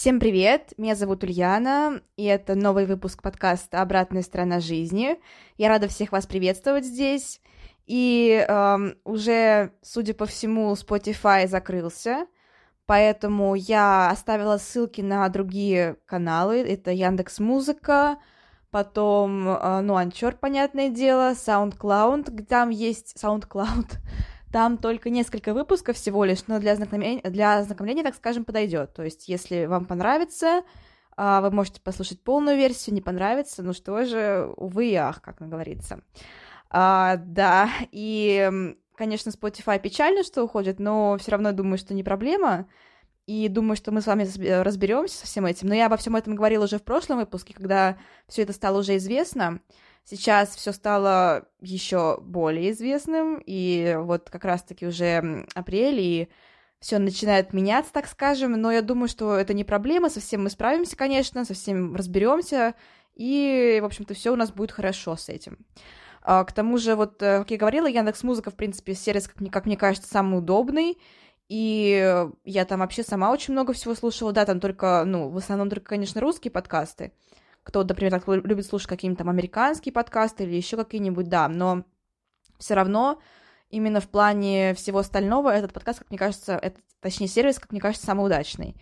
Всем 0.00 0.18
привет, 0.18 0.72
меня 0.78 0.94
зовут 0.94 1.24
Ульяна, 1.24 2.00
и 2.16 2.24
это 2.24 2.54
новый 2.54 2.86
выпуск 2.86 3.20
подкаста 3.20 3.82
«Обратная 3.82 4.22
сторона 4.22 4.58
жизни». 4.58 5.18
Я 5.58 5.68
рада 5.68 5.88
всех 5.88 6.10
вас 6.10 6.26
приветствовать 6.26 6.86
здесь. 6.86 7.42
И 7.84 8.42
эм, 8.48 8.94
уже, 9.04 9.72
судя 9.82 10.14
по 10.14 10.24
всему, 10.24 10.72
Spotify 10.72 11.46
закрылся, 11.46 12.26
поэтому 12.86 13.54
я 13.54 14.08
оставила 14.08 14.56
ссылки 14.56 15.02
на 15.02 15.28
другие 15.28 15.98
каналы. 16.06 16.62
Это 16.62 16.92
Яндекс 16.92 17.38
Музыка, 17.38 18.16
потом, 18.70 19.50
э, 19.50 19.80
ну, 19.82 19.96
Анчор, 19.96 20.34
понятное 20.34 20.88
дело, 20.88 21.32
SoundCloud, 21.32 22.46
там 22.46 22.70
есть 22.70 23.22
SoundCloud, 23.22 23.98
там 24.52 24.78
только 24.78 25.10
несколько 25.10 25.54
выпусков 25.54 25.96
всего 25.96 26.24
лишь, 26.24 26.46
но 26.46 26.58
для 26.58 26.72
ознакомления, 26.72 27.22
для 27.22 27.58
ознакомления 27.58 28.02
так 28.02 28.14
скажем, 28.14 28.44
подойдет. 28.44 28.92
То 28.94 29.02
есть, 29.02 29.28
если 29.28 29.66
вам 29.66 29.84
понравится, 29.84 30.62
а, 31.16 31.40
вы 31.40 31.50
можете 31.50 31.80
послушать 31.80 32.22
полную 32.22 32.56
версию, 32.56 32.94
не 32.94 33.00
понравится, 33.00 33.62
ну 33.62 33.72
что 33.72 34.04
же, 34.04 34.52
увы 34.56 34.90
и 34.90 34.94
ах, 34.94 35.22
как 35.22 35.38
говорится. 35.38 36.00
А, 36.70 37.16
да, 37.16 37.68
и, 37.92 38.74
конечно, 38.96 39.30
Spotify 39.30 39.78
печально, 39.80 40.22
что 40.22 40.42
уходит, 40.42 40.78
но 40.78 41.16
все 41.18 41.32
равно 41.32 41.52
думаю, 41.52 41.78
что 41.78 41.94
не 41.94 42.02
проблема. 42.02 42.66
И 43.26 43.48
думаю, 43.48 43.76
что 43.76 43.92
мы 43.92 44.00
с 44.00 44.06
вами 44.06 44.26
разберемся 44.62 45.18
со 45.18 45.26
всем 45.26 45.46
этим. 45.46 45.68
Но 45.68 45.74
я 45.74 45.86
обо 45.86 45.96
всем 45.96 46.16
этом 46.16 46.34
говорила 46.34 46.64
уже 46.64 46.78
в 46.78 46.82
прошлом 46.82 47.18
выпуске, 47.18 47.54
когда 47.54 47.96
все 48.26 48.42
это 48.42 48.52
стало 48.52 48.80
уже 48.80 48.96
известно. 48.96 49.60
Сейчас 50.10 50.56
все 50.56 50.72
стало 50.72 51.44
еще 51.60 52.18
более 52.20 52.72
известным, 52.72 53.40
и 53.46 53.96
вот 53.96 54.28
как 54.28 54.44
раз-таки 54.44 54.84
уже 54.84 55.46
апрель, 55.54 56.00
и 56.00 56.28
все 56.80 56.98
начинает 56.98 57.52
меняться, 57.52 57.92
так 57.92 58.08
скажем, 58.08 58.60
но 58.60 58.72
я 58.72 58.82
думаю, 58.82 59.06
что 59.06 59.36
это 59.36 59.54
не 59.54 59.62
проблема, 59.62 60.10
со 60.10 60.18
всем 60.18 60.42
мы 60.42 60.50
справимся, 60.50 60.96
конечно, 60.96 61.44
со 61.44 61.54
всем 61.54 61.94
разберемся, 61.94 62.74
и, 63.14 63.78
в 63.80 63.84
общем-то, 63.84 64.14
все 64.14 64.32
у 64.32 64.36
нас 64.36 64.50
будет 64.50 64.72
хорошо 64.72 65.14
с 65.14 65.28
этим. 65.28 65.58
А, 66.22 66.42
к 66.42 66.52
тому 66.52 66.76
же, 66.78 66.96
вот, 66.96 67.22
э, 67.22 67.38
как 67.38 67.52
я 67.52 67.56
говорила, 67.56 67.86
Яндекс 67.86 68.24
Музыка, 68.24 68.50
в 68.50 68.56
принципе, 68.56 68.94
сервис, 68.94 69.28
как 69.28 69.40
мне, 69.40 69.48
как 69.50 69.64
мне 69.64 69.76
кажется, 69.76 70.10
самый 70.10 70.40
удобный, 70.40 70.98
и 71.48 72.26
я 72.44 72.64
там 72.64 72.80
вообще 72.80 73.04
сама 73.04 73.30
очень 73.30 73.52
много 73.52 73.74
всего 73.74 73.94
слушала, 73.94 74.32
да, 74.32 74.44
там 74.44 74.58
только, 74.58 75.04
ну, 75.06 75.28
в 75.28 75.36
основном 75.36 75.70
только, 75.70 75.90
конечно, 75.90 76.20
русские 76.20 76.50
подкасты, 76.50 77.12
кто, 77.62 77.84
например, 77.84 78.10
так 78.10 78.26
любит 78.28 78.66
слушать 78.66 78.88
какие-нибудь 78.88 79.18
там 79.18 79.28
американские 79.28 79.92
подкасты 79.92 80.44
или 80.44 80.54
еще 80.54 80.76
какие-нибудь, 80.76 81.28
да, 81.28 81.48
но 81.48 81.84
все 82.58 82.74
равно 82.74 83.20
именно 83.68 84.00
в 84.00 84.08
плане 84.08 84.74
всего 84.74 84.98
остального 84.98 85.50
этот 85.50 85.72
подкаст, 85.72 86.00
как 86.00 86.10
мне 86.10 86.18
кажется, 86.18 86.56
это, 86.56 86.80
точнее, 87.00 87.28
сервис, 87.28 87.58
как 87.58 87.72
мне 87.72 87.80
кажется, 87.80 88.06
самый 88.06 88.26
удачный. 88.26 88.76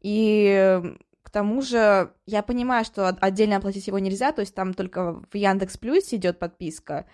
И 0.00 0.82
к 1.22 1.30
тому 1.30 1.62
же 1.62 2.12
я 2.26 2.42
понимаю, 2.42 2.84
что 2.84 3.08
отдельно 3.08 3.56
оплатить 3.56 3.86
его 3.86 3.98
нельзя, 3.98 4.32
то 4.32 4.40
есть 4.40 4.54
там 4.54 4.74
только 4.74 5.22
в 5.30 5.34
Яндекс 5.34 5.76
Плюсе 5.76 6.16
идет 6.16 6.38
подписка, 6.38 7.06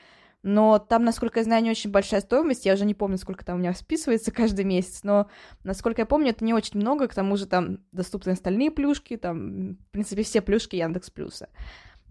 но 0.43 0.79
там, 0.79 1.05
насколько 1.05 1.41
я 1.41 1.45
знаю, 1.45 1.63
не 1.63 1.71
очень 1.71 1.91
большая 1.91 2.21
стоимость, 2.21 2.67
я 2.67 2.75
уже 2.75 2.85
не 2.85 2.95
помню, 2.95 3.19
сколько 3.19 3.45
там 3.45 3.57
у 3.57 3.59
меня 3.59 3.75
списывается 3.75 4.31
каждый 4.33 4.65
месяц, 4.65 5.01
но, 5.05 5.29
насколько 5.65 6.03
я 6.03 6.07
помню, 6.07 6.31
это 6.31 6.45
не 6.45 6.55
очень 6.55 6.81
много, 6.81 7.09
к 7.09 7.15
тому 7.15 7.37
же 7.37 7.47
там 7.47 7.79
доступны 7.93 8.31
остальные 8.31 8.71
плюшки, 8.71 9.17
там, 9.17 9.75
в 9.75 9.91
принципе, 9.91 10.23
все 10.23 10.41
плюшки 10.41 10.77
Яндекс 10.77 11.11
Плюса. 11.11 11.49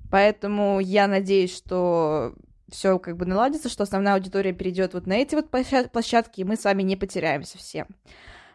Поэтому 0.10 0.80
я 0.80 1.08
надеюсь, 1.08 1.56
что 1.56 2.36
все 2.70 3.00
как 3.00 3.18
бы 3.18 3.26
наладится, 3.26 3.70
что 3.70 3.84
основная 3.84 4.16
аудитория 4.16 4.54
перейдет 4.54 4.94
вот 4.94 5.08
на 5.08 5.14
эти 5.14 5.36
вот 5.36 5.50
площадки, 5.50 6.42
и 6.42 6.44
мы 6.46 6.56
с 6.56 6.64
вами 6.64 6.84
не 6.84 6.96
потеряемся 6.96 7.58
все. 7.58 7.86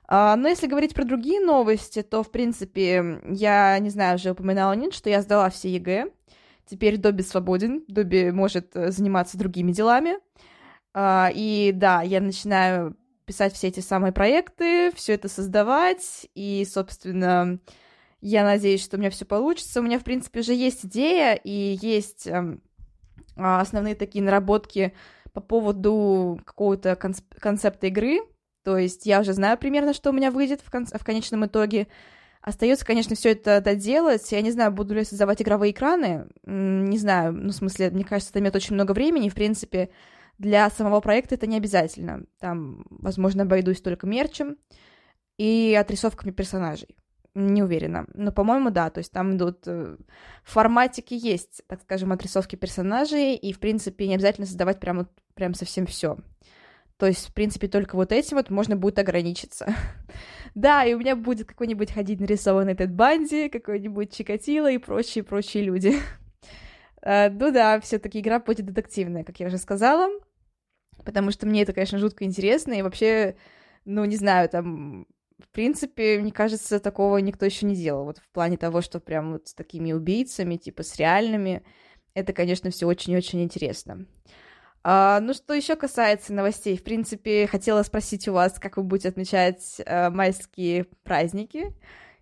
А, 0.09 0.37
но 0.37 0.49
если 0.49 0.67
говорить 0.67 0.95
про 0.95 1.05
другие 1.05 1.41
новости, 1.41 2.03
то, 2.03 2.23
в 2.23 2.31
принципе, 2.31 3.21
я, 3.29 3.79
не 3.79 3.91
знаю, 3.91 4.17
уже 4.17 4.31
упоминала 4.31 4.73
нет, 4.73 4.95
что 4.95 5.11
я 5.11 5.21
сдала 5.21 5.51
все 5.51 5.69
ЕГЭ, 5.69 6.11
Теперь 6.67 6.97
Добби 6.99 7.23
свободен, 7.23 7.85
Добби 7.89 8.31
может 8.33 8.75
э, 8.75 8.91
заниматься 8.91 9.39
другими 9.39 9.73
делами. 9.73 10.17
А, 10.93 11.31
и 11.33 11.73
да, 11.73 12.03
я 12.03 12.21
начинаю 12.21 12.97
писать 13.25 13.53
все 13.55 13.69
эти 13.69 13.81
самые 13.81 14.13
проекты, 14.13 14.93
все 14.95 15.15
это 15.15 15.29
создавать, 15.29 16.29
и, 16.35 16.65
собственно, 16.65 17.59
я 18.21 18.45
надеюсь, 18.45 18.83
что 18.83 18.97
у 18.97 19.01
меня 19.01 19.11
все 19.11 19.25
получится. 19.25 19.81
У 19.81 19.83
меня, 19.83 19.99
в 19.99 20.05
принципе, 20.05 20.41
уже 20.41 20.55
есть 20.55 20.87
идея, 20.87 21.35
и 21.35 21.79
есть 21.81 22.27
эм, 22.27 22.63
а, 23.37 23.61
основные 23.61 23.95
такие 23.95 24.25
наработки 24.25 24.95
по 25.33 25.41
поводу 25.41 26.41
какого-то 26.45 26.97
концепта 26.97 27.89
игры. 27.89 28.21
То 28.65 28.79
есть 28.79 29.07
я 29.07 29.21
уже 29.21 29.33
знаю 29.33 29.59
примерно, 29.59 29.93
что 29.93 30.11
у 30.11 30.13
меня 30.13 30.31
выйдет 30.31 30.61
в, 30.61 30.71
кон- 30.71 30.87
в 30.87 31.05
конечном 31.05 31.47
итоге. 31.47 31.89
Остается, 32.47 32.87
конечно, 32.87 33.17
все 33.17 33.33
это 33.33 33.61
доделать. 33.61 34.31
Я 34.31 34.41
не 34.41 34.53
знаю, 34.53 34.71
буду 34.71 34.95
ли 34.95 35.03
создавать 35.03 35.43
игровые 35.43 35.73
экраны. 35.73 36.29
Не 36.45 36.97
знаю, 36.97 37.33
ну, 37.33 37.49
в 37.49 37.55
смысле, 37.55 37.91
мне 37.91 38.05
кажется, 38.05 38.31
это 38.31 38.39
займет 38.39 38.55
очень 38.55 38.77
много 38.77 38.93
времени. 38.93 39.29
В 39.29 39.35
принципе, 39.35 39.91
для 40.39 40.71
самого 40.71 41.01
проекта 41.01 41.35
это 41.35 41.49
не 41.49 41.57
обязательно. 41.57 42.23
Там, 42.39 42.87
возможно, 42.89 43.43
обойдусь 43.43 43.81
только 43.81 44.07
мерчем 44.07 44.59
и 45.39 45.77
отрисовками 45.77 46.31
персонажей. 46.31 46.97
Не 47.35 47.65
уверена. 47.65 48.07
Но, 48.15 48.31
по-моему, 48.31 48.71
да. 48.71 48.91
То 48.91 48.99
есть 48.99 49.11
там 49.11 49.37
идут... 49.37 49.67
Э, 49.67 49.97
в 50.45 50.53
форматике 50.53 51.17
есть, 51.17 51.63
так 51.67 51.83
скажем, 51.83 52.13
отрисовки 52.13 52.55
персонажей, 52.55 53.35
и, 53.35 53.53
в 53.53 53.59
принципе, 53.59 54.07
не 54.07 54.15
обязательно 54.15 54.47
создавать 54.47 54.79
прям, 54.79 55.09
прям 55.35 55.53
совсем 55.53 55.85
все. 55.85 56.17
То 56.99 57.07
есть, 57.07 57.29
в 57.29 57.35
принципе, 57.35 57.69
только 57.69 57.95
вот 57.95 58.11
этим 58.11 58.39
вот 58.39 58.49
можно 58.49 58.77
будет 58.77 58.99
ограничиться. 58.99 59.75
да, 60.55 60.85
и 60.85 60.95
у 60.95 60.99
меня 60.99 61.15
будет 61.15 61.47
какой-нибудь 61.47 61.93
ходить 61.93 62.21
нарисованный 62.21 62.75
Тед 62.75 62.93
Банди, 62.95 63.49
какой-нибудь 63.49 64.15
Чикатило 64.15 64.71
и 64.71 64.79
прочие-прочие 64.79 65.65
люди. 65.65 65.95
uh, 67.05 67.31
ну 67.39 67.53
да, 67.53 67.81
все 67.81 67.99
таки 67.99 68.21
игра 68.21 68.41
будет 68.41 68.65
детективная, 68.65 69.25
как 69.25 69.39
я 69.41 69.49
уже 69.49 69.59
сказала, 69.59 70.09
потому 71.05 71.31
что 71.31 71.47
мне 71.47 71.63
это, 71.63 71.75
конечно, 71.75 71.99
жутко 71.99 72.25
интересно, 72.25 72.73
и 72.73 72.83
вообще, 72.83 73.37
ну, 73.85 74.05
не 74.07 74.17
знаю, 74.17 74.49
там, 74.49 75.07
в 75.39 75.49
принципе, 75.51 76.19
мне 76.19 76.33
кажется, 76.33 76.81
такого 76.81 77.19
никто 77.19 77.45
еще 77.45 77.67
не 77.67 77.77
делал, 77.77 78.05
вот 78.05 78.19
в 78.19 78.29
плане 78.31 78.57
того, 78.57 78.81
что 78.81 79.01
прям 79.01 79.33
вот 79.33 79.49
с 79.49 79.55
такими 79.55 79.93
убийцами, 79.93 80.57
типа 80.57 80.83
с 80.83 80.97
реальными, 80.97 81.63
это, 82.15 82.33
конечно, 82.33 82.71
все 82.71 82.87
очень-очень 82.87 83.43
интересно. 83.43 84.07
А, 84.89 85.19
ну, 85.19 85.35
что 85.35 85.53
еще 85.53 85.75
касается 85.75 86.33
новостей, 86.33 86.77
в 86.77 86.85
принципе, 86.85 87.49
хотела 87.49 87.83
спросить 87.83 88.29
у 88.29 88.33
вас, 88.33 88.61
как 88.61 88.77
вы 88.77 88.85
будете 88.85 89.09
отмечать 89.09 89.83
а, 89.85 90.11
майские 90.11 90.85
праздники. 91.03 91.75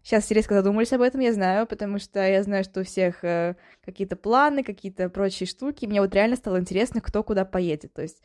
Сейчас 0.03 0.31
резко 0.31 0.55
задумались 0.55 0.95
об 0.95 1.03
этом, 1.03 1.21
я 1.21 1.35
знаю, 1.35 1.67
потому 1.67 1.99
что 1.99 2.27
я 2.27 2.43
знаю, 2.43 2.65
что 2.65 2.81
у 2.81 2.85
всех 2.85 3.23
а, 3.23 3.57
какие-то 3.85 4.17
планы, 4.17 4.63
какие-то 4.63 5.11
прочие 5.11 5.47
штуки. 5.47 5.85
Мне 5.85 6.01
вот 6.01 6.15
реально 6.15 6.37
стало 6.37 6.59
интересно, 6.59 7.03
кто 7.03 7.23
куда 7.23 7.45
поедет. 7.45 7.93
То 7.93 8.01
есть 8.01 8.23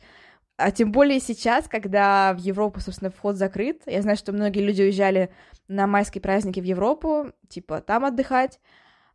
а 0.56 0.70
тем 0.70 0.90
более 0.90 1.20
сейчас, 1.20 1.68
когда 1.68 2.32
в 2.32 2.38
Европу, 2.38 2.80
собственно, 2.80 3.10
вход 3.10 3.36
закрыт. 3.36 3.82
Я 3.84 4.00
знаю, 4.00 4.16
что 4.16 4.32
многие 4.32 4.60
люди 4.60 4.80
уезжали 4.80 5.30
на 5.68 5.86
майские 5.86 6.22
праздники 6.22 6.60
в 6.60 6.64
Европу, 6.64 7.32
типа 7.50 7.82
там 7.82 8.06
отдыхать. 8.06 8.58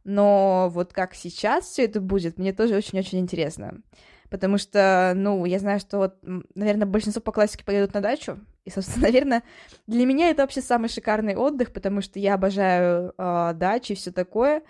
Но 0.03 0.69
вот 0.71 0.93
как 0.93 1.15
сейчас 1.15 1.65
все 1.65 1.85
это 1.85 1.99
будет, 1.99 2.37
мне 2.37 2.53
тоже 2.53 2.75
очень-очень 2.75 3.17
интересно 3.17 3.81
потому 4.29 4.57
что, 4.57 5.13
ну, 5.15 5.45
я 5.45 5.59
знаю, 5.59 5.79
что 5.79 5.97
вот, 5.97 6.15
наверное, 6.55 6.85
большинство 6.85 7.21
по 7.21 7.31
классике 7.31 7.63
поедут 7.63 7.93
на 7.93 8.01
дачу, 8.01 8.39
и, 8.65 8.69
собственно, 8.69 9.03
наверное, 9.07 9.43
для 9.87 10.05
меня 10.05 10.29
это 10.29 10.41
вообще 10.41 10.61
самый 10.61 10.89
шикарный 10.89 11.35
отдых, 11.35 11.71
потому 11.71 12.01
что 12.01 12.19
я 12.19 12.35
обожаю 12.35 13.13
э, 13.17 13.53
дачи 13.55 13.93
и 13.93 13.95
все 13.95 14.11
такое, 14.11 14.63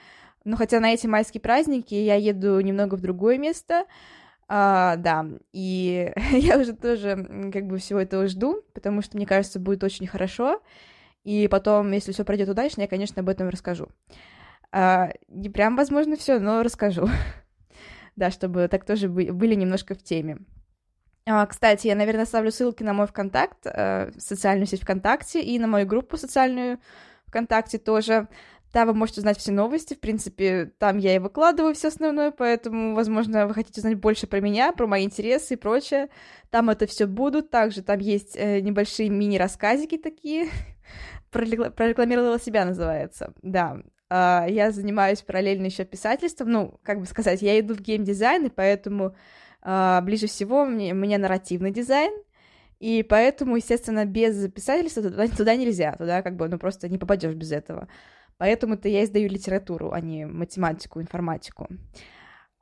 но 0.43 0.57
хотя 0.57 0.79
на 0.79 0.93
эти 0.93 1.07
майские 1.07 1.41
праздники 1.41 1.95
я 1.95 2.15
еду 2.15 2.59
немного 2.59 2.95
в 2.95 3.01
другое 3.01 3.37
место, 3.37 3.85
а, 4.47 4.95
да, 4.97 5.25
и 5.53 6.13
я 6.31 6.59
уже 6.59 6.73
тоже 6.73 7.51
как 7.51 7.65
бы 7.65 7.77
всего 7.77 7.99
этого 7.99 8.27
жду, 8.27 8.61
потому 8.73 9.01
что, 9.01 9.17
мне 9.17 9.25
кажется, 9.25 9.59
будет 9.59 9.83
очень 9.83 10.07
хорошо, 10.07 10.61
и 11.23 11.47
потом, 11.47 11.91
если 11.91 12.11
все 12.11 12.23
пройдет 12.23 12.49
удачно, 12.49 12.81
я, 12.81 12.87
конечно, 12.87 13.21
об 13.21 13.29
этом 13.29 13.49
расскажу. 13.49 13.87
А, 14.71 15.09
не 15.27 15.49
прям, 15.49 15.75
возможно, 15.75 16.15
все, 16.15 16.39
но 16.39 16.61
расскажу. 16.61 17.07
да, 18.15 18.31
чтобы 18.31 18.67
так 18.67 18.85
тоже 18.85 19.09
были 19.09 19.56
немножко 19.56 19.95
в 19.95 20.03
теме. 20.03 20.38
А, 21.27 21.45
кстати, 21.47 21.88
я, 21.88 21.95
наверное, 21.95 22.25
ставлю 22.25 22.51
ссылки 22.51 22.83
на 22.83 22.94
мой 22.94 23.07
ВКонтакт, 23.07 23.65
э, 23.65 24.12
социальную 24.17 24.67
сеть 24.67 24.83
ВКонтакте, 24.83 25.41
и 25.41 25.57
на 25.57 25.65
мою 25.67 25.88
группу 25.88 26.17
социальную 26.17 26.79
ВКонтакте 27.27 27.79
тоже. 27.79 28.27
Там 28.71 28.88
вы 28.88 28.94
можете 28.94 29.21
узнать 29.21 29.38
все 29.38 29.51
новости, 29.51 29.94
в 29.94 30.01
принципе, 30.01 30.65
там 30.79 30.97
я 30.97 31.15
и 31.15 31.19
выкладываю 31.19 31.73
все 31.73 31.88
основное, 31.88 32.31
поэтому, 32.31 32.94
возможно, 32.94 33.47
вы 33.47 33.53
хотите 33.53 33.79
узнать 33.79 33.95
больше 33.95 34.27
про 34.27 34.41
меня, 34.41 34.73
про 34.73 34.85
мои 34.85 35.06
интересы 35.06 35.53
и 35.53 35.57
прочее. 35.57 36.09
Там 36.51 36.69
это 36.69 36.85
все 36.85 37.07
будут. 37.07 37.50
Также 37.50 37.81
там 37.81 38.00
есть 38.00 38.35
э, 38.35 38.59
небольшие 38.59 39.09
мини-рассказики 39.09 39.97
такие. 39.97 40.50
Прорекламировала 41.31 42.39
себя, 42.39 42.65
называется. 42.65 43.33
Да, 43.41 43.81
я 44.09 44.71
занимаюсь 44.71 45.21
параллельно 45.21 45.65
еще 45.65 45.85
писательством, 45.85 46.51
ну, 46.51 46.79
как 46.83 46.99
бы 46.99 47.05
сказать, 47.05 47.41
я 47.41 47.59
иду 47.59 47.73
в 47.73 47.81
геймдизайн, 47.81 48.45
и 48.45 48.49
поэтому 48.49 49.15
uh, 49.63 50.01
ближе 50.01 50.27
всего 50.27 50.65
мне, 50.65 50.93
мне 50.93 51.17
нарративный 51.17 51.71
дизайн, 51.71 52.13
и 52.79 53.03
поэтому, 53.03 53.55
естественно, 53.55 54.05
без 54.05 54.51
писательства 54.51 55.03
туда, 55.03 55.27
туда 55.37 55.55
нельзя, 55.55 55.93
туда 55.93 56.21
как 56.21 56.35
бы, 56.35 56.47
ну, 56.47 56.59
просто 56.59 56.89
не 56.89 56.97
попадешь 56.97 57.33
без 57.33 57.51
этого. 57.51 57.87
Поэтому-то 58.37 58.89
я 58.89 59.03
издаю 59.03 59.29
литературу, 59.29 59.91
а 59.91 60.01
не 60.01 60.25
математику, 60.25 61.01
информатику. 61.01 61.67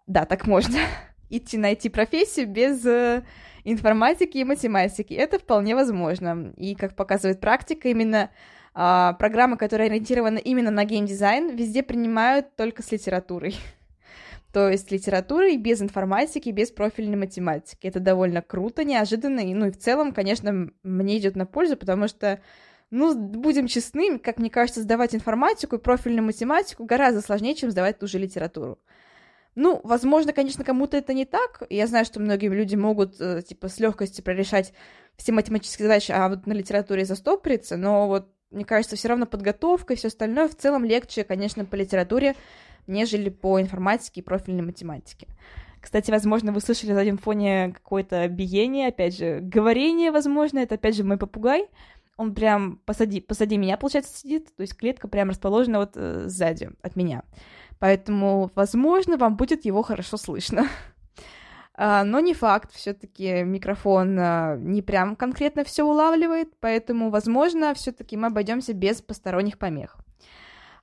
Да, 0.05 0.25
так 0.25 0.45
можно 0.45 0.77
идти 1.29 1.57
найти 1.57 1.89
профессию 1.89 2.47
без 2.47 2.85
э, 2.85 3.23
информатики 3.63 4.37
и 4.37 4.43
математики. 4.43 5.13
Это 5.13 5.39
вполне 5.39 5.75
возможно. 5.75 6.53
И, 6.57 6.75
как 6.75 6.95
показывает 6.95 7.39
практика, 7.39 7.89
именно 7.89 8.29
а, 8.73 9.13
программы, 9.13 9.57
которые 9.57 9.89
ориентированы 9.89 10.39
именно 10.39 10.71
на 10.71 10.85
геймдизайн, 10.85 11.55
везде 11.55 11.83
принимают 11.83 12.55
только 12.55 12.81
с 12.81 12.91
литературой. 12.91 13.55
То 14.53 14.69
есть 14.69 14.91
литературой 14.91 15.57
без 15.57 15.81
информатики, 15.81 16.49
без 16.49 16.71
профильной 16.71 17.17
математики. 17.17 17.87
Это 17.87 17.99
довольно 17.99 18.41
круто, 18.41 18.83
неожиданно, 18.83 19.39
и, 19.39 19.53
ну 19.53 19.67
и 19.67 19.71
в 19.71 19.77
целом, 19.77 20.11
конечно, 20.11 20.69
мне 20.83 21.17
идет 21.17 21.35
на 21.35 21.45
пользу, 21.45 21.77
потому 21.77 22.07
что, 22.07 22.41
ну, 22.89 23.15
будем 23.15 23.67
честны, 23.67 24.17
как 24.17 24.39
мне 24.39 24.49
кажется, 24.49 24.81
сдавать 24.81 25.13
информатику 25.13 25.75
и 25.75 25.79
профильную 25.79 26.23
математику 26.23 26.85
гораздо 26.85 27.21
сложнее, 27.21 27.55
чем 27.55 27.69
сдавать 27.69 27.99
ту 27.99 28.07
же 28.07 28.17
литературу. 28.17 28.79
Ну, 29.55 29.81
возможно, 29.83 30.33
конечно, 30.33 30.63
кому-то 30.63 30.97
это 30.97 31.13
не 31.13 31.25
так. 31.25 31.61
Я 31.69 31.85
знаю, 31.85 32.05
что 32.05 32.19
многие 32.19 32.49
люди 32.49 32.75
могут, 32.75 33.21
э, 33.21 33.43
типа, 33.43 33.69
с 33.69 33.79
легкостью 33.79 34.23
прорешать 34.23 34.73
все 35.15 35.31
математические 35.31 35.87
задачи, 35.87 36.11
а 36.11 36.27
вот 36.27 36.47
на 36.47 36.53
литературе 36.53 37.05
застопориться, 37.05 37.77
но 37.77 38.07
вот 38.07 38.29
мне 38.53 38.65
кажется, 38.65 38.95
все 38.95 39.09
равно 39.09 39.25
подготовка 39.25 39.93
и 39.93 39.95
все 39.95 40.07
остальное 40.07 40.47
в 40.47 40.55
целом 40.55 40.85
легче, 40.85 41.23
конечно, 41.23 41.65
по 41.65 41.75
литературе, 41.75 42.35
нежели 42.87 43.29
по 43.29 43.59
информатике 43.59 44.21
и 44.21 44.23
профильной 44.23 44.63
математике. 44.63 45.27
Кстати, 45.81 46.11
возможно, 46.11 46.53
вы 46.53 46.61
слышали 46.61 46.91
на 46.91 46.95
заднем 46.95 47.17
фоне 47.17 47.73
какое-то 47.73 48.25
биение, 48.29 48.87
опять 48.87 49.17
же, 49.17 49.39
говорение, 49.41 50.11
возможно, 50.11 50.59
это 50.59 50.75
опять 50.75 50.95
же 50.95 51.03
мой 51.03 51.17
попугай. 51.17 51.67
Он 52.15 52.33
прям 52.33 52.77
посади, 52.85 53.19
посади 53.19 53.57
меня, 53.57 53.75
получается, 53.75 54.17
сидит, 54.17 54.55
то 54.55 54.61
есть 54.61 54.77
клетка 54.77 55.07
прям 55.07 55.29
расположена 55.29 55.79
вот 55.79 55.93
э, 55.95 56.23
сзади 56.27 56.69
от 56.81 56.95
меня. 56.95 57.23
Поэтому, 57.79 58.49
возможно, 58.55 59.17
вам 59.17 59.35
будет 59.35 59.65
его 59.65 59.81
хорошо 59.81 60.15
слышно. 60.15 60.67
А, 61.75 62.03
но 62.03 62.19
не 62.19 62.33
факт, 62.33 62.71
все-таки 62.73 63.43
микрофон 63.43 64.17
а, 64.19 64.57
не 64.57 64.81
прям 64.81 65.15
конкретно 65.15 65.63
все 65.63 65.83
улавливает, 65.83 66.53
поэтому, 66.59 67.09
возможно, 67.09 67.73
все-таки 67.73 68.15
мы 68.15 68.27
обойдемся 68.27 68.73
без 68.73 69.01
посторонних 69.01 69.57
помех. 69.57 69.97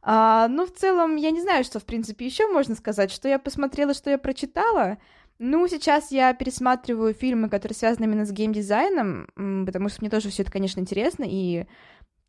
А, 0.03 0.49
ну, 0.49 0.67
в 0.67 0.73
целом, 0.73 1.17
я 1.17 1.31
не 1.31 1.41
знаю, 1.41 1.63
что, 1.63 1.79
в 1.79 1.85
принципе, 1.85 2.27
еще 2.27 2.47
можно 2.49 2.75
сказать, 2.75 3.13
что 3.13 3.29
я 3.29 3.39
посмотрела, 3.39 3.95
что 3.95 4.11
я 4.11 4.19
прочитала. 4.19 4.99
Ну, 5.39 5.67
сейчас 5.69 6.11
я 6.11 6.35
пересматриваю 6.35 7.15
фильмы, 7.15 7.49
которые 7.49 7.77
связаны 7.77 8.05
именно 8.05 8.27
с 8.27 8.33
геймдизайном, 8.33 9.65
потому 9.65 9.89
что 9.89 10.01
мне 10.01 10.11
тоже 10.11 10.29
все 10.29 10.43
это, 10.43 10.51
конечно, 10.51 10.81
интересно, 10.81 11.25
и 11.27 11.67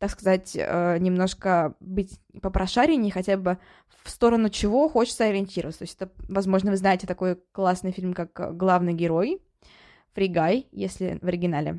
так 0.02 0.10
сказать, 0.10 0.56
э, 0.56 0.98
немножко 0.98 1.76
быть 1.78 2.18
попрошареннее, 2.40 3.12
хотя 3.12 3.36
бы 3.36 3.58
в 4.02 4.10
сторону 4.10 4.48
чего 4.48 4.88
хочется 4.88 5.26
ориентироваться. 5.26 5.78
То 5.78 5.84
есть 5.84 5.94
это, 5.94 6.10
возможно, 6.28 6.72
вы 6.72 6.76
знаете 6.76 7.06
такой 7.06 7.38
классный 7.52 7.92
фильм, 7.92 8.12
как 8.12 8.56
«Главный 8.56 8.94
герой», 8.94 9.40
«Фригай», 10.14 10.66
если 10.72 11.20
в 11.22 11.28
оригинале. 11.28 11.78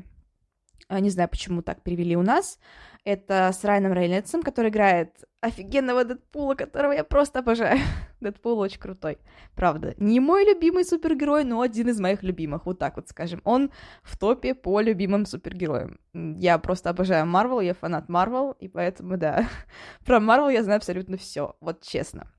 А, 0.88 1.00
не 1.00 1.10
знаю, 1.10 1.28
почему 1.28 1.62
так 1.62 1.82
перевели 1.82 2.16
у 2.16 2.22
нас. 2.22 2.58
Это 3.04 3.50
с 3.52 3.64
Райаном 3.64 3.92
Рейнольдсом, 3.92 4.42
который 4.42 4.70
играет 4.70 5.24
офигенного 5.40 6.04
Дэдпула, 6.04 6.54
которого 6.54 6.92
я 6.92 7.04
просто 7.04 7.40
обожаю. 7.40 7.78
Дэдпул 8.20 8.58
очень 8.58 8.80
крутой, 8.80 9.18
правда. 9.54 9.94
Не 9.98 10.20
мой 10.20 10.44
любимый 10.44 10.84
супергерой, 10.84 11.44
но 11.44 11.60
один 11.60 11.88
из 11.88 12.00
моих 12.00 12.22
любимых, 12.22 12.64
вот 12.64 12.78
так 12.78 12.96
вот 12.96 13.08
скажем. 13.08 13.40
Он 13.44 13.70
в 14.02 14.18
топе 14.18 14.54
по 14.54 14.80
любимым 14.80 15.26
супергероям. 15.26 15.98
Я 16.14 16.58
просто 16.58 16.90
обожаю 16.90 17.26
Марвел, 17.26 17.60
я 17.60 17.74
фанат 17.74 18.08
Марвел, 18.08 18.52
и 18.52 18.68
поэтому, 18.68 19.18
да, 19.18 19.48
про 20.06 20.20
Марвел 20.20 20.48
я 20.48 20.62
знаю 20.62 20.78
абсолютно 20.78 21.18
все, 21.18 21.56
вот 21.60 21.82
честно. 21.82 22.30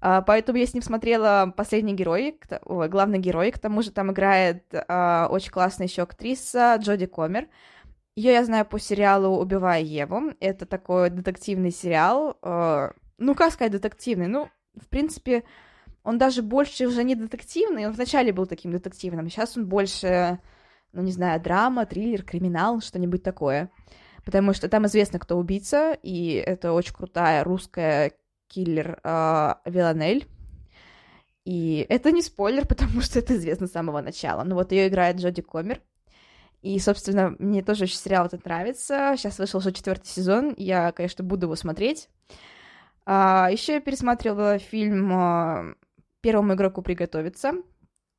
Uh, 0.00 0.22
поэтому 0.24 0.58
я 0.58 0.66
с 0.66 0.74
ним 0.74 0.82
смотрела 0.82 1.52
«Последний 1.56 1.94
герой», 1.94 2.38
ой, 2.64 2.88
главный 2.88 3.18
герой, 3.18 3.50
к 3.50 3.58
тому 3.58 3.82
же 3.82 3.90
там 3.90 4.12
играет 4.12 4.62
uh, 4.72 5.26
очень 5.26 5.50
классная 5.50 5.88
еще 5.88 6.02
актриса 6.02 6.76
Джоди 6.80 7.06
Комер. 7.06 7.48
Ее 8.18 8.32
я 8.32 8.44
знаю 8.44 8.66
по 8.66 8.80
сериалу 8.80 9.38
«Убивая 9.38 9.80
Еву». 9.80 10.32
Это 10.40 10.66
такой 10.66 11.08
детективный 11.08 11.70
сериал. 11.70 12.36
Э, 12.42 12.90
ну, 13.16 13.36
как 13.36 13.52
сказать 13.52 13.70
детективный? 13.70 14.26
Ну, 14.26 14.48
в 14.74 14.88
принципе, 14.88 15.44
он 16.02 16.18
даже 16.18 16.42
больше 16.42 16.88
уже 16.88 17.04
не 17.04 17.14
детективный. 17.14 17.86
Он 17.86 17.92
вначале 17.92 18.32
был 18.32 18.46
таким 18.46 18.72
детективным. 18.72 19.30
Сейчас 19.30 19.56
он 19.56 19.68
больше, 19.68 20.40
ну, 20.92 21.02
не 21.02 21.12
знаю, 21.12 21.40
драма, 21.40 21.86
триллер, 21.86 22.24
криминал, 22.24 22.80
что-нибудь 22.80 23.22
такое. 23.22 23.70
Потому 24.24 24.52
что 24.52 24.68
там 24.68 24.84
известно, 24.86 25.20
кто 25.20 25.38
убийца, 25.38 25.96
и 26.02 26.42
это 26.44 26.72
очень 26.72 26.94
крутая 26.94 27.44
русская 27.44 28.10
киллер 28.48 29.00
э, 29.02 29.54
Виланель. 29.64 30.26
И 31.44 31.86
это 31.88 32.10
не 32.10 32.22
спойлер, 32.22 32.66
потому 32.68 33.00
что 33.00 33.18
это 33.18 33.36
известно 33.36 33.66
с 33.66 33.72
самого 33.72 34.00
начала. 34.00 34.44
Но 34.44 34.54
вот 34.54 34.72
ее 34.72 34.88
играет 34.88 35.16
Джоди 35.16 35.42
Комер. 35.42 35.80
И, 36.60 36.78
собственно, 36.80 37.36
мне 37.38 37.62
тоже 37.62 37.84
очень 37.84 37.96
сериал 37.96 38.26
этот 38.26 38.44
нравится. 38.44 39.14
Сейчас 39.16 39.38
вышел 39.38 39.58
уже 39.58 39.72
четвертый 39.72 40.08
сезон. 40.08 40.54
Я, 40.56 40.90
конечно, 40.92 41.24
буду 41.24 41.46
его 41.46 41.54
смотреть. 41.54 42.08
А, 43.06 43.48
еще 43.50 43.74
я 43.74 43.80
пересматривала 43.80 44.58
фильм 44.58 45.10
а, 45.12 45.74
«Первому 46.20 46.54
игроку 46.54 46.82
приготовиться». 46.82 47.52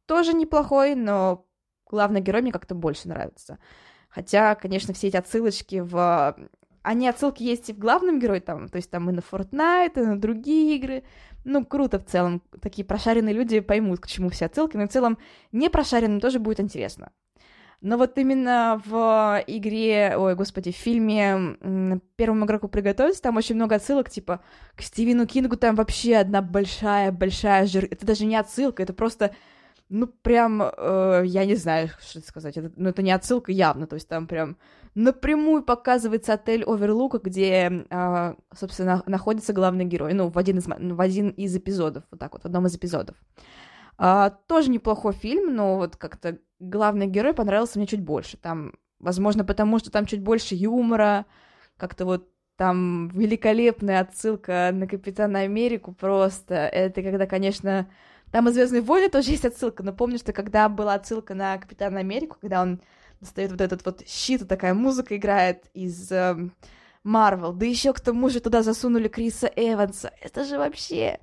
Тоже 0.05 0.33
неплохой, 0.33 0.95
но 0.95 1.45
главный 1.85 2.21
герой 2.21 2.41
мне 2.41 2.51
как-то 2.51 2.73
больше 2.73 3.07
нравится. 3.09 3.59
Хотя, 4.07 4.55
конечно, 4.55 4.93
все 4.93 5.09
эти 5.09 5.17
отсылочки 5.17 5.81
в... 5.81 6.35
Они 6.89 7.07
отсылки 7.07 7.43
есть 7.43 7.69
и 7.69 7.73
в 7.73 7.77
главном 7.77 8.17
герое, 8.17 8.41
там, 8.41 8.67
то 8.67 8.77
есть 8.77 8.89
там 8.89 9.07
и 9.11 9.13
на 9.13 9.19
Fortnite, 9.19 10.01
и 10.01 10.05
на 10.07 10.19
другие 10.19 10.75
игры. 10.75 11.03
Ну, 11.45 11.63
круто 11.63 11.99
в 11.99 12.05
целом. 12.05 12.41
Такие 12.63 12.83
прошаренные 12.83 13.35
люди 13.35 13.59
поймут, 13.59 13.99
к 13.99 14.07
чему 14.07 14.29
все 14.29 14.45
отсылки, 14.45 14.75
но 14.75 14.87
в 14.87 14.91
целом 14.91 15.19
не 15.51 15.69
прошаренным 15.69 16.19
тоже 16.19 16.39
будет 16.39 16.59
интересно. 16.59 17.11
Но 17.81 17.95
вот 17.95 18.17
именно 18.17 18.81
в 18.83 19.43
игре, 19.45 20.15
ой, 20.17 20.33
господи, 20.33 20.71
в 20.71 20.77
фильме 20.77 21.59
«Первому 22.15 22.45
игроку 22.45 22.67
приготовиться» 22.67 23.21
там 23.21 23.37
очень 23.37 23.53
много 23.53 23.75
отсылок, 23.75 24.09
типа, 24.09 24.41
к 24.75 24.81
Стивену 24.81 25.27
Кингу 25.27 25.57
там 25.57 25.75
вообще 25.75 26.15
одна 26.15 26.41
большая-большая 26.41 27.67
жир... 27.67 27.85
Это 27.85 28.03
даже 28.03 28.25
не 28.25 28.35
отсылка, 28.35 28.81
это 28.81 28.93
просто, 28.93 29.35
ну, 29.89 30.07
прям, 30.07 30.61
э, 30.61 31.23
я 31.25 31.45
не 31.45 31.55
знаю, 31.55 31.89
что 31.99 32.21
сказать, 32.21 32.57
это, 32.57 32.71
ну, 32.75 32.89
это 32.89 33.01
не 33.01 33.11
отсылка 33.11 33.51
явно, 33.51 33.87
то 33.87 33.95
есть 33.95 34.07
там 34.07 34.27
прям 34.27 34.57
напрямую 34.95 35.63
показывается 35.63 36.33
отель 36.33 36.63
Оверлука, 36.63 37.19
где, 37.19 37.85
э, 37.89 38.35
собственно, 38.55 39.03
находится 39.05 39.53
главный 39.53 39.85
герой, 39.85 40.13
ну, 40.13 40.29
в 40.29 40.37
один 40.37 40.59
из, 40.59 40.67
в 40.67 41.01
один 41.01 41.29
из 41.29 41.55
эпизодов, 41.55 42.03
вот 42.11 42.19
так 42.19 42.33
вот, 42.33 42.43
в 42.43 42.45
одном 42.45 42.67
из 42.67 42.75
эпизодов. 42.75 43.15
А, 43.97 44.29
тоже 44.29 44.69
неплохой 44.69 45.11
фильм, 45.13 45.55
но 45.55 45.75
вот 45.75 45.97
как-то 45.97 46.39
главный 46.59 47.07
герой 47.07 47.33
понравился 47.33 47.77
мне 47.77 47.87
чуть 47.87 48.01
больше. 48.01 48.37
Там, 48.37 48.73
возможно, 48.99 49.43
потому 49.43 49.77
что 49.79 49.91
там 49.91 50.05
чуть 50.05 50.21
больше 50.21 50.55
юмора, 50.55 51.25
как-то 51.75 52.05
вот 52.05 52.29
там 52.55 53.09
великолепная 53.09 54.01
отсылка 54.01 54.69
на 54.73 54.87
Капитана 54.87 55.39
Америку 55.39 55.93
просто. 55.93 56.55
Это 56.55 57.01
когда, 57.01 57.25
конечно, 57.25 57.89
там 58.31 58.47
из 58.47 58.53
Звездной 58.53 58.81
войны 58.81 59.09
тоже 59.09 59.31
есть 59.31 59.45
отсылка, 59.45 59.83
но 59.83 59.93
помню, 59.93 60.17
что 60.17 60.33
когда 60.33 60.69
была 60.69 60.95
отсылка 60.95 61.33
на 61.33 61.57
Капитана 61.57 61.99
Америку, 61.99 62.37
когда 62.39 62.61
он 62.61 62.81
достает 63.21 63.51
вот 63.51 63.61
этот 63.61 63.85
вот 63.85 64.07
щит, 64.07 64.41
и 64.41 64.45
такая 64.45 64.73
музыка 64.73 65.15
играет 65.17 65.65
из 65.73 66.11
Марвел, 67.03 67.53
да 67.53 67.65
еще 67.65 67.93
к 67.93 67.99
тому 67.99 68.29
же 68.29 68.39
туда 68.39 68.63
засунули 68.63 69.07
Криса 69.07 69.51
Эванса. 69.55 70.11
Это 70.21 70.45
же 70.45 70.57
вообще 70.57 71.19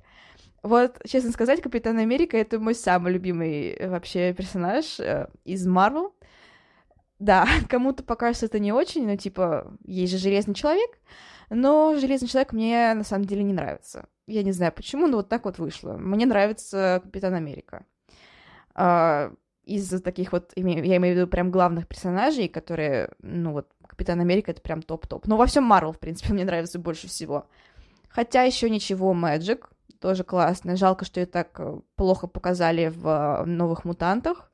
вот, 0.63 0.97
честно 1.07 1.31
сказать, 1.31 1.61
Капитан 1.61 1.97
Америка— 1.97 2.35
это 2.37 2.59
мой 2.59 2.75
самый 2.75 3.13
любимый 3.13 3.69
э, 3.69 3.89
вообще 3.89 4.33
персонаж 4.33 4.99
э, 4.99 5.29
из 5.45 5.65
Марвел. 5.65 6.13
Да, 7.19 7.47
кому-то 7.69 8.03
покажется 8.03 8.47
это 8.47 8.59
не 8.59 8.73
очень, 8.73 9.07
но, 9.07 9.15
типа, 9.15 9.71
есть 9.85 10.11
же 10.11 10.17
Железный 10.17 10.55
Человек, 10.55 10.99
но 11.49 11.95
Железный 11.97 12.27
Человек 12.27 12.53
мне, 12.53 12.93
на 12.93 13.03
самом 13.03 13.25
деле, 13.25 13.43
не 13.43 13.53
нравится. 13.53 14.07
Я 14.27 14.43
не 14.43 14.51
знаю 14.51 14.71
почему, 14.73 15.07
но 15.07 15.17
вот 15.17 15.29
так 15.29 15.45
вот 15.45 15.57
вышло. 15.57 15.93
Мне 15.93 16.25
нравится 16.25 17.01
Капитан 17.03 17.33
Америка. 17.33 17.85
А, 18.75 19.31
из 19.63 19.89
таких 20.01 20.31
вот, 20.31 20.51
я 20.55 20.63
имею 20.63 21.15
в 21.15 21.17
виду 21.17 21.27
прям 21.27 21.51
главных 21.51 21.87
персонажей, 21.87 22.47
которые, 22.47 23.09
ну 23.21 23.51
вот, 23.53 23.67
Капитан 23.87 24.19
Америка— 24.19 24.51
это 24.53 24.61
прям 24.61 24.81
топ-топ. 24.81 25.27
Но 25.27 25.37
во 25.37 25.45
всем 25.45 25.63
Марвел, 25.63 25.93
в 25.93 25.99
принципе, 25.99 26.33
мне 26.33 26.45
нравится 26.45 26.79
больше 26.79 27.07
всего. 27.07 27.47
Хотя 28.09 28.43
еще 28.43 28.69
ничего, 28.69 29.13
Magic, 29.13 29.65
тоже 29.99 30.23
классно. 30.23 30.75
Жалко, 30.75 31.05
что 31.05 31.19
ее 31.19 31.25
так 31.25 31.59
э, 31.59 31.79
плохо 31.95 32.27
показали 32.27 32.87
в 32.87 33.07
э, 33.07 33.45
новых 33.45 33.85
мутантах. 33.85 34.51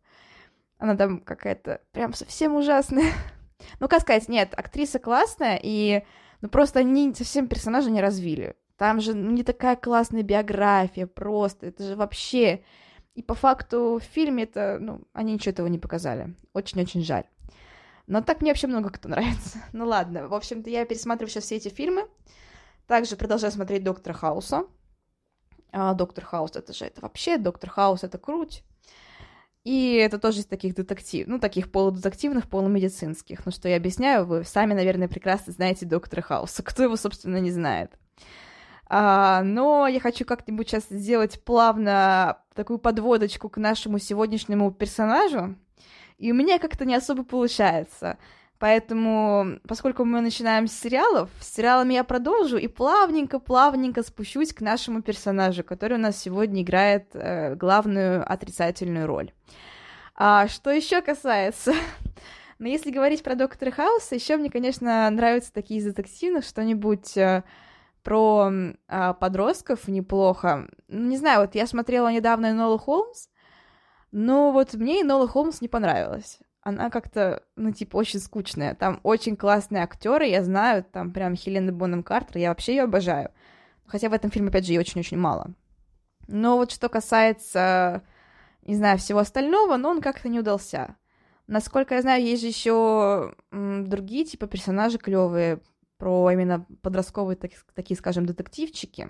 Она 0.77 0.95
там 0.95 1.19
какая-то 1.19 1.81
прям 1.91 2.13
совсем 2.13 2.55
ужасная. 2.55 3.12
ну, 3.79 3.88
как 3.88 4.01
сказать, 4.01 4.27
нет, 4.27 4.53
актриса 4.55 5.00
классная, 5.00 5.59
и 5.62 6.03
ну, 6.43 6.50
просто 6.50 6.79
они 6.79 7.13
совсем 7.13 7.47
персонажа 7.47 7.89
не 7.89 8.01
развили. 8.01 8.57
Там 8.75 9.00
же 9.00 9.13
ну, 9.13 9.31
не 9.31 9.43
такая 9.43 9.77
классная 9.77 10.23
биография, 10.23 11.07
просто. 11.07 11.67
Это 11.67 11.83
же 11.85 11.95
вообще... 11.95 12.65
И 13.15 13.23
по 13.23 13.33
факту 13.33 14.01
в 14.01 14.03
фильме 14.03 14.43
это, 14.43 14.77
ну, 14.81 15.03
они 15.13 15.33
ничего 15.33 15.51
этого 15.51 15.67
не 15.67 15.79
показали. 15.79 16.35
Очень-очень 16.51 17.01
жаль. 17.01 17.23
Но 18.07 18.21
так 18.21 18.41
мне 18.41 18.51
вообще 18.51 18.67
много 18.67 18.89
кто 18.89 19.07
нравится. 19.07 19.59
ну 19.71 19.85
ладно, 19.85 20.27
в 20.27 20.33
общем-то, 20.33 20.69
я 20.69 20.83
пересматриваю 20.83 21.29
сейчас 21.29 21.45
все 21.45 21.55
эти 21.55 21.69
фильмы. 21.69 22.09
Также 22.88 23.15
продолжаю 23.15 23.53
смотреть 23.53 23.85
Доктора 23.85 24.13
Хауса. 24.13 24.65
А, 25.71 25.93
Доктор 25.93 26.25
Хаус, 26.25 26.57
это 26.57 26.73
же 26.73 26.83
это 26.83 27.00
вообще, 27.00 27.38
Доктор 27.38 27.69
Хаус, 27.69 28.03
это 28.03 28.17
круть. 28.17 28.65
И 29.63 29.93
это 29.96 30.20
тоже 30.20 30.39
из 30.39 30.46
таких 30.46 30.75
детектив, 30.75 31.25
ну, 31.27 31.39
таких 31.39 31.72
полудетективных, 31.72 32.50
полумедицинских. 32.50 33.46
Ну, 33.46 33.51
что 33.51 33.70
я 33.70 33.77
объясняю, 33.77 34.25
вы 34.25 34.43
сами, 34.43 34.74
наверное, 34.74 35.08
прекрасно 35.08 35.53
знаете 35.53 35.86
Доктора 35.86 36.22
Хауса. 36.22 36.63
Кто 36.63 36.84
его, 36.84 36.98
собственно, 36.98 37.38
не 37.38 37.51
знает. 37.51 37.91
А, 38.88 39.41
но 39.43 39.88
я 39.88 40.01
хочу 40.01 40.25
как-нибудь 40.25 40.67
сейчас 40.67 40.84
сделать 40.89 41.41
плавно 41.43 42.39
такую 42.53 42.77
подводочку 42.77 43.48
к 43.50 43.58
нашему 43.58 44.00
сегодняшнему 44.00 44.70
персонажу. 44.72 45.55
И 46.17 46.32
у 46.32 46.36
меня 46.36 46.60
как-то 46.60 46.86
не 46.86 46.96
особо 46.96 47.24
получается. 47.24 48.17
Поэтому, 48.60 49.60
поскольку 49.67 50.05
мы 50.05 50.22
начинаем 50.22 50.67
с 50.67 50.74
сериалов, 50.74 51.29
с 51.39 51.53
сериалами 51.53 51.95
я 51.95 52.03
продолжу 52.03 52.57
и 52.57 52.67
плавненько-плавненько 52.67 54.03
спущусь 54.03 54.53
к 54.53 54.62
нашему 54.62 55.01
персонажу, 55.01 55.63
который 55.63 55.98
у 55.98 56.01
нас 56.01 56.17
сегодня 56.17 56.62
играет 56.62 57.10
э, 57.13 57.55
главную 57.55 58.24
отрицательную 58.31 59.07
роль. 59.07 59.31
А 60.15 60.48
что 60.48 60.72
еще 60.72 61.01
касается... 61.01 61.74
Но 62.60 62.69
если 62.69 62.91
говорить 62.91 63.24
про 63.24 63.36
Доктора 63.36 63.72
Хауса, 63.72 64.15
еще 64.15 64.38
мне, 64.38 64.50
конечно, 64.50 65.10
нравятся 65.10 65.51
такие 65.51 65.81
из 65.81 65.86
детективных, 65.86 66.45
что-нибудь 66.45 67.17
э, 67.17 67.43
про 68.03 68.50
э, 68.50 69.13
подростков 69.19 69.89
неплохо. 69.89 70.69
Ну, 70.88 71.10
не 71.10 71.17
знаю, 71.17 71.41
вот 71.41 71.55
я 71.55 71.67
смотрела 71.67 72.10
недавно 72.10 72.53
Нола 72.53 72.77
Холмс, 72.77 73.27
но 74.12 74.51
вот 74.53 74.75
мне 74.75 75.03
Нола 75.03 75.27
Холмс 75.27 75.60
не 75.60 75.67
понравилась 75.67 76.39
она 76.63 76.89
как-то, 76.89 77.43
ну, 77.55 77.72
типа, 77.72 77.98
очень 77.98 78.20
скучная. 78.20 78.74
Там 78.75 79.00
очень 79.03 79.36
классные 79.36 79.84
актеры, 79.84 80.25
я 80.25 80.43
знаю, 80.43 80.84
там 80.84 81.12
прям 81.12 81.36
Хелена 81.36 81.72
Бонем 81.72 82.03
Картер, 82.03 82.38
я 82.38 82.50
вообще 82.50 82.75
ее 82.75 82.84
обожаю. 82.84 83.32
Хотя 83.86 84.10
в 84.10 84.13
этом 84.13 84.32
фильме, 84.32 84.50
опять 84.50 84.65
же, 84.65 84.74
ее 84.74 84.79
очень-очень 84.79 85.17
мало. 85.17 85.53
Но 86.27 86.58
вот 86.58 86.72
что 86.72 86.89
касается, 86.89 88.01
не 88.63 88.75
знаю, 88.75 88.98
всего 88.98 89.20
остального, 89.20 89.75
ну, 89.77 89.89
он 89.89 90.01
как-то 90.01 90.29
не 90.29 90.39
удался. 90.39 90.96
Насколько 91.48 91.96
я 91.96 92.01
знаю, 92.01 92.24
есть 92.24 92.41
же 92.41 92.48
еще 92.48 93.36
другие 93.51 94.24
типа 94.25 94.48
персонажи 94.48 94.98
клевые 94.98 95.60
про 95.98 96.32
именно 96.32 96.65
подростковые, 96.82 97.36
так, 97.36 97.51
такие, 97.75 97.98
скажем, 97.98 98.25
детективчики. 98.25 99.10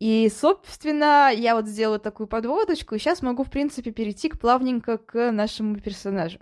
И, 0.00 0.32
собственно, 0.34 1.30
я 1.30 1.54
вот 1.54 1.66
сделала 1.66 1.98
такую 1.98 2.26
подводочку, 2.26 2.94
и 2.94 2.98
сейчас 2.98 3.20
могу, 3.20 3.44
в 3.44 3.50
принципе, 3.50 3.90
перейти 3.90 4.30
к 4.30 4.40
плавненько 4.40 4.96
к 4.96 5.30
нашему 5.30 5.76
персонажу. 5.76 6.38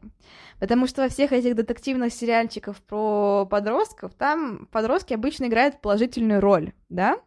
Потому 0.60 0.86
что 0.86 1.02
во 1.02 1.08
всех 1.08 1.32
этих 1.32 1.56
детективных 1.56 2.12
сериальчиках 2.12 2.76
про 2.76 3.46
подростков, 3.46 4.14
там 4.14 4.68
подростки 4.70 5.12
обычно 5.12 5.46
играют 5.46 5.80
положительную 5.80 6.40
роль, 6.40 6.72
да? 6.88 7.18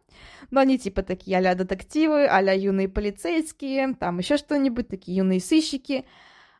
Но 0.50 0.60
они 0.60 0.78
типа 0.78 1.02
такие 1.02 1.36
а-ля 1.36 1.54
детективы, 1.54 2.26
а-ля 2.26 2.54
юные 2.54 2.88
полицейские, 2.88 3.94
там 3.94 4.18
еще 4.18 4.38
что-нибудь, 4.38 4.88
такие 4.88 5.18
юные 5.18 5.40
сыщики. 5.40 6.06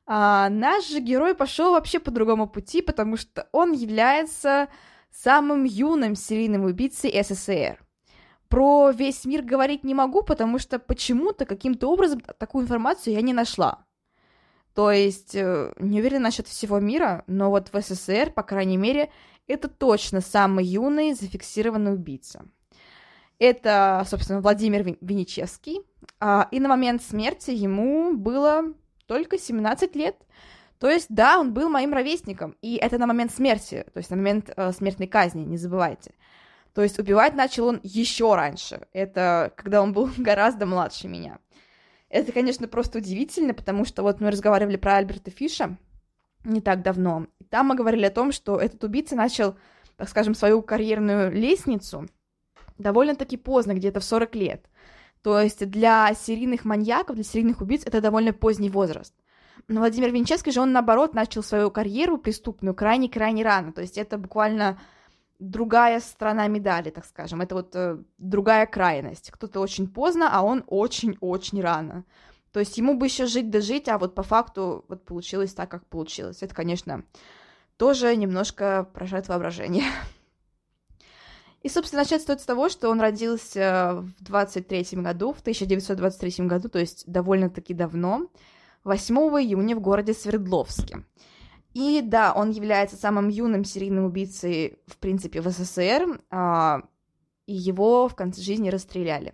А 0.05 0.51
наш 0.51 0.87
же 0.87 1.01
герой 1.01 1.35
пошел 1.35 1.73
вообще 1.73 1.99
по 1.99 2.11
другому 2.11 2.47
пути, 2.47 2.83
потому 2.83 3.17
что 3.17 3.49
он 3.53 3.73
является 3.73 4.69
самым 5.11 5.65
юным 5.65 6.15
серийным 6.15 6.65
убийцей 6.65 7.11
СССР. 7.23 7.83
Про 8.53 8.91
весь 8.91 9.25
мир 9.25 9.43
говорить 9.43 9.83
не 9.83 9.95
могу, 9.95 10.23
потому 10.23 10.59
что 10.59 10.79
почему-то, 10.79 11.47
каким-то 11.47 11.91
образом 11.91 12.21
такую 12.21 12.65
информацию 12.65 13.15
я 13.15 13.23
не 13.23 13.33
нашла. 13.33 13.87
То 14.75 14.91
есть, 14.91 15.35
э, 15.35 15.73
не 15.79 16.01
уверена 16.01 16.25
насчет 16.25 16.47
всего 16.47 16.79
мира, 16.79 17.25
но 17.27 17.49
вот 17.49 17.73
в 17.73 17.81
СССР, 17.81 18.31
по 18.31 18.43
крайней 18.43 18.77
мере, 18.77 19.11
это 19.47 19.69
точно 19.69 20.21
самый 20.21 20.67
юный 20.67 21.15
зафиксированный 21.15 21.95
убийца. 21.95 22.45
Это, 23.39 24.05
собственно, 24.07 24.43
Владимир 24.43 24.83
Венечевский. 25.01 25.81
А, 26.21 26.47
и 26.51 26.61
на 26.61 26.69
момент 26.69 27.01
смерти 27.03 27.53
ему 27.53 28.15
было 28.15 28.65
только 29.07 29.39
17 29.39 29.97
лет. 29.97 30.17
То 30.79 30.91
есть, 30.91 31.07
да, 31.09 31.41
он 31.41 31.55
был 31.55 31.71
моим 31.71 31.95
ровесником. 31.95 32.59
И 32.61 32.75
это 32.75 32.99
на 32.99 33.07
момент 33.07 33.33
смерти, 33.33 33.87
то 33.95 33.97
есть 33.97 34.11
на 34.11 34.17
момент 34.17 34.51
э, 34.55 34.73
смертной 34.73 35.07
казни, 35.07 35.43
не 35.43 35.57
забывайте. 35.57 36.13
То 36.75 36.83
есть 36.83 36.99
убивать 36.99 37.35
начал 37.35 37.67
он 37.67 37.81
еще 37.83 38.35
раньше. 38.35 38.87
Это 38.93 39.53
когда 39.57 39.83
он 39.83 39.93
был 39.93 40.11
гораздо 40.17 40.67
младше 40.67 41.09
меня. 41.09 41.39
Это, 42.09 42.33
конечно, 42.33 42.69
просто 42.69 42.99
удивительно, 42.99 43.55
потому 43.55 43.85
что 43.85 44.03
вот 44.03 44.21
мы 44.21 44.31
разговаривали 44.31 44.77
про 44.77 44.97
Альберта 44.97 45.31
Фиша 45.31 45.79
не 46.45 46.61
так 46.61 46.83
давно. 46.83 47.27
И 47.39 47.45
там 47.45 47.67
мы 47.69 47.75
говорили 47.75 48.05
о 48.05 48.11
том, 48.11 48.33
что 48.33 48.59
этот 48.59 48.83
убийца 48.85 49.17
начал, 49.17 49.57
так 49.97 50.09
скажем, 50.09 50.35
свою 50.35 50.63
карьерную 50.63 51.31
лестницу 51.31 52.09
довольно-таки 52.79 53.37
поздно, 53.37 53.75
где-то 53.75 54.01
в 54.01 54.05
40 54.05 54.35
лет. 54.35 54.67
То 55.23 55.41
есть 55.41 55.67
для 55.71 56.13
серийных 56.15 56.65
маньяков, 56.65 57.15
для 57.15 57.25
серийных 57.25 57.61
убийц 57.61 57.83
это 57.87 58.01
довольно 58.01 58.33
поздний 58.33 58.71
возраст. 58.71 59.15
Но 59.69 59.81
Владимир 59.81 60.11
Винчевский 60.11 60.51
же, 60.51 60.61
он, 60.61 60.73
наоборот, 60.73 61.15
начал 61.15 61.43
свою 61.43 61.71
карьеру 61.71 62.19
преступную 62.19 62.75
крайне-крайне 62.75 63.45
рано. 63.45 63.73
То 63.73 63.81
есть 63.81 63.97
это 63.97 64.19
буквально 64.19 64.81
другая 65.51 66.01
сторона 66.01 66.47
медали, 66.47 66.91
так 66.91 67.05
скажем. 67.05 67.41
Это 67.41 67.55
вот 67.55 67.75
э, 67.75 67.99
другая 68.19 68.67
крайность. 68.67 69.31
Кто-то 69.31 69.61
очень 69.61 69.89
поздно, 69.89 70.31
а 70.33 70.43
он 70.43 70.65
очень-очень 70.67 71.61
рано. 71.61 72.05
То 72.53 72.61
есть 72.61 72.79
ему 72.79 72.97
бы 72.97 73.07
еще 73.07 73.27
жить 73.27 73.51
дожить, 73.51 73.89
а 73.89 73.99
вот 73.99 74.15
по 74.15 74.23
факту 74.23 74.85
вот 74.89 75.05
получилось 75.05 75.55
так, 75.55 75.71
как 75.71 75.87
получилось. 75.87 76.43
Это, 76.43 76.55
конечно, 76.55 77.05
тоже 77.77 78.15
немножко 78.15 78.89
поражает 78.93 79.29
воображение. 79.29 79.85
И, 81.63 81.69
собственно, 81.69 82.03
начать 82.03 82.23
стоит 82.23 82.41
с 82.41 82.45
того, 82.45 82.69
что 82.69 82.91
он 82.91 83.01
родился 83.01 84.05
в 84.19 84.25
23 84.25 85.01
году, 85.01 85.33
в 85.33 85.41
1923 85.41 86.47
году, 86.47 86.69
то 86.69 86.79
есть 86.79 87.05
довольно-таки 87.07 87.73
давно, 87.73 88.27
8 88.85 89.17
июня 89.17 89.77
в 89.77 89.81
городе 89.81 90.13
Свердловске. 90.13 91.05
И 91.75 92.03
да, 92.03 92.33
он 92.35 92.51
является 92.51 92.97
самым 92.97 93.29
юным 93.29 93.65
серийным 93.65 94.05
убийцей, 94.05 94.79
в 94.87 94.99
принципе, 94.99 95.41
в 95.41 95.49
СССР, 95.49 96.21
а, 96.31 96.83
и 97.47 97.55
его 97.55 98.09
в 98.09 98.15
конце 98.15 98.43
жизни 98.43 98.69
расстреляли. 98.69 99.33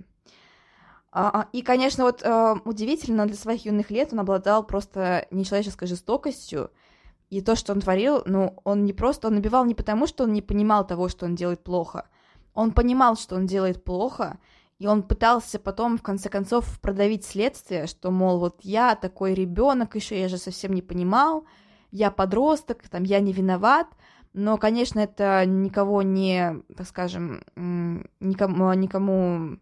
А, 1.11 1.31
а 1.43 1.49
и, 1.53 1.63
конечно, 1.63 2.05
вот 2.05 2.23
а, 2.23 2.61
удивительно, 2.65 3.27
для 3.27 3.37
своих 3.37 3.65
юных 3.65 3.91
лет 3.91 4.13
он 4.13 4.21
обладал 4.21 4.65
просто 4.65 5.27
нечеловеческой 5.31 5.89
жестокостью, 5.89 6.71
и 7.31 7.43
то, 7.43 7.57
что 7.57 7.73
он 7.73 7.81
творил, 7.81 8.23
ну, 8.25 8.57
он 8.65 8.85
не 8.85 8.93
просто, 8.93 9.29
он 9.29 9.37
убивал 9.37 9.65
не 9.65 9.75
потому, 9.75 10.07
что 10.07 10.25
он 10.25 10.33
не 10.33 10.41
понимал 10.41 10.87
того, 10.87 11.09
что 11.09 11.27
он 11.27 11.35
делает 11.35 11.63
плохо, 11.63 12.09
он 12.55 12.73
понимал, 12.73 13.17
что 13.17 13.37
он 13.37 13.47
делает 13.47 13.85
плохо, 13.85 14.39
и 14.79 14.87
он 14.87 15.03
пытался 15.03 15.59
потом, 15.59 15.99
в 15.99 16.03
конце 16.03 16.29
концов, 16.29 16.81
продавить 16.81 17.25
следствие, 17.25 17.87
что, 17.87 18.11
мол, 18.11 18.39
вот 18.39 18.61
я 18.63 18.95
такой 18.95 19.35
ребенок, 19.35 19.97
еще 19.97 20.19
я 20.21 20.29
же 20.29 20.39
совсем 20.39 20.73
не 20.73 20.83
понимал, 20.83 21.45
я 21.91 22.11
подросток, 22.11 22.89
там, 22.89 23.03
я 23.05 23.21
не 23.21 23.33
виноват, 23.33 23.89
но, 24.33 24.57
конечно, 24.59 25.01
это 25.01 25.45
никого 25.47 26.03
не, 26.03 26.63
так 26.77 26.87
скажем, 26.87 27.43
никому, 28.21 28.73
никому 28.75 29.59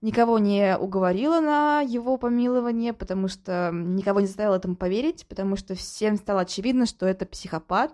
никого 0.00 0.38
не 0.38 0.76
уговорило 0.78 1.40
на 1.40 1.80
его 1.80 2.16
помилование, 2.18 2.92
потому 2.92 3.28
что 3.28 3.70
никого 3.72 4.20
не 4.20 4.26
заставило 4.26 4.54
этому 4.54 4.76
поверить, 4.76 5.26
потому 5.28 5.56
что 5.56 5.74
всем 5.74 6.16
стало 6.16 6.42
очевидно, 6.42 6.86
что 6.86 7.06
это 7.06 7.26
психопат, 7.26 7.92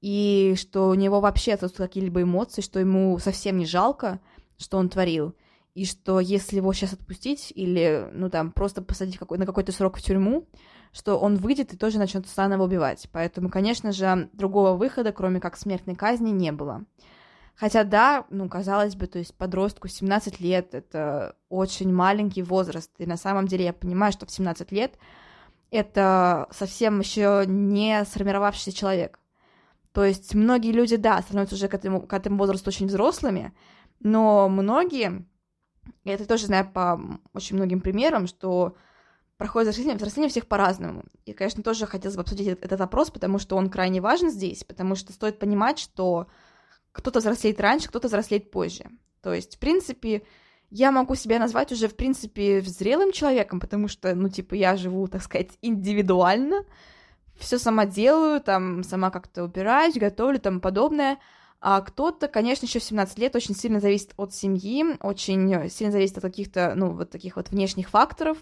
и 0.00 0.54
что 0.58 0.88
у 0.88 0.94
него 0.94 1.20
вообще 1.20 1.52
отсутствуют 1.52 1.90
какие-либо 1.90 2.22
эмоции, 2.22 2.62
что 2.62 2.80
ему 2.80 3.18
совсем 3.18 3.58
не 3.58 3.66
жалко, 3.66 4.20
что 4.58 4.78
он 4.78 4.88
творил, 4.88 5.34
и 5.74 5.84
что 5.84 6.20
если 6.20 6.56
его 6.56 6.72
сейчас 6.72 6.94
отпустить 6.94 7.52
или, 7.54 8.08
ну, 8.12 8.28
там, 8.28 8.50
просто 8.50 8.82
посадить 8.82 9.18
какой- 9.18 9.38
на 9.38 9.46
какой-то 9.46 9.72
срок 9.72 9.98
в 9.98 10.02
тюрьму, 10.02 10.48
что 10.92 11.18
он 11.18 11.36
выйдет 11.36 11.72
и 11.72 11.76
тоже 11.76 11.98
начнет 11.98 12.26
заново 12.26 12.64
убивать. 12.64 13.08
Поэтому, 13.12 13.48
конечно 13.48 13.92
же, 13.92 14.28
другого 14.32 14.76
выхода, 14.76 15.12
кроме 15.12 15.40
как 15.40 15.56
смертной 15.56 15.94
казни, 15.94 16.30
не 16.30 16.52
было. 16.52 16.84
Хотя, 17.54 17.84
да, 17.84 18.24
ну, 18.30 18.48
казалось 18.48 18.96
бы, 18.96 19.06
то 19.06 19.18
есть 19.18 19.34
подростку 19.34 19.86
17 19.86 20.40
лет— 20.40 20.68
это 20.74 21.36
очень 21.50 21.92
маленький 21.92 22.42
возраст. 22.42 22.90
И 22.98 23.06
на 23.06 23.16
самом 23.16 23.46
деле 23.46 23.66
я 23.66 23.72
понимаю, 23.72 24.12
что 24.12 24.24
в 24.24 24.30
17 24.30 24.72
лет 24.72 24.94
это 25.70 26.48
совсем 26.50 27.00
еще 27.00 27.44
не 27.46 28.04
сформировавшийся 28.04 28.72
человек. 28.72 29.18
То 29.92 30.04
есть 30.04 30.34
многие 30.34 30.72
люди, 30.72 30.96
да, 30.96 31.20
становятся 31.20 31.56
уже 31.56 31.68
к 31.68 31.74
этому, 31.74 32.00
к 32.02 32.12
этому 32.12 32.38
возрасту 32.38 32.70
очень 32.70 32.86
взрослыми, 32.86 33.52
Но 33.98 34.48
многие, 34.48 35.26
я 36.04 36.14
это 36.14 36.26
тоже 36.26 36.46
знаю 36.46 36.70
по 36.72 36.98
очень 37.34 37.56
многим 37.56 37.80
примерам, 37.80 38.26
что 38.26 38.76
проходит 39.40 39.70
взросление, 39.70 39.96
взросление 39.96 40.28
всех 40.28 40.46
по-разному. 40.46 41.02
И, 41.24 41.32
конечно, 41.32 41.62
тоже 41.62 41.86
хотелось 41.86 42.14
бы 42.14 42.20
обсудить 42.20 42.46
этот, 42.46 42.78
вопрос, 42.78 43.10
потому 43.10 43.38
что 43.38 43.56
он 43.56 43.70
крайне 43.70 44.02
важен 44.02 44.30
здесь, 44.30 44.64
потому 44.64 44.94
что 44.96 45.14
стоит 45.14 45.38
понимать, 45.38 45.78
что 45.78 46.26
кто-то 46.92 47.20
взрослеет 47.20 47.58
раньше, 47.58 47.88
кто-то 47.88 48.08
взрослеет 48.08 48.50
позже. 48.50 48.84
То 49.22 49.32
есть, 49.32 49.56
в 49.56 49.58
принципе, 49.58 50.24
я 50.68 50.92
могу 50.92 51.14
себя 51.14 51.38
назвать 51.38 51.72
уже, 51.72 51.88
в 51.88 51.96
принципе, 51.96 52.60
зрелым 52.60 53.12
человеком, 53.12 53.60
потому 53.60 53.88
что, 53.88 54.14
ну, 54.14 54.28
типа, 54.28 54.52
я 54.56 54.76
живу, 54.76 55.08
так 55.08 55.22
сказать, 55.22 55.52
индивидуально, 55.62 56.66
все 57.38 57.58
сама 57.58 57.86
делаю, 57.86 58.42
там, 58.42 58.84
сама 58.84 59.08
как-то 59.10 59.44
убираюсь, 59.44 59.96
готовлю, 59.96 60.38
там, 60.38 60.60
подобное. 60.60 61.16
А 61.62 61.80
кто-то, 61.80 62.28
конечно, 62.28 62.66
еще 62.66 62.78
в 62.78 62.84
17 62.84 63.18
лет 63.18 63.34
очень 63.34 63.56
сильно 63.56 63.80
зависит 63.80 64.12
от 64.18 64.34
семьи, 64.34 64.84
очень 65.00 65.70
сильно 65.70 65.92
зависит 65.92 66.18
от 66.18 66.24
каких-то, 66.24 66.74
ну, 66.76 66.90
вот 66.90 67.08
таких 67.08 67.36
вот 67.36 67.48
внешних 67.48 67.88
факторов. 67.88 68.36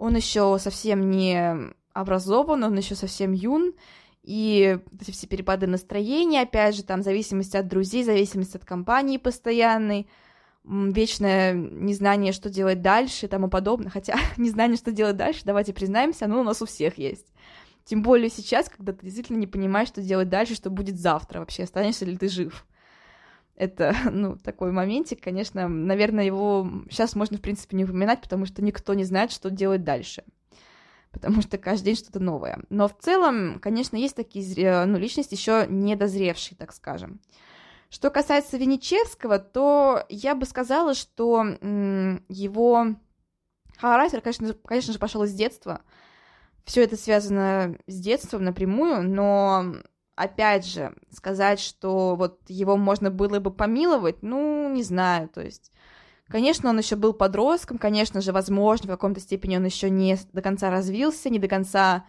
Он 0.00 0.16
еще 0.16 0.56
совсем 0.58 1.10
не 1.10 1.74
образован, 1.92 2.64
он 2.64 2.74
еще 2.74 2.94
совсем 2.94 3.32
юн, 3.32 3.74
и 4.22 4.78
эти 4.98 5.10
все 5.10 5.26
перепады 5.26 5.66
настроения, 5.66 6.40
опять 6.40 6.74
же, 6.74 6.84
там, 6.84 7.02
зависимость 7.02 7.54
от 7.54 7.68
друзей, 7.68 8.02
зависимость 8.02 8.54
от 8.54 8.64
компании 8.64 9.18
постоянной, 9.18 10.08
вечное 10.64 11.52
незнание, 11.52 12.32
что 12.32 12.48
делать 12.48 12.80
дальше 12.80 13.26
и 13.26 13.28
тому 13.28 13.48
подобное. 13.48 13.90
Хотя 13.90 14.16
незнание, 14.38 14.78
что 14.78 14.90
делать 14.90 15.18
дальше, 15.18 15.42
давайте 15.44 15.74
признаемся, 15.74 16.24
оно 16.24 16.40
у 16.40 16.44
нас 16.44 16.62
у 16.62 16.66
всех 16.66 16.96
есть. 16.96 17.26
Тем 17.84 18.02
более 18.02 18.30
сейчас, 18.30 18.70
когда 18.70 18.94
ты 18.94 19.04
действительно 19.04 19.36
не 19.36 19.46
понимаешь, 19.46 19.88
что 19.88 20.00
делать 20.00 20.30
дальше, 20.30 20.54
что 20.54 20.70
будет 20.70 20.98
завтра 20.98 21.40
вообще, 21.40 21.64
останешься 21.64 22.06
ли 22.06 22.16
ты 22.16 22.28
жив. 22.30 22.64
Это, 23.60 23.94
ну, 24.10 24.36
такой 24.36 24.72
моментик, 24.72 25.22
конечно, 25.22 25.68
наверное, 25.68 26.24
его 26.24 26.66
сейчас 26.88 27.14
можно, 27.14 27.36
в 27.36 27.42
принципе, 27.42 27.76
не 27.76 27.84
упоминать, 27.84 28.22
потому 28.22 28.46
что 28.46 28.62
никто 28.64 28.94
не 28.94 29.04
знает, 29.04 29.30
что 29.30 29.50
делать 29.50 29.84
дальше. 29.84 30.24
Потому 31.10 31.42
что 31.42 31.58
каждый 31.58 31.86
день 31.86 31.96
что-то 31.96 32.20
новое. 32.20 32.62
Но 32.70 32.88
в 32.88 32.96
целом, 32.98 33.58
конечно, 33.60 33.96
есть 33.96 34.16
такие, 34.16 34.86
ну, 34.86 34.96
личности 34.96 35.34
еще 35.34 35.66
недозревшие, 35.68 36.56
так 36.56 36.72
скажем. 36.72 37.20
Что 37.90 38.08
касается 38.08 38.56
Венечевского, 38.56 39.38
то 39.38 40.06
я 40.08 40.34
бы 40.34 40.46
сказала, 40.46 40.94
что 40.94 41.42
его 42.28 42.94
характер, 43.76 44.22
конечно, 44.22 44.54
конечно 44.64 44.94
же, 44.94 44.98
пошел 44.98 45.24
из 45.24 45.34
детства. 45.34 45.82
Все 46.64 46.82
это 46.82 46.96
связано 46.96 47.76
с 47.86 48.00
детством 48.00 48.44
напрямую, 48.44 49.02
но 49.02 49.74
опять 50.20 50.66
же, 50.66 50.94
сказать, 51.10 51.60
что 51.60 52.14
вот 52.14 52.40
его 52.48 52.76
можно 52.76 53.10
было 53.10 53.40
бы 53.40 53.50
помиловать, 53.50 54.22
ну, 54.22 54.70
не 54.70 54.82
знаю, 54.82 55.28
то 55.30 55.40
есть, 55.40 55.72
конечно, 56.28 56.68
он 56.68 56.78
еще 56.78 56.96
был 56.96 57.14
подростком, 57.14 57.78
конечно 57.78 58.20
же, 58.20 58.32
возможно, 58.32 58.86
в 58.86 58.90
каком-то 58.90 59.20
степени 59.20 59.56
он 59.56 59.64
еще 59.64 59.88
не 59.88 60.18
до 60.32 60.42
конца 60.42 60.70
развился, 60.70 61.30
не 61.30 61.38
до 61.38 61.48
конца 61.48 62.04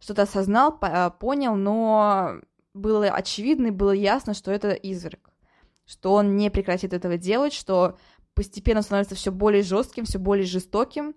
что-то 0.00 0.22
осознал, 0.22 0.78
понял, 1.18 1.54
но 1.54 2.40
было 2.74 3.06
очевидно 3.06 3.68
и 3.68 3.70
было 3.70 3.92
ясно, 3.92 4.34
что 4.34 4.50
это 4.52 4.72
изверг, 4.72 5.30
что 5.86 6.12
он 6.12 6.36
не 6.36 6.50
прекратит 6.50 6.92
этого 6.92 7.16
делать, 7.16 7.54
что 7.54 7.96
постепенно 8.34 8.82
становится 8.82 9.14
все 9.14 9.32
более 9.32 9.62
жестким, 9.62 10.04
все 10.04 10.18
более 10.18 10.44
жестоким, 10.44 11.14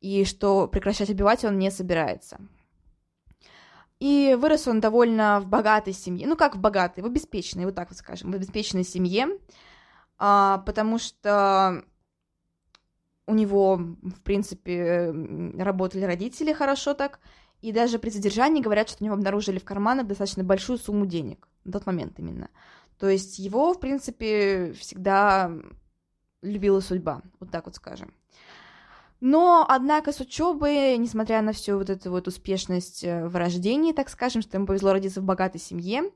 и 0.00 0.24
что 0.24 0.66
прекращать 0.66 1.10
убивать 1.10 1.44
он 1.44 1.58
не 1.58 1.70
собирается. 1.70 2.38
И 4.04 4.36
вырос 4.38 4.68
он 4.68 4.80
довольно 4.80 5.40
в 5.40 5.46
богатой 5.46 5.94
семье, 5.94 6.26
ну 6.26 6.36
как 6.36 6.56
в 6.56 6.60
богатой, 6.60 7.02
в 7.02 7.06
обеспеченной, 7.06 7.64
вот 7.64 7.74
так 7.74 7.88
вот 7.88 7.96
скажем, 7.96 8.32
в 8.32 8.34
обеспеченной 8.34 8.84
семье, 8.84 9.28
а, 10.18 10.58
потому 10.66 10.98
что 10.98 11.82
у 13.26 13.32
него, 13.32 13.76
в 13.76 14.20
принципе, 14.22 15.10
работали 15.56 16.04
родители 16.04 16.52
хорошо 16.52 16.92
так, 16.92 17.18
и 17.62 17.72
даже 17.72 17.98
при 17.98 18.10
задержании 18.10 18.60
говорят, 18.60 18.90
что 18.90 19.02
у 19.02 19.06
него 19.06 19.14
обнаружили 19.14 19.58
в 19.58 19.64
карманах 19.64 20.06
достаточно 20.06 20.44
большую 20.44 20.76
сумму 20.76 21.06
денег, 21.06 21.48
в 21.64 21.72
тот 21.72 21.86
момент 21.86 22.18
именно. 22.18 22.50
То 22.98 23.08
есть 23.08 23.38
его, 23.38 23.72
в 23.72 23.80
принципе, 23.80 24.74
всегда 24.74 25.50
любила 26.42 26.80
судьба, 26.80 27.22
вот 27.40 27.50
так 27.50 27.64
вот 27.64 27.76
скажем. 27.76 28.12
Но, 29.26 29.64
однако, 29.66 30.12
с 30.12 30.20
учебой, 30.20 30.98
несмотря 30.98 31.40
на 31.40 31.52
всю 31.54 31.78
вот 31.78 31.88
эту 31.88 32.10
вот 32.10 32.28
успешность 32.28 33.02
э, 33.04 33.26
в 33.26 33.34
рождении, 33.36 33.94
так 33.94 34.10
скажем, 34.10 34.42
что 34.42 34.58
ему 34.58 34.66
повезло 34.66 34.92
родиться 34.92 35.22
в 35.22 35.24
богатой 35.24 35.62
семье, 35.62 36.10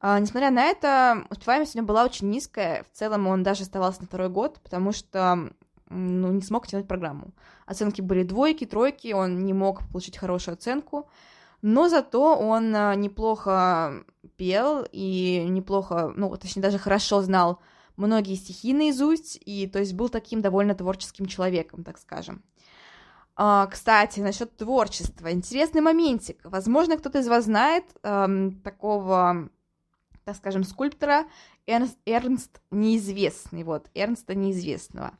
а, 0.00 0.18
несмотря 0.18 0.50
на 0.50 0.64
это, 0.64 1.24
успеваемость 1.30 1.76
у 1.76 1.78
него 1.78 1.86
была 1.86 2.04
очень 2.04 2.30
низкая. 2.30 2.82
В 2.82 2.98
целом 2.98 3.28
он 3.28 3.44
даже 3.44 3.62
оставался 3.62 4.00
на 4.00 4.08
второй 4.08 4.28
год, 4.28 4.58
потому 4.60 4.90
что 4.90 5.52
ну, 5.88 6.32
не 6.32 6.42
смог 6.42 6.66
тянуть 6.66 6.88
программу. 6.88 7.30
Оценки 7.64 8.00
были 8.00 8.24
двойки, 8.24 8.66
тройки, 8.66 9.12
он 9.12 9.44
не 9.44 9.52
мог 9.52 9.86
получить 9.92 10.18
хорошую 10.18 10.54
оценку, 10.54 11.08
но 11.62 11.88
зато 11.88 12.36
он 12.36 12.74
а, 12.74 12.96
неплохо 12.96 14.02
пел 14.36 14.84
и 14.90 15.46
неплохо, 15.48 16.12
ну, 16.16 16.36
точнее, 16.36 16.62
даже 16.62 16.78
хорошо 16.78 17.22
знал 17.22 17.60
многие 17.96 18.34
стихи 18.34 18.72
наизусть, 18.72 19.38
и 19.44 19.66
то 19.66 19.78
есть 19.78 19.94
был 19.94 20.08
таким 20.08 20.40
довольно 20.40 20.74
творческим 20.74 21.26
человеком, 21.26 21.84
так 21.84 21.98
скажем. 21.98 22.42
А, 23.34 23.66
кстати, 23.66 24.20
насчет 24.20 24.56
творчества. 24.56 25.32
Интересный 25.32 25.80
моментик. 25.80 26.38
Возможно, 26.44 26.98
кто-то 26.98 27.20
из 27.20 27.28
вас 27.28 27.44
знает 27.44 27.84
эм, 28.02 28.60
такого, 28.60 29.48
так 30.24 30.36
скажем, 30.36 30.64
скульптора 30.64 31.24
Эрнст, 31.66 31.96
Эрнст 32.04 32.60
Неизвестный. 32.70 33.64
Вот, 33.64 33.88
Эрнста 33.94 34.34
Неизвестного. 34.34 35.12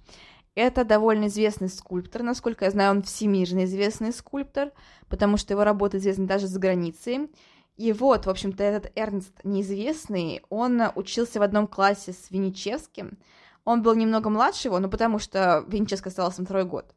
Это 0.54 0.84
довольно 0.84 1.28
известный 1.28 1.70
скульптор, 1.70 2.22
насколько 2.22 2.66
я 2.66 2.70
знаю, 2.70 2.90
он 2.90 3.02
всемирно 3.02 3.64
известный 3.64 4.12
скульптор, 4.12 4.70
потому 5.08 5.38
что 5.38 5.54
его 5.54 5.64
работы 5.64 5.96
известны 5.96 6.26
даже 6.26 6.46
за 6.46 6.60
границей. 6.60 7.30
И 7.76 7.92
вот, 7.92 8.26
в 8.26 8.30
общем-то, 8.30 8.62
этот 8.62 8.92
Эрнст 8.96 9.32
неизвестный, 9.44 10.42
он 10.50 10.82
учился 10.94 11.38
в 11.38 11.42
одном 11.42 11.66
классе 11.66 12.12
с 12.12 12.30
Винничевским. 12.30 13.18
Он 13.64 13.82
был 13.82 13.94
немного 13.94 14.28
младше 14.28 14.68
его, 14.68 14.78
ну, 14.78 14.90
потому 14.90 15.18
что 15.18 15.64
Винничевский 15.68 16.10
остался 16.10 16.40
на 16.40 16.46
второй 16.46 16.64
год. 16.64 16.94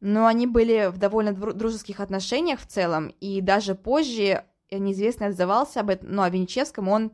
Но 0.00 0.26
они 0.26 0.46
были 0.46 0.90
в 0.90 0.98
довольно 0.98 1.32
дружеских 1.32 2.00
отношениях 2.00 2.60
в 2.60 2.66
целом, 2.66 3.08
и 3.20 3.40
даже 3.40 3.74
позже 3.74 4.44
неизвестный 4.70 5.28
отзывался 5.28 5.80
об 5.80 5.90
этом, 5.90 6.12
ну, 6.12 6.22
о 6.22 6.30
Винничевском 6.30 6.88
он, 6.88 7.12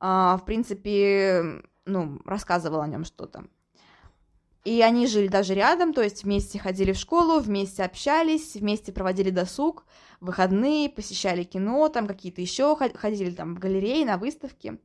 а, 0.00 0.36
в 0.36 0.44
принципе, 0.44 1.62
ну, 1.84 2.20
рассказывал 2.24 2.80
о 2.80 2.88
нем 2.88 3.04
что-то. 3.04 3.44
И 4.64 4.82
они 4.82 5.06
жили 5.06 5.28
даже 5.28 5.54
рядом, 5.54 5.94
то 5.94 6.02
есть 6.02 6.24
вместе 6.24 6.58
ходили 6.58 6.92
в 6.92 6.98
школу, 6.98 7.40
вместе 7.40 7.84
общались, 7.84 8.54
вместе 8.54 8.92
проводили 8.92 9.30
досуг, 9.30 9.86
выходные, 10.20 10.90
посещали 10.90 11.44
кино, 11.44 11.88
там 11.88 12.06
какие-то 12.06 12.40
еще 12.40 12.76
ходили 12.76 13.30
там 13.30 13.54
в 13.54 13.58
галереи, 13.58 14.04
на 14.04 14.18
выставки. 14.18 14.78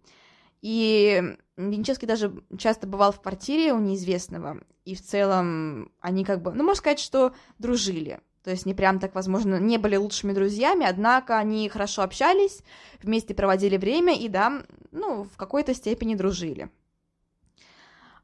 И 0.61 1.21
Винчевский 1.57 2.07
даже 2.07 2.33
часто 2.57 2.87
бывал 2.87 3.11
в 3.11 3.21
квартире 3.21 3.73
у 3.73 3.79
неизвестного, 3.79 4.61
и 4.85 4.95
в 4.95 5.01
целом 5.01 5.91
они 5.99 6.23
как 6.23 6.41
бы, 6.41 6.53
ну, 6.53 6.63
можно 6.63 6.79
сказать, 6.79 6.99
что 6.99 7.33
дружили. 7.59 8.21
То 8.43 8.51
есть 8.51 8.65
не 8.65 8.73
прям 8.73 8.99
так, 8.99 9.15
возможно, 9.15 9.59
не 9.59 9.77
были 9.77 9.95
лучшими 9.95 10.33
друзьями, 10.33 10.85
однако 10.85 11.37
они 11.37 11.67
хорошо 11.69 12.01
общались, 12.01 12.61
вместе 13.01 13.33
проводили 13.33 13.77
время 13.77 14.17
и, 14.17 14.27
да, 14.27 14.63
ну, 14.91 15.23
в 15.23 15.37
какой-то 15.37 15.73
степени 15.73 16.15
дружили. 16.15 16.69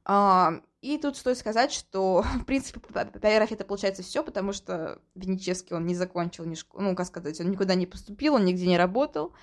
А, 0.06 0.62
и 0.82 0.98
тут 0.98 1.18
стоит 1.18 1.38
сказать, 1.38 1.72
что, 1.72 2.24
в 2.42 2.46
принципе, 2.46 2.80
по 2.80 3.00
это 3.00 3.66
получается 3.66 4.04
все, 4.04 4.24
потому 4.24 4.54
что 4.54 5.00
Венечевский 5.16 5.76
он 5.76 5.86
не 5.86 5.96
закончил 5.96 6.46
ни 6.46 6.56
школу, 6.56 6.84
ну, 6.84 6.96
как 6.96 7.08
сказать, 7.08 7.40
он 7.42 7.52
никуда 7.52 7.76
не 7.76 7.86
поступил, 7.86 8.36
он 8.36 8.46
нигде 8.46 8.68
не 8.68 8.78
работал. 8.78 9.34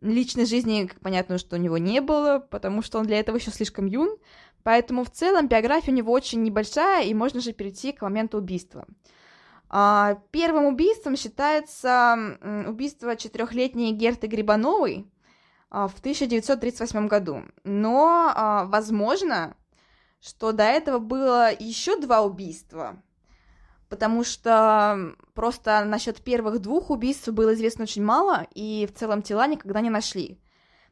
Личной 0.00 0.46
жизни, 0.46 0.86
как 0.86 1.00
понятно, 1.00 1.38
что 1.38 1.56
у 1.56 1.58
него 1.58 1.78
не 1.78 2.00
было, 2.00 2.40
потому 2.50 2.82
что 2.82 2.98
он 2.98 3.06
для 3.06 3.20
этого 3.20 3.36
еще 3.36 3.52
слишком 3.52 3.86
юн. 3.86 4.16
Поэтому 4.64 5.04
в 5.04 5.10
целом 5.10 5.48
биография 5.48 5.92
у 5.92 5.96
него 5.96 6.12
очень 6.12 6.42
небольшая, 6.42 7.04
и 7.04 7.14
можно 7.14 7.40
же 7.40 7.52
перейти 7.52 7.92
к 7.92 8.02
моменту 8.02 8.38
убийства. 8.38 8.86
А, 9.68 10.18
первым 10.32 10.66
убийством 10.66 11.16
считается 11.16 12.36
убийство 12.66 13.16
четырехлетней 13.16 13.92
Герты 13.92 14.26
Грибановой 14.26 15.06
а, 15.70 15.88
в 15.88 15.98
1938 15.98 17.06
году. 17.06 17.44
Но, 17.64 18.66
возможно, 18.66 19.56
что 20.22 20.52
до 20.52 20.62
этого 20.62 20.98
было 20.98 21.52
еще 21.52 21.96
два 22.00 22.22
убийства, 22.22 23.02
потому 23.88 24.22
что 24.22 25.16
просто 25.34 25.84
насчет 25.84 26.22
первых 26.22 26.60
двух 26.60 26.90
убийств 26.90 27.28
было 27.28 27.54
известно 27.54 27.82
очень 27.84 28.04
мало, 28.04 28.46
и 28.54 28.86
в 28.86 28.96
целом 28.96 29.22
тела 29.22 29.48
никогда 29.48 29.80
не 29.80 29.90
нашли. 29.90 30.40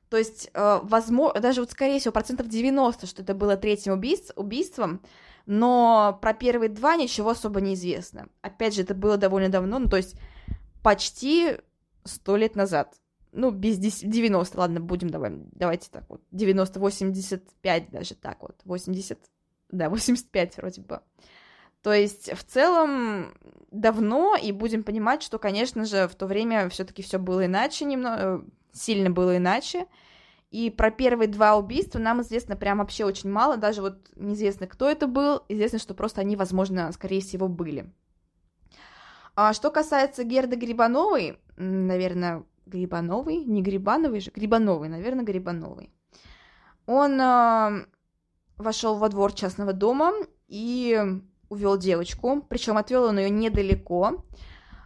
То 0.09 0.17
есть, 0.17 0.51
э, 0.53 0.81
возможно, 0.83 1.41
даже 1.41 1.61
вот, 1.61 1.71
скорее 1.71 2.01
всего, 2.01 2.13
процентов 2.13 2.49
90, 2.49 3.07
что 3.07 3.23
это 3.23 3.33
было 3.33 3.57
третьим 3.57 3.93
убийств, 3.93 4.33
убийством, 4.35 5.01
но 5.47 6.19
про 6.21 6.35
первые 6.35 6.69
два 6.69 6.97
ничего 6.97 7.31
особо 7.31 7.61
не 7.61 7.75
известно. 7.75 8.29
Опять 8.43 8.75
же, 8.75 8.83
это 8.83 8.95
было 8.95 9.17
довольно 9.17 9.49
давно, 9.49 9.79
ну, 9.79 9.89
то 9.89 9.97
есть 9.97 10.17
почти 10.83 11.59
сто 12.05 12.37
лет 12.37 12.57
назад 12.57 12.97
ну, 13.33 13.51
без 13.51 13.79
90, 13.79 14.59
ладно, 14.59 14.81
будем, 14.81 15.11
давай, 15.11 15.33
давайте 15.53 15.91
так 15.91 16.05
вот, 16.09 16.23
90, 16.31 16.81
85 16.81 17.91
даже 17.91 18.15
так 18.15 18.43
вот, 18.43 18.61
80, 18.65 19.19
да, 19.71 19.89
85 19.89 20.57
вроде 20.57 20.83
бы. 20.83 21.01
То 21.83 21.93
есть 21.93 22.33
в 22.33 22.45
целом 22.45 23.33
давно, 23.71 24.37
и 24.37 24.53
будем 24.53 24.83
понимать, 24.83 25.23
что, 25.23 25.39
конечно 25.39 25.85
же, 25.85 26.09
в 26.09 26.15
то 26.15 26.27
время 26.27 26.69
все-таки 26.69 27.03
все 27.03 27.19
было 27.19 27.47
иначе, 27.47 27.85
немного, 27.85 28.17
э, 28.19 28.41
сильно 28.73 29.11
было 29.11 29.37
иначе. 29.37 29.87
И 30.51 30.69
про 30.69 30.91
первые 30.91 31.29
два 31.29 31.57
убийства 31.57 32.01
нам 32.01 32.23
известно 32.23 32.57
прям 32.57 32.79
вообще 32.79 33.05
очень 33.05 33.31
мало, 33.31 33.57
даже 33.57 33.83
вот 33.83 34.11
неизвестно, 34.17 34.67
кто 34.67 34.89
это 34.91 35.07
был, 35.07 35.43
известно, 35.49 35.79
что 35.79 35.95
просто 35.95 36.21
они, 36.21 36.35
возможно, 36.35 36.91
скорее 36.93 37.21
всего, 37.21 37.47
были. 37.49 37.93
А 39.37 39.53
что 39.53 39.71
касается 39.71 40.25
Герды 40.25 40.57
Грибановой, 40.57 41.39
наверное, 41.57 42.45
Грибановой, 42.71 43.45
не 43.45 43.63
Грибановой 43.63 44.21
же, 44.21 44.31
Грибановой, 44.35 44.89
наверное, 44.89 45.25
Грибановой. 45.25 45.91
Он 46.87 47.21
э, 47.21 47.85
вошел 48.57 48.97
во 48.97 49.09
двор 49.09 49.33
частного 49.33 49.73
дома 49.73 50.13
и 50.49 50.99
увел 51.49 51.77
девочку, 51.77 52.45
причем 52.49 52.77
отвел 52.79 53.05
он 53.05 53.19
ее 53.19 53.31
недалеко. 53.31 54.25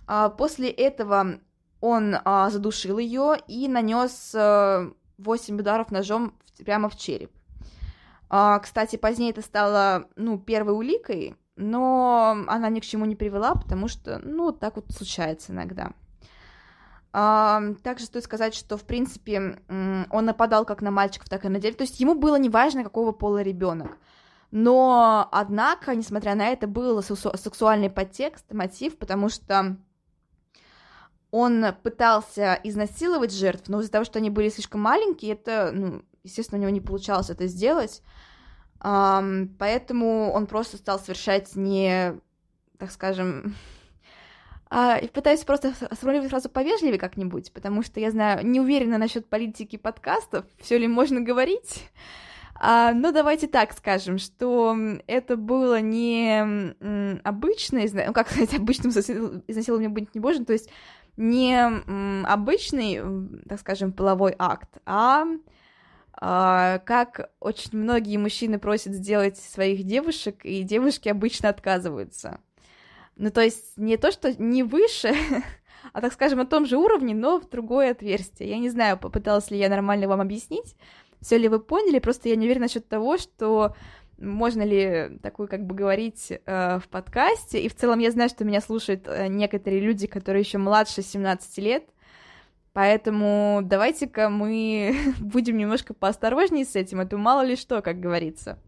А 0.06 0.28
после 0.30 0.70
этого 0.70 1.38
он 1.80 2.16
а, 2.24 2.50
задушил 2.50 2.98
ее 2.98 3.36
и 3.46 3.68
нанес 3.68 4.34
а, 4.34 4.90
8 5.18 5.60
ударов 5.60 5.90
ножом 5.90 6.34
прямо 6.64 6.88
в 6.88 6.96
череп. 6.96 7.30
А, 8.30 8.58
кстати, 8.58 8.96
позднее 8.96 9.30
это 9.30 9.42
стало, 9.42 10.08
ну, 10.16 10.38
первой 10.38 10.74
уликой, 10.74 11.36
но 11.56 12.44
она 12.48 12.68
ни 12.68 12.80
к 12.80 12.84
чему 12.84 13.04
не 13.04 13.16
привела, 13.16 13.54
потому 13.54 13.88
что, 13.88 14.18
ну, 14.24 14.50
так 14.52 14.76
вот 14.76 14.90
случается 14.90 15.52
иногда. 15.52 15.92
Также 17.14 18.06
стоит 18.06 18.24
сказать, 18.24 18.56
что, 18.56 18.76
в 18.76 18.82
принципе, 18.82 19.60
он 19.68 20.24
нападал 20.24 20.64
как 20.64 20.82
на 20.82 20.90
мальчиков, 20.90 21.28
так 21.28 21.44
и 21.44 21.48
на 21.48 21.60
девочек, 21.60 21.78
то 21.78 21.84
есть 21.84 22.00
ему 22.00 22.16
было 22.16 22.34
неважно, 22.34 22.82
какого 22.82 23.12
пола 23.12 23.40
ребенок. 23.40 23.98
Но, 24.50 25.28
однако, 25.30 25.94
несмотря 25.94 26.34
на 26.34 26.48
это, 26.48 26.66
был 26.66 27.00
сексуальный 27.02 27.88
подтекст, 27.88 28.52
мотив, 28.52 28.98
потому 28.98 29.28
что 29.28 29.76
он 31.30 31.64
пытался 31.84 32.58
изнасиловать 32.64 33.32
жертв, 33.32 33.68
но 33.68 33.80
из-за 33.80 33.92
того, 33.92 34.04
что 34.04 34.18
они 34.18 34.30
были 34.30 34.48
слишком 34.48 34.80
маленькие, 34.80 35.34
это, 35.34 35.70
ну, 35.72 36.02
естественно, 36.24 36.58
у 36.58 36.62
него 36.62 36.72
не 36.72 36.80
получалось 36.80 37.30
это 37.30 37.46
сделать. 37.46 38.02
Поэтому 38.80 40.32
он 40.32 40.46
просто 40.48 40.78
стал 40.78 40.98
совершать 40.98 41.54
не, 41.54 42.20
так 42.78 42.90
скажем, 42.90 43.54
а, 44.76 45.00
пытаюсь 45.12 45.44
просто 45.44 45.72
сформулировать 45.92 46.30
сразу 46.30 46.48
повежливее 46.48 46.98
как-нибудь, 46.98 47.52
потому 47.52 47.84
что 47.84 48.00
я 48.00 48.10
знаю, 48.10 48.44
не 48.44 48.58
уверена 48.58 48.98
насчет 48.98 49.24
политики 49.24 49.76
подкастов, 49.76 50.46
все 50.58 50.78
ли 50.78 50.88
можно 50.88 51.20
говорить. 51.20 51.88
А, 52.56 52.92
но 52.92 53.12
давайте 53.12 53.46
так 53.46 53.72
скажем, 53.72 54.18
что 54.18 54.76
это 55.06 55.36
было 55.36 55.80
не 55.80 56.74
обычное, 57.22 57.88
ну 58.06 58.12
как 58.12 58.28
сказать, 58.28 58.54
обычным 58.54 58.90
изнасилованием 58.90 59.94
быть 59.94 60.12
не 60.12 60.20
может, 60.20 60.48
то 60.48 60.52
есть 60.52 60.68
не 61.16 61.56
обычный, 62.26 63.00
так 63.48 63.60
скажем, 63.60 63.92
половой 63.92 64.34
акт, 64.36 64.78
а 64.86 65.24
а, 66.14 66.78
как 66.80 67.30
очень 67.38 67.78
многие 67.78 68.16
мужчины 68.16 68.58
просят 68.58 68.94
сделать 68.94 69.36
своих 69.36 69.84
девушек, 69.84 70.44
и 70.44 70.64
девушки 70.64 71.08
обычно 71.08 71.48
отказываются. 71.48 72.40
Ну, 73.16 73.30
то 73.30 73.40
есть 73.40 73.76
не 73.76 73.96
то, 73.96 74.10
что 74.10 74.34
не 74.42 74.62
выше, 74.62 75.14
а, 75.92 76.00
так 76.00 76.12
скажем, 76.12 76.38
на 76.38 76.46
том 76.46 76.66
же 76.66 76.76
уровне, 76.76 77.14
но 77.14 77.40
в 77.40 77.48
другое 77.48 77.92
отверстие. 77.92 78.48
Я 78.48 78.58
не 78.58 78.70
знаю, 78.70 78.98
попыталась 78.98 79.50
ли 79.50 79.58
я 79.58 79.68
нормально 79.68 80.08
вам 80.08 80.20
объяснить, 80.20 80.76
все 81.20 81.38
ли 81.38 81.48
вы 81.48 81.58
поняли, 81.60 82.00
просто 82.00 82.28
я 82.28 82.36
не 82.36 82.46
уверена 82.46 82.64
насчет 82.64 82.88
того, 82.88 83.16
что 83.16 83.74
можно 84.18 84.62
ли 84.62 85.18
такую 85.22 85.48
как 85.48 85.66
бы 85.66 85.74
говорить 85.74 86.30
э, 86.30 86.78
в 86.78 86.88
подкасте. 86.88 87.60
И 87.60 87.68
в 87.68 87.74
целом 87.74 87.98
я 87.98 88.10
знаю, 88.10 88.28
что 88.28 88.44
меня 88.44 88.60
слушают 88.60 89.06
э, 89.06 89.26
некоторые 89.28 89.80
люди, 89.80 90.06
которые 90.06 90.42
еще 90.42 90.58
младше 90.58 91.02
17 91.02 91.58
лет. 91.58 91.84
Поэтому 92.72 93.60
давайте-ка 93.62 94.28
мы 94.28 94.96
будем 95.20 95.56
немножко 95.56 95.94
поосторожнее 95.94 96.64
с 96.64 96.76
этим, 96.76 97.00
это 97.00 97.16
мало 97.16 97.42
ли 97.42 97.56
что, 97.56 97.82
как 97.82 98.00
говорится. 98.00 98.58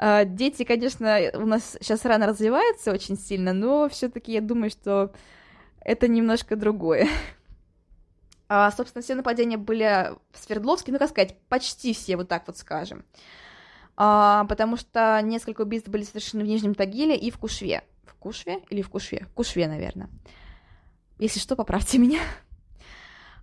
Э, 0.00 0.24
дети, 0.24 0.64
конечно, 0.64 1.18
у 1.34 1.44
нас 1.46 1.76
сейчас 1.80 2.04
рано 2.06 2.26
развиваются 2.26 2.90
очень 2.90 3.18
сильно, 3.18 3.52
но 3.52 3.88
все-таки 3.90 4.32
я 4.32 4.40
думаю, 4.40 4.70
что 4.70 5.12
это 5.82 6.08
немножко 6.08 6.56
другое. 6.56 7.06
А, 8.48 8.72
собственно, 8.72 9.02
все 9.02 9.14
нападения 9.14 9.58
были 9.58 10.12
в 10.32 10.38
Свердловске, 10.38 10.90
ну, 10.90 10.98
как 10.98 11.10
сказать, 11.10 11.36
почти 11.48 11.92
все, 11.92 12.16
вот 12.16 12.28
так 12.28 12.46
вот 12.46 12.56
скажем. 12.56 13.04
А, 13.96 14.44
потому 14.46 14.76
что 14.76 15.20
несколько 15.22 15.60
убийств 15.60 15.88
были 15.88 16.02
совершены 16.02 16.42
в 16.44 16.46
Нижнем 16.46 16.74
Тагиле 16.74 17.16
и 17.16 17.30
в 17.30 17.38
Кушве. 17.38 17.84
В 18.04 18.14
Кушве 18.14 18.60
или 18.70 18.82
в 18.82 18.88
Кушве? 18.88 19.26
В 19.30 19.34
Кушве, 19.34 19.68
наверное. 19.68 20.08
Если 21.18 21.38
что, 21.38 21.54
поправьте 21.54 21.98
меня. 21.98 22.20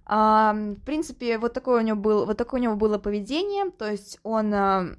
А, 0.06 0.54
в 0.54 0.82
принципе, 0.84 1.38
вот 1.38 1.54
такое 1.54 1.82
у 1.82 1.86
него 1.86 2.00
был, 2.00 2.26
вот 2.26 2.38
такое 2.38 2.60
у 2.60 2.64
него 2.64 2.76
было 2.76 2.98
поведение, 2.98 3.70
то 3.72 3.90
есть 3.90 4.20
он 4.24 4.54
а, 4.54 4.98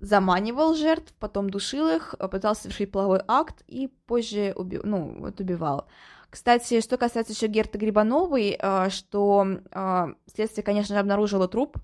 заманивал 0.00 0.74
жертв, 0.74 1.14
потом 1.18 1.50
душил 1.50 1.88
их, 1.88 2.14
пытался 2.30 2.62
совершить 2.62 2.90
половой 2.90 3.20
акт 3.28 3.62
и 3.66 3.88
позже 4.06 4.52
убил, 4.56 4.80
ну, 4.84 5.16
вот 5.18 5.40
убивал. 5.40 5.86
Кстати, 6.30 6.80
что 6.80 6.96
касается 6.96 7.32
еще 7.32 7.48
Герты 7.48 7.78
Грибановой, 7.78 8.56
э, 8.58 8.88
что 8.90 9.46
э, 9.70 10.06
следствие, 10.32 10.64
конечно 10.64 10.94
же, 10.94 11.00
обнаружило 11.00 11.48
труп, 11.48 11.76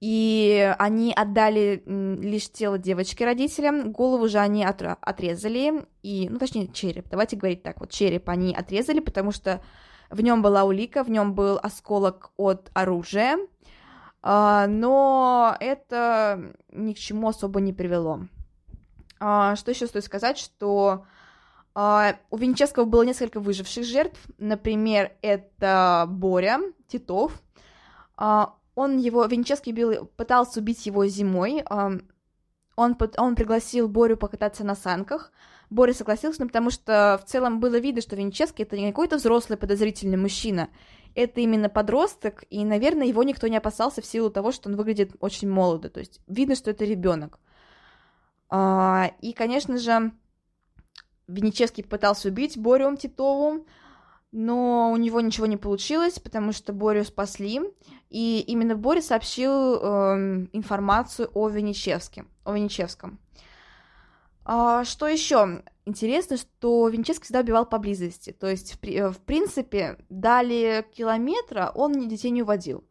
и 0.00 0.74
они 0.78 1.12
отдали 1.14 1.82
лишь 1.86 2.50
тело 2.50 2.78
девочки 2.78 3.22
родителям, 3.22 3.92
голову 3.92 4.28
же 4.28 4.38
они 4.38 4.64
отрезали, 4.64 5.84
и, 6.02 6.28
ну, 6.30 6.38
точнее, 6.38 6.68
череп, 6.68 7.06
давайте 7.10 7.36
говорить 7.36 7.62
так, 7.62 7.80
вот 7.80 7.90
череп 7.90 8.28
они 8.28 8.54
отрезали, 8.54 9.00
потому 9.00 9.30
что 9.30 9.62
в 10.10 10.20
нем 10.22 10.42
была 10.42 10.64
улика, 10.64 11.04
в 11.04 11.10
нем 11.10 11.34
был 11.34 11.58
осколок 11.62 12.32
от 12.36 12.70
оружия, 12.74 13.36
э, 13.36 13.59
но 14.22 15.56
это 15.60 16.52
ни 16.70 16.92
к 16.92 16.98
чему 16.98 17.28
особо 17.28 17.60
не 17.60 17.72
привело. 17.72 18.20
Что 19.18 19.64
еще 19.66 19.86
стоит 19.86 20.04
сказать, 20.04 20.38
что 20.38 21.04
Uh, 21.72 22.16
у 22.30 22.36
Винческого 22.36 22.84
было 22.84 23.04
несколько 23.04 23.38
выживших 23.38 23.84
жертв. 23.84 24.18
Например, 24.38 25.12
это 25.22 26.04
Боря 26.08 26.58
Титов. 26.88 27.40
Он 28.16 28.98
его, 28.98 29.24
Винческий 29.26 29.70
бил, 29.70 30.06
пытался 30.16 30.58
убить 30.58 30.84
его 30.84 31.06
зимой. 31.06 31.64
Он, 31.68 32.02
он 32.76 33.36
пригласил 33.36 33.88
Борю 33.88 34.16
покататься 34.16 34.64
на 34.64 34.74
санках. 34.74 35.30
Боря 35.70 35.92
согласился, 35.94 36.40
ну, 36.40 36.48
потому 36.48 36.70
что 36.70 37.20
в 37.24 37.30
целом 37.30 37.60
было 37.60 37.78
видно, 37.78 38.00
что 38.00 38.16
Винческий 38.16 38.64
это 38.64 38.76
не 38.76 38.90
какой-то 38.90 39.16
взрослый 39.16 39.56
подозрительный 39.56 40.18
мужчина. 40.18 40.70
Это 41.14 41.40
именно 41.40 41.68
подросток, 41.68 42.44
и, 42.50 42.64
наверное, 42.64 43.06
его 43.06 43.22
никто 43.22 43.48
не 43.48 43.56
опасался 43.56 44.00
в 44.00 44.06
силу 44.06 44.30
того, 44.30 44.52
что 44.52 44.68
он 44.68 44.76
выглядит 44.76 45.12
очень 45.20 45.48
молодо. 45.50 45.90
То 45.90 46.00
есть 46.00 46.20
видно, 46.26 46.54
что 46.54 46.70
это 46.70 46.84
ребенок. 46.84 47.38
И, 48.52 49.32
конечно 49.36 49.78
же, 49.78 50.12
Венечевский 51.28 51.84
пытался 51.84 52.28
убить 52.28 52.58
Борю 52.58 52.96
Титову, 52.96 53.66
но 54.32 54.90
у 54.92 54.96
него 54.96 55.20
ничего 55.20 55.46
не 55.46 55.56
получилось, 55.56 56.18
потому 56.18 56.52
что 56.52 56.72
Борю 56.72 57.04
спасли, 57.04 57.60
и 58.10 58.40
именно 58.46 58.76
Боря 58.76 59.00
сообщил 59.02 59.50
э, 59.52 60.46
информацию 60.52 61.30
о 61.34 61.48
Венечевске, 61.48 62.24
о 62.44 62.54
Венечевском. 62.54 63.18
А, 64.44 64.84
что 64.84 65.06
еще 65.06 65.62
интересно, 65.90 66.36
что 66.36 66.88
Венечевский 66.88 67.24
всегда 67.24 67.40
убивал 67.40 67.66
поблизости, 67.66 68.32
то 68.32 68.48
есть, 68.48 68.72
в, 68.72 68.84
э, 68.84 69.10
в 69.10 69.18
принципе, 69.18 69.98
дали 70.08 70.86
километра 70.94 71.70
он 71.74 72.08
детей 72.08 72.30
не 72.30 72.42
уводил. 72.42 72.84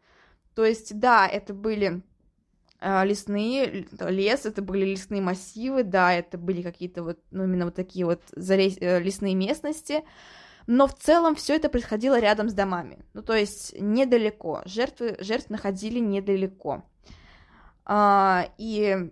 То 0.53 0.65
есть, 0.65 0.99
да, 0.99 1.27
это 1.27 1.53
были 1.53 2.03
а, 2.81 3.03
лесные, 3.03 3.88
лес, 3.99 4.45
это 4.45 4.62
были 4.62 4.85
лесные 4.85 5.21
массивы, 5.21 5.83
да, 5.83 6.13
это 6.13 6.38
были 6.38 6.62
какие-то 6.62 7.03
вот, 7.03 7.19
ну, 7.31 7.43
именно 7.43 7.65
вот 7.65 7.75
такие 7.75 8.05
вот 8.05 8.21
залез, 8.31 8.77
э, 8.79 9.01
лесные 9.01 9.35
местности, 9.35 10.03
но 10.65 10.88
в 10.88 10.95
целом 10.95 11.35
все 11.35 11.55
это 11.55 11.67
происходило 11.67 12.19
рядом 12.19 12.49
с 12.49 12.53
домами, 12.53 12.99
ну, 13.13 13.21
то 13.21 13.33
есть 13.33 13.75
недалеко, 13.79 14.62
жертвы, 14.65 15.17
жертв 15.19 15.49
находили 15.49 15.99
недалеко. 15.99 16.83
А, 17.83 18.47
и 18.57 19.12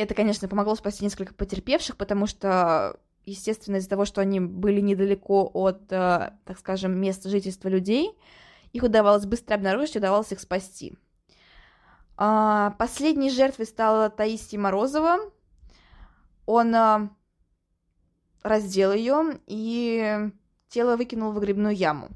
это, 0.00 0.14
конечно, 0.14 0.48
помогло 0.48 0.74
спасти 0.74 1.04
несколько 1.04 1.34
потерпевших, 1.34 1.96
потому 1.96 2.26
что, 2.26 3.00
естественно, 3.24 3.76
из-за 3.76 3.88
того, 3.88 4.04
что 4.04 4.20
они 4.20 4.40
были 4.40 4.80
недалеко 4.80 5.50
от, 5.52 5.90
э, 5.90 6.32
так 6.44 6.58
скажем, 6.58 6.96
места 6.98 7.28
жительства 7.28 7.68
людей, 7.68 8.10
их 8.72 8.82
удавалось 8.82 9.24
быстро 9.24 9.54
обнаружить, 9.54 9.96
удавалось 9.96 10.32
их 10.32 10.40
спасти. 10.40 10.94
А, 12.18 12.70
последней 12.78 13.30
жертвой 13.30 13.66
стала 13.66 14.10
Таисия 14.10 14.58
Морозова. 14.58 15.18
Он 16.46 16.74
а, 16.74 17.10
раздел 18.42 18.92
ее 18.92 19.40
и 19.46 20.30
тело 20.68 20.96
выкинул 20.96 21.32
в 21.32 21.34
выгребную 21.34 21.74
яму. 21.74 22.08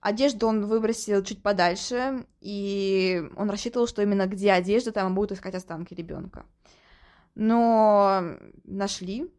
Одежду 0.00 0.48
он 0.48 0.66
выбросил 0.66 1.22
чуть 1.22 1.42
подальше, 1.42 2.26
и 2.40 3.22
он 3.36 3.48
рассчитывал, 3.50 3.86
что 3.86 4.02
именно 4.02 4.26
где 4.26 4.50
одежда, 4.50 4.90
там 4.90 5.06
он 5.06 5.14
будет 5.14 5.32
искать 5.32 5.54
останки 5.54 5.94
ребенка. 5.94 6.44
Но 7.34 8.36
нашли, 8.64 9.30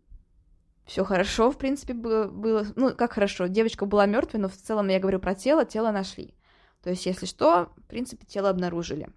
все 0.85 1.03
хорошо, 1.05 1.51
в 1.51 1.57
принципе, 1.57 1.93
было, 1.93 2.27
было, 2.27 2.65
ну, 2.75 2.95
как 2.95 3.13
хорошо, 3.13 3.47
девочка 3.47 3.85
была 3.85 4.05
мертвой, 4.05 4.41
но 4.41 4.49
в 4.49 4.55
целом 4.55 4.89
я 4.89 4.99
говорю 4.99 5.19
про 5.19 5.35
тело, 5.35 5.65
тело 5.65 5.91
нашли. 5.91 6.33
То 6.81 6.89
есть, 6.89 7.05
если 7.05 7.25
что, 7.25 7.71
в 7.77 7.87
принципе, 7.87 8.25
тело 8.25 8.49
обнаружили. 8.49 9.09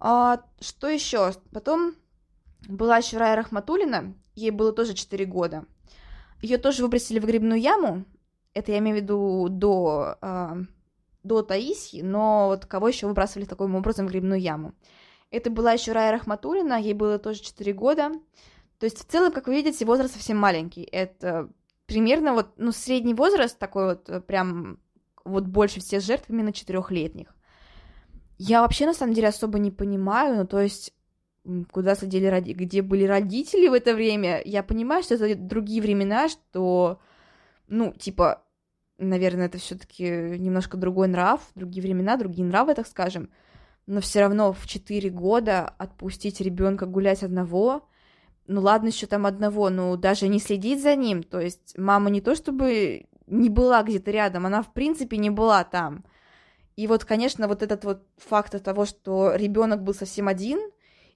А, 0.00 0.42
что 0.60 0.88
еще? 0.88 1.32
Потом 1.52 1.94
была 2.66 2.98
еще 2.98 3.18
Рая 3.18 3.36
Рахматулина, 3.36 4.14
ей 4.34 4.50
было 4.50 4.72
тоже 4.72 4.94
4 4.94 5.24
года. 5.26 5.64
Ее 6.40 6.58
тоже 6.58 6.82
выбросили 6.82 7.18
в 7.18 7.26
грибную 7.26 7.60
яму, 7.60 8.04
это 8.54 8.72
я 8.72 8.78
имею 8.78 8.96
в 8.96 9.00
виду 9.00 9.48
до, 9.50 10.16
а, 10.22 10.56
до 11.22 11.42
Таисии, 11.42 12.00
но 12.00 12.46
вот 12.48 12.64
кого 12.64 12.88
еще 12.88 13.06
выбрасывали 13.06 13.44
таким 13.44 13.74
образом 13.74 14.06
в 14.06 14.10
грибную 14.10 14.40
яму? 14.40 14.74
Это 15.30 15.50
была 15.50 15.72
еще 15.72 15.92
Рая 15.92 16.12
Рахматулина, 16.12 16.80
ей 16.80 16.94
было 16.94 17.18
тоже 17.18 17.42
4 17.42 17.72
года. 17.72 18.12
То 18.78 18.84
есть, 18.84 18.98
в 18.98 19.04
целом, 19.04 19.32
как 19.32 19.46
вы 19.46 19.54
видите, 19.54 19.84
возраст 19.84 20.14
совсем 20.14 20.36
маленький. 20.36 20.82
Это 20.82 21.48
примерно 21.86 22.34
вот, 22.34 22.50
ну, 22.56 22.72
средний 22.72 23.14
возраст 23.14 23.58
такой 23.58 23.86
вот, 23.86 24.08
э, 24.08 24.20
прям, 24.20 24.78
вот 25.24 25.44
больше 25.44 25.80
всех 25.80 26.02
жертв 26.02 26.28
именно 26.28 26.52
четырехлетних. 26.52 27.34
Я 28.38 28.60
вообще, 28.60 28.86
на 28.86 28.94
самом 28.94 29.14
деле, 29.14 29.28
особо 29.28 29.58
не 29.58 29.70
понимаю, 29.70 30.36
ну, 30.36 30.46
то 30.46 30.60
есть, 30.60 30.94
куда 31.70 31.94
садили, 31.94 32.26
роди... 32.26 32.52
где 32.52 32.82
были 32.82 33.04
родители 33.04 33.68
в 33.68 33.72
это 33.72 33.94
время. 33.94 34.42
Я 34.44 34.62
понимаю, 34.62 35.02
что 35.02 35.14
это 35.14 35.34
другие 35.36 35.80
времена, 35.80 36.28
что, 36.28 37.00
ну, 37.68 37.92
типа, 37.92 38.42
наверное, 38.98 39.46
это 39.46 39.58
все 39.58 39.76
таки 39.76 40.04
немножко 40.04 40.76
другой 40.76 41.08
нрав, 41.08 41.40
другие 41.54 41.82
времена, 41.82 42.16
другие 42.16 42.46
нравы, 42.46 42.74
так 42.74 42.86
скажем. 42.86 43.30
Но 43.86 44.00
все 44.00 44.20
равно 44.20 44.52
в 44.52 44.66
4 44.66 45.10
года 45.10 45.74
отпустить 45.78 46.40
ребенка 46.40 46.86
гулять 46.86 47.22
одного, 47.22 47.88
ну 48.48 48.60
ладно, 48.60 48.88
еще 48.88 49.06
там 49.06 49.26
одного, 49.26 49.70
но 49.70 49.96
даже 49.96 50.28
не 50.28 50.40
следить 50.40 50.82
за 50.82 50.94
ним, 50.96 51.22
то 51.22 51.40
есть 51.40 51.76
мама 51.78 52.10
не 52.10 52.20
то 52.20 52.34
чтобы 52.34 53.06
не 53.26 53.48
была 53.48 53.82
где-то 53.82 54.10
рядом, 54.10 54.46
она 54.46 54.62
в 54.62 54.72
принципе 54.72 55.16
не 55.16 55.30
была 55.30 55.64
там. 55.64 56.04
И 56.76 56.86
вот, 56.86 57.04
конечно, 57.04 57.48
вот 57.48 57.62
этот 57.62 57.84
вот 57.84 58.02
факт 58.18 58.62
того, 58.62 58.84
что 58.84 59.34
ребенок 59.34 59.82
был 59.82 59.94
совсем 59.94 60.28
один, 60.28 60.60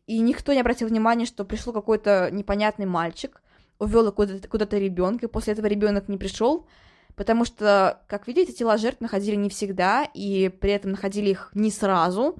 и 0.06 0.18
никто 0.18 0.52
не 0.52 0.60
обратил 0.60 0.88
внимания, 0.88 1.26
что 1.26 1.44
пришел 1.44 1.72
какой-то 1.72 2.30
непонятный 2.32 2.86
мальчик, 2.86 3.42
увел 3.78 4.10
куда-то, 4.10 4.48
куда-то 4.48 4.78
ребенка, 4.78 5.26
и 5.26 5.28
после 5.28 5.52
этого 5.52 5.66
ребенок 5.66 6.08
не 6.08 6.16
пришел, 6.16 6.66
потому 7.14 7.44
что, 7.44 8.02
как 8.08 8.26
видите, 8.26 8.52
тела 8.52 8.76
жертв 8.76 9.00
находили 9.00 9.36
не 9.36 9.50
всегда, 9.50 10.04
и 10.14 10.48
при 10.48 10.72
этом 10.72 10.92
находили 10.92 11.30
их 11.30 11.50
не 11.54 11.70
сразу, 11.70 12.36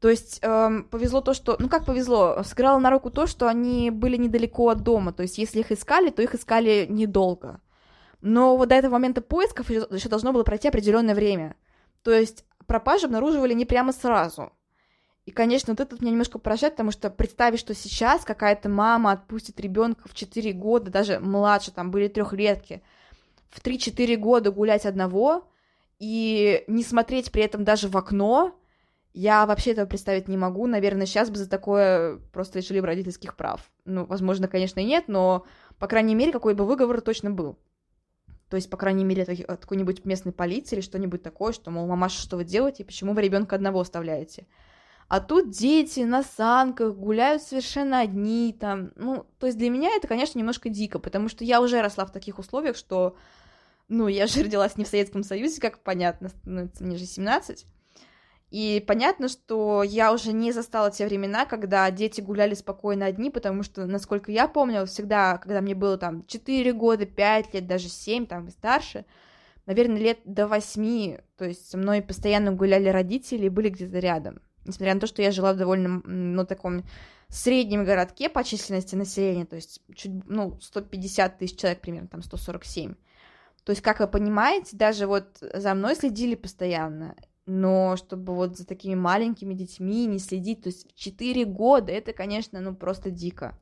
то 0.00 0.08
есть 0.08 0.38
эм, 0.42 0.84
повезло 0.84 1.20
то, 1.20 1.34
что... 1.34 1.56
Ну 1.58 1.68
как 1.68 1.84
повезло? 1.84 2.42
Сыграло 2.44 2.78
на 2.78 2.90
руку 2.90 3.10
то, 3.10 3.26
что 3.26 3.48
они 3.48 3.90
были 3.90 4.16
недалеко 4.16 4.68
от 4.68 4.82
дома. 4.82 5.12
То 5.12 5.22
есть 5.22 5.38
если 5.38 5.60
их 5.60 5.72
искали, 5.72 6.10
то 6.10 6.22
их 6.22 6.34
искали 6.34 6.86
недолго. 6.88 7.60
Но 8.20 8.56
вот 8.56 8.68
до 8.68 8.76
этого 8.76 8.92
момента 8.92 9.20
поисков 9.20 9.70
еще 9.70 10.08
должно 10.08 10.32
было 10.32 10.44
пройти 10.44 10.68
определенное 10.68 11.14
время. 11.14 11.56
То 12.02 12.12
есть 12.12 12.44
пропажу 12.66 13.06
обнаруживали 13.06 13.54
не 13.54 13.64
прямо 13.64 13.92
сразу. 13.92 14.52
И, 15.26 15.30
конечно, 15.30 15.72
вот 15.72 15.80
это 15.80 15.96
меня 16.00 16.12
немножко 16.12 16.38
поражает, 16.38 16.74
потому 16.74 16.90
что 16.90 17.10
представить, 17.10 17.60
что 17.60 17.74
сейчас 17.74 18.24
какая-то 18.24 18.70
мама 18.70 19.12
отпустит 19.12 19.60
ребенка 19.60 20.08
в 20.08 20.14
4 20.14 20.52
года, 20.52 20.90
даже 20.90 21.20
младше, 21.20 21.70
там 21.70 21.90
были 21.90 22.08
трехлетки, 22.08 22.82
в 23.50 23.60
3-4 23.62 24.16
года 24.16 24.50
гулять 24.50 24.86
одного 24.86 25.46
и 25.98 26.64
не 26.66 26.82
смотреть 26.82 27.30
при 27.30 27.42
этом 27.42 27.62
даже 27.62 27.88
в 27.88 27.96
окно, 27.98 28.58
я 29.12 29.46
вообще 29.46 29.72
этого 29.72 29.86
представить 29.86 30.28
не 30.28 30.36
могу. 30.36 30.66
Наверное, 30.66 31.06
сейчас 31.06 31.30
бы 31.30 31.36
за 31.36 31.48
такое 31.48 32.18
просто 32.32 32.58
лишили 32.58 32.80
бы 32.80 32.86
родительских 32.86 33.36
прав. 33.36 33.70
Ну, 33.84 34.04
возможно, 34.04 34.48
конечно, 34.48 34.80
и 34.80 34.84
нет, 34.84 35.04
но, 35.08 35.46
по 35.78 35.86
крайней 35.86 36.14
мере, 36.14 36.32
какой 36.32 36.54
бы 36.54 36.64
выговор 36.64 37.00
точно 37.00 37.30
был. 37.30 37.58
То 38.48 38.56
есть, 38.56 38.70
по 38.70 38.76
крайней 38.76 39.04
мере, 39.04 39.24
от 39.24 39.60
какой-нибудь 39.60 40.04
местной 40.04 40.32
полиции 40.32 40.76
или 40.76 40.80
что-нибудь 40.80 41.22
такое, 41.22 41.52
что, 41.52 41.70
мол, 41.70 41.86
мамаша, 41.86 42.20
что 42.20 42.36
вы 42.36 42.44
делаете, 42.44 42.84
почему 42.84 43.12
вы 43.12 43.22
ребенка 43.22 43.56
одного 43.56 43.80
оставляете? 43.80 44.46
А 45.08 45.20
тут 45.20 45.50
дети 45.50 46.00
на 46.00 46.22
санках 46.22 46.94
гуляют 46.94 47.42
совершенно 47.42 48.00
одни, 48.00 48.54
там, 48.58 48.92
ну, 48.96 49.26
то 49.38 49.46
есть 49.46 49.58
для 49.58 49.70
меня 49.70 49.90
это, 49.96 50.06
конечно, 50.06 50.38
немножко 50.38 50.68
дико, 50.68 50.98
потому 50.98 51.28
что 51.28 51.44
я 51.44 51.62
уже 51.62 51.80
росла 51.80 52.04
в 52.04 52.12
таких 52.12 52.38
условиях, 52.38 52.76
что, 52.76 53.16
ну, 53.88 54.06
я 54.06 54.26
же 54.26 54.42
родилась 54.44 54.76
не 54.76 54.84
в 54.84 54.88
Советском 54.88 55.22
Союзе, 55.22 55.62
как 55.62 55.82
понятно, 55.82 56.30
ну, 56.44 56.68
мне 56.80 56.98
же 56.98 57.06
17, 57.06 57.66
и 58.50 58.82
понятно, 58.86 59.28
что 59.28 59.82
я 59.82 60.12
уже 60.12 60.32
не 60.32 60.52
застала 60.52 60.90
те 60.90 61.06
времена, 61.06 61.44
когда 61.44 61.90
дети 61.90 62.22
гуляли 62.22 62.54
спокойно 62.54 63.04
одни, 63.04 63.30
потому 63.30 63.62
что, 63.62 63.84
насколько 63.86 64.32
я 64.32 64.48
помню, 64.48 64.86
всегда, 64.86 65.36
когда 65.36 65.60
мне 65.60 65.74
было 65.74 65.98
там 65.98 66.24
4 66.26 66.72
года, 66.72 67.04
5 67.04 67.54
лет, 67.54 67.66
даже 67.66 67.88
7, 67.88 68.26
там 68.26 68.48
и 68.48 68.50
старше, 68.50 69.04
наверное, 69.66 69.98
лет 69.98 70.20
до 70.24 70.46
8, 70.46 71.18
то 71.36 71.44
есть 71.44 71.68
со 71.68 71.76
мной 71.76 72.00
постоянно 72.00 72.52
гуляли 72.52 72.88
родители 72.88 73.46
и 73.46 73.50
были 73.50 73.68
где-то 73.68 73.98
рядом. 73.98 74.40
Несмотря 74.64 74.94
на 74.94 75.00
то, 75.00 75.06
что 75.06 75.20
я 75.20 75.30
жила 75.30 75.52
в 75.52 75.56
довольно, 75.56 76.00
ну, 76.04 76.46
таком 76.46 76.84
среднем 77.28 77.84
городке 77.84 78.30
по 78.30 78.42
численности 78.44 78.94
населения, 78.94 79.44
то 79.44 79.56
есть 79.56 79.82
чуть, 79.94 80.26
ну, 80.26 80.58
150 80.60 81.38
тысяч 81.38 81.58
человек 81.58 81.80
примерно, 81.80 82.08
там 82.08 82.22
147. 82.22 82.94
То 83.64 83.72
есть, 83.72 83.82
как 83.82 84.00
вы 84.00 84.08
понимаете, 84.08 84.74
даже 84.76 85.06
вот 85.06 85.36
за 85.40 85.74
мной 85.74 85.94
следили 85.94 86.34
постоянно 86.34 87.14
но 87.48 87.96
чтобы 87.96 88.34
вот 88.34 88.56
за 88.56 88.66
такими 88.66 88.94
маленькими 88.94 89.54
детьми 89.54 90.06
не 90.06 90.18
следить, 90.18 90.62
то 90.62 90.68
есть 90.68 90.94
4 90.94 91.44
года, 91.46 91.90
это, 91.90 92.12
конечно, 92.12 92.60
ну 92.60 92.76
просто 92.76 93.10
дико. 93.10 93.58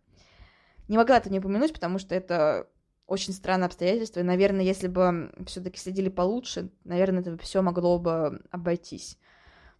Не 0.89 0.97
могла 0.97 1.19
это 1.19 1.31
не 1.31 1.39
упомянуть, 1.39 1.73
потому 1.73 1.99
что 1.99 2.15
это 2.15 2.69
очень 3.07 3.33
странное 3.33 3.67
обстоятельство, 3.67 4.21
и, 4.21 4.25
наверное, 4.25 4.65
если 4.65 4.89
бы 4.89 5.33
все-таки 5.47 5.79
следили 5.79 6.09
получше, 6.09 6.71
наверное, 6.85 7.21
это 7.21 7.39
все 7.39 7.63
могло 7.63 7.99
бы 7.99 8.43
обойтись. 8.51 9.19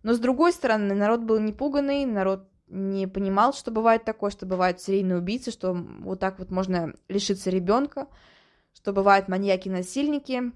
Но 0.05 0.15
с 0.15 0.21
другой 0.21 0.53
стороны, 0.53 0.95
народ 0.95 1.23
был 1.23 1.41
не 1.41 1.53
пуганный, 1.53 2.07
народ 2.07 2.49
не 2.69 3.09
понимал, 3.09 3.53
что 3.53 3.73
бывает 3.73 4.05
такое, 4.05 4.31
что 4.31 4.47
бывают 4.47 4.81
серийные 4.81 5.19
убийцы, 5.19 5.51
что 5.51 5.73
вот 5.75 6.21
так 6.21 6.39
вот 6.39 6.51
можно 6.51 6.95
лишиться 7.09 7.51
ребенка, 7.51 8.07
что 8.73 8.93
бывают 8.93 9.27
маньяки-насильники, 9.27 10.53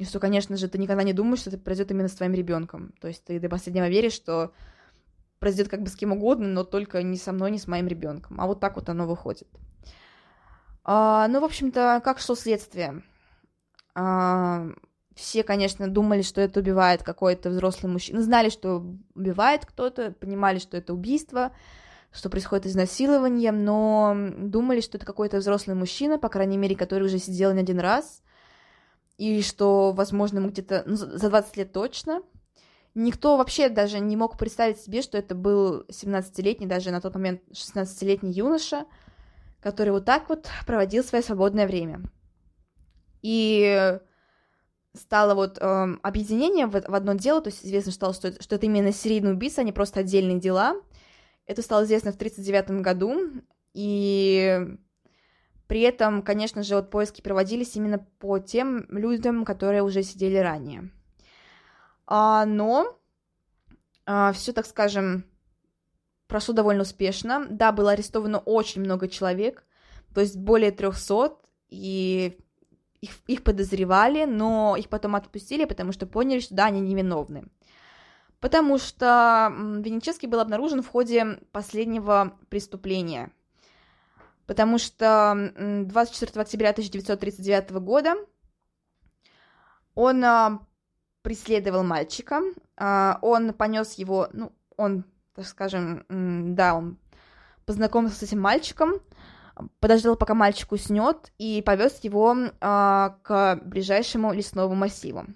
и 0.00 0.04
что, 0.06 0.18
конечно 0.18 0.56
же, 0.56 0.66
ты 0.66 0.78
никогда 0.78 1.02
не 1.02 1.12
думаешь, 1.12 1.40
что 1.40 1.50
это 1.50 1.58
произойдет 1.58 1.90
именно 1.90 2.08
с 2.08 2.14
твоим 2.14 2.32
ребенком. 2.32 2.94
То 3.02 3.08
есть 3.08 3.22
ты 3.22 3.38
до 3.38 3.50
последнего 3.50 3.86
веришь, 3.86 4.14
что 4.14 4.50
произойдет 5.38 5.70
как 5.70 5.82
бы 5.82 5.90
с 5.90 5.94
кем 5.94 6.12
угодно, 6.12 6.48
но 6.48 6.64
только 6.64 7.02
не 7.02 7.18
со 7.18 7.32
мной, 7.32 7.50
не 7.50 7.58
с 7.58 7.68
моим 7.68 7.86
ребенком. 7.86 8.40
А 8.40 8.46
вот 8.46 8.60
так 8.60 8.76
вот 8.76 8.88
оно 8.88 9.06
выходит. 9.06 9.46
А, 10.84 11.28
ну, 11.28 11.40
в 11.40 11.44
общем-то, 11.44 12.00
как 12.02 12.18
шло 12.18 12.34
следствие? 12.34 13.02
А, 13.94 14.68
все, 15.14 15.42
конечно, 15.42 15.86
думали, 15.86 16.22
что 16.22 16.40
это 16.40 16.60
убивает 16.60 17.02
какой-то 17.02 17.50
взрослый 17.50 17.92
мужчина. 17.92 18.22
Знали, 18.22 18.48
что 18.48 18.82
убивает 19.14 19.66
кто-то, 19.66 20.12
понимали, 20.12 20.60
что 20.60 20.78
это 20.78 20.94
убийство, 20.94 21.52
что 22.10 22.30
происходит 22.30 22.64
изнасилование, 22.64 23.52
но 23.52 24.16
думали, 24.38 24.80
что 24.80 24.96
это 24.96 25.04
какой-то 25.04 25.36
взрослый 25.36 25.76
мужчина, 25.76 26.18
по 26.18 26.30
крайней 26.30 26.56
мере, 26.56 26.74
который 26.74 27.04
уже 27.04 27.18
сидел 27.18 27.52
не 27.52 27.60
один 27.60 27.80
раз, 27.80 28.22
и 29.20 29.42
что, 29.42 29.92
возможно, 29.92 30.38
ему 30.38 30.48
где-то 30.48 30.82
ну, 30.86 30.96
за 30.96 31.28
20 31.28 31.56
лет 31.58 31.72
точно. 31.74 32.22
Никто 32.94 33.36
вообще 33.36 33.68
даже 33.68 34.00
не 34.00 34.16
мог 34.16 34.38
представить 34.38 34.80
себе, 34.80 35.02
что 35.02 35.18
это 35.18 35.34
был 35.34 35.82
17-летний, 35.90 36.66
даже 36.66 36.90
на 36.90 37.02
тот 37.02 37.14
момент 37.16 37.42
16-летний 37.52 38.32
юноша, 38.32 38.86
который 39.60 39.90
вот 39.90 40.06
так 40.06 40.30
вот 40.30 40.48
проводил 40.66 41.04
свое 41.04 41.22
свободное 41.22 41.66
время. 41.66 42.00
И 43.20 43.98
стало 44.94 45.34
вот 45.34 45.58
э, 45.58 45.96
объединение 46.02 46.64
в, 46.64 46.72
в 46.72 46.94
одно 46.94 47.12
дело, 47.12 47.42
то 47.42 47.50
есть 47.50 47.62
известно 47.62 47.92
стало, 47.92 48.14
что 48.14 48.42
что 48.42 48.54
это 48.54 48.64
именно 48.64 48.90
серийный 48.90 49.32
убийца, 49.32 49.60
а 49.60 49.64
не 49.64 49.72
просто 49.72 50.00
отдельные 50.00 50.40
дела. 50.40 50.76
Это 51.44 51.60
стало 51.60 51.84
известно 51.84 52.12
в 52.12 52.14
1939 52.14 52.82
году, 52.82 53.20
и 53.74 54.78
при 55.70 55.82
этом, 55.82 56.22
конечно 56.22 56.64
же, 56.64 56.74
вот 56.74 56.90
поиски 56.90 57.20
проводились 57.20 57.76
именно 57.76 58.04
по 58.18 58.40
тем 58.40 58.86
людям, 58.88 59.44
которые 59.44 59.84
уже 59.84 60.02
сидели 60.02 60.36
ранее. 60.36 60.90
А, 62.08 62.44
но 62.44 62.98
а, 64.04 64.32
все, 64.32 64.52
так 64.52 64.66
скажем, 64.66 65.22
прошло 66.26 66.54
довольно 66.54 66.82
успешно. 66.82 67.46
Да, 67.48 67.70
было 67.70 67.92
арестовано 67.92 68.40
очень 68.40 68.80
много 68.80 69.06
человек, 69.06 69.64
то 70.12 70.20
есть 70.20 70.36
более 70.36 70.72
300, 70.72 71.36
и 71.68 72.36
их, 73.00 73.12
их 73.28 73.44
подозревали, 73.44 74.24
но 74.24 74.74
их 74.76 74.88
потом 74.88 75.14
отпустили, 75.14 75.66
потому 75.66 75.92
что 75.92 76.04
поняли, 76.04 76.40
что 76.40 76.56
да, 76.56 76.64
они 76.64 76.80
невиновны. 76.80 77.44
Потому 78.40 78.78
что 78.78 79.54
Венеческий 79.78 80.26
был 80.26 80.40
обнаружен 80.40 80.82
в 80.82 80.88
ходе 80.88 81.38
последнего 81.52 82.36
преступления– 82.48 83.30
потому 84.50 84.78
что 84.78 85.52
24 85.86 86.42
октября 86.42 86.70
1939 86.70 87.70
года 87.74 88.16
он 89.94 90.24
а, 90.24 90.66
преследовал 91.22 91.84
мальчика, 91.84 92.40
а, 92.76 93.20
он 93.22 93.52
понес 93.52 93.94
его, 93.94 94.28
ну, 94.32 94.50
он, 94.76 95.04
так 95.36 95.46
скажем, 95.46 96.04
да, 96.08 96.74
он 96.74 96.98
познакомился 97.64 98.16
с 98.16 98.22
этим 98.24 98.40
мальчиком, 98.40 98.94
подождал, 99.78 100.16
пока 100.16 100.34
мальчик 100.34 100.72
уснет, 100.72 101.30
и 101.38 101.62
повез 101.64 102.00
его 102.02 102.34
а, 102.60 103.18
к 103.22 103.60
ближайшему 103.64 104.32
лесному 104.32 104.74
массиву. 104.74 105.26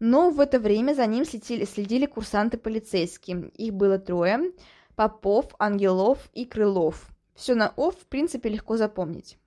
Но 0.00 0.28
в 0.28 0.38
это 0.38 0.60
время 0.60 0.92
за 0.92 1.06
ним 1.06 1.24
следили, 1.24 1.64
следили 1.64 2.04
курсанты 2.04 2.58
полицейские. 2.58 3.48
Их 3.54 3.72
было 3.72 3.98
трое. 3.98 4.52
Попов, 4.96 5.46
Ангелов 5.58 6.28
и 6.34 6.44
Крылов. 6.44 7.08
Все 7.34 7.54
на 7.54 7.72
«ов», 7.76 7.96
в 7.96 8.06
принципе, 8.06 8.48
легко 8.48 8.76
запомнить. 8.76 9.38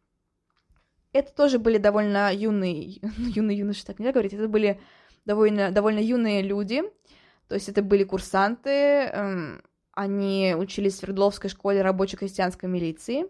Это 1.13 1.33
тоже 1.33 1.57
были 1.57 1.77
довольно 1.77 2.33
юные, 2.33 2.99
юные 3.17 3.57
юноши, 3.57 3.85
так 3.85 3.99
нельзя 3.99 4.11
говорить, 4.11 4.33
это 4.33 4.47
были 4.47 4.79
довольно, 5.25 5.71
довольно 5.71 5.99
юные 5.99 6.41
люди, 6.41 6.83
то 7.47 7.55
есть 7.55 7.69
это 7.69 7.81
были 7.81 8.03
курсанты, 8.03 8.69
эм, 8.69 9.61
они 9.93 10.53
учились 10.57 10.93
в 10.93 10.97
Свердловской 10.97 11.49
школе 11.49 11.81
рабоче-крестьянской 11.81 12.69
милиции, 12.69 13.25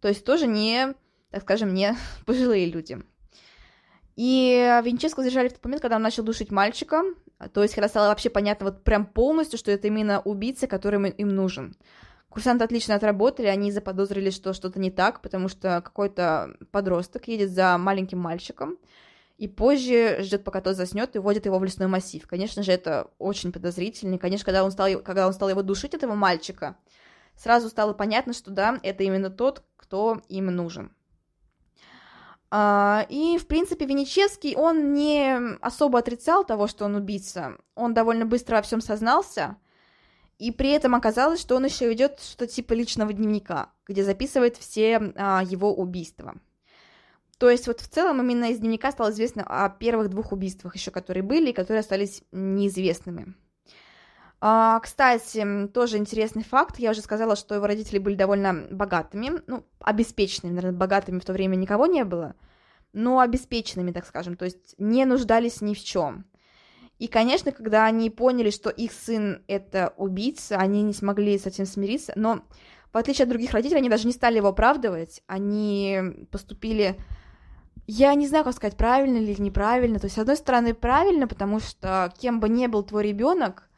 то 0.00 0.08
есть 0.08 0.24
тоже 0.24 0.46
не, 0.46 0.94
так 1.30 1.42
скажем, 1.42 1.74
не 1.74 1.94
пожилые 2.26 2.66
люди. 2.66 2.98
И 4.16 4.80
Винческо 4.84 5.22
задержали 5.22 5.48
в 5.48 5.54
тот 5.54 5.64
момент, 5.64 5.82
когда 5.82 5.96
он 5.96 6.02
начал 6.02 6.22
душить 6.22 6.50
мальчика, 6.50 7.02
то 7.52 7.62
есть 7.62 7.74
когда 7.74 7.88
стало 7.88 8.08
вообще 8.08 8.30
понятно 8.30 8.66
вот 8.66 8.84
прям 8.84 9.06
полностью, 9.06 9.58
что 9.58 9.72
это 9.72 9.88
именно 9.88 10.20
убийца, 10.20 10.66
который 10.66 11.10
им 11.10 11.28
нужен. 11.28 11.76
Курсанты 12.34 12.64
отлично 12.64 12.96
отработали, 12.96 13.46
они 13.46 13.70
заподозрили, 13.70 14.30
что 14.30 14.54
что-то 14.54 14.80
не 14.80 14.90
так, 14.90 15.20
потому 15.20 15.46
что 15.46 15.80
какой-то 15.80 16.56
подросток 16.72 17.28
едет 17.28 17.50
за 17.50 17.78
маленьким 17.78 18.18
мальчиком, 18.18 18.76
и 19.38 19.46
позже 19.46 20.16
ждет, 20.18 20.42
пока 20.42 20.60
тот 20.60 20.74
заснет, 20.74 21.14
и 21.14 21.20
вводит 21.20 21.46
его 21.46 21.60
в 21.60 21.64
лесной 21.64 21.86
массив. 21.86 22.26
Конечно 22.26 22.64
же, 22.64 22.72
это 22.72 23.08
очень 23.20 23.52
подозрительно. 23.52 24.18
конечно, 24.18 24.44
когда 24.44 24.64
он 24.64 24.72
стал, 24.72 24.98
когда 25.04 25.28
он 25.28 25.32
стал 25.32 25.48
его 25.48 25.62
душить, 25.62 25.94
этого 25.94 26.16
мальчика, 26.16 26.76
сразу 27.36 27.68
стало 27.68 27.92
понятно, 27.92 28.32
что 28.32 28.50
да, 28.50 28.80
это 28.82 29.04
именно 29.04 29.30
тот, 29.30 29.62
кто 29.76 30.20
им 30.28 30.46
нужен. 30.46 30.92
А, 32.50 33.06
и, 33.10 33.38
в 33.38 33.46
принципе, 33.46 33.86
Венечевский, 33.86 34.56
он 34.56 34.92
не 34.92 35.56
особо 35.60 36.00
отрицал 36.00 36.44
того, 36.44 36.66
что 36.66 36.84
он 36.86 36.96
убийца. 36.96 37.58
Он 37.76 37.94
довольно 37.94 38.26
быстро 38.26 38.56
во 38.56 38.62
всем 38.62 38.80
сознался, 38.80 39.56
и 40.44 40.50
при 40.50 40.70
этом 40.70 40.94
оказалось, 40.94 41.40
что 41.40 41.56
он 41.56 41.64
еще 41.64 41.88
ведет 41.88 42.20
что-то 42.20 42.46
типа 42.46 42.74
личного 42.74 43.14
дневника, 43.14 43.70
где 43.88 44.04
записывает 44.04 44.58
все 44.58 45.12
а, 45.16 45.42
его 45.42 45.74
убийства. 45.74 46.34
То 47.38 47.48
есть 47.48 47.66
вот 47.66 47.80
в 47.80 47.88
целом 47.88 48.20
именно 48.20 48.50
из 48.50 48.58
дневника 48.58 48.92
стало 48.92 49.10
известно 49.10 49.42
о 49.42 49.70
первых 49.70 50.10
двух 50.10 50.32
убийствах 50.32 50.76
еще, 50.76 50.90
которые 50.90 51.22
были 51.22 51.50
и 51.50 51.54
которые 51.54 51.80
остались 51.80 52.22
неизвестными. 52.30 53.34
А, 54.40 54.80
кстати, 54.80 55.66
тоже 55.72 55.96
интересный 55.96 56.44
факт. 56.44 56.78
Я 56.78 56.90
уже 56.90 57.00
сказала, 57.00 57.36
что 57.36 57.54
его 57.54 57.66
родители 57.66 57.98
были 57.98 58.14
довольно 58.14 58.66
богатыми, 58.70 59.40
ну, 59.46 59.64
обеспеченными, 59.80 60.56
наверное, 60.56 60.78
богатыми 60.78 61.20
в 61.20 61.24
то 61.24 61.32
время 61.32 61.56
никого 61.56 61.86
не 61.86 62.04
было, 62.04 62.34
но 62.92 63.20
обеспеченными, 63.20 63.92
так 63.92 64.04
скажем, 64.04 64.36
то 64.36 64.44
есть 64.44 64.74
не 64.76 65.06
нуждались 65.06 65.62
ни 65.62 65.72
в 65.72 65.82
чем. 65.82 66.26
И, 66.98 67.08
конечно, 67.08 67.52
когда 67.52 67.86
они 67.86 68.08
поняли, 68.10 68.50
что 68.50 68.70
их 68.70 68.92
сын 68.92 69.42
это 69.48 69.94
убийца, 69.96 70.56
они 70.56 70.82
не 70.82 70.92
смогли 70.92 71.38
с 71.38 71.46
этим 71.46 71.66
смириться, 71.66 72.12
но 72.16 72.44
в 72.92 72.96
отличие 72.96 73.24
от 73.24 73.30
других 73.30 73.50
родителей, 73.50 73.80
они 73.80 73.88
даже 73.88 74.06
не 74.06 74.12
стали 74.12 74.36
его 74.36 74.48
оправдывать, 74.48 75.22
они 75.26 76.00
поступили 76.30 76.96
я 77.86 78.14
не 78.14 78.26
знаю, 78.26 78.44
как 78.44 78.54
сказать, 78.54 78.76
правильно 78.76 79.18
или 79.18 79.40
неправильно. 79.40 79.98
То 79.98 80.06
есть, 80.06 80.16
с 80.16 80.18
одной 80.18 80.36
стороны, 80.36 80.74
правильно, 80.74 81.28
потому 81.28 81.60
что 81.60 82.12
кем 82.18 82.40
бы 82.40 82.48
ни 82.48 82.66
был 82.66 82.82
твой 82.82 83.06
ребенок, 83.06 83.68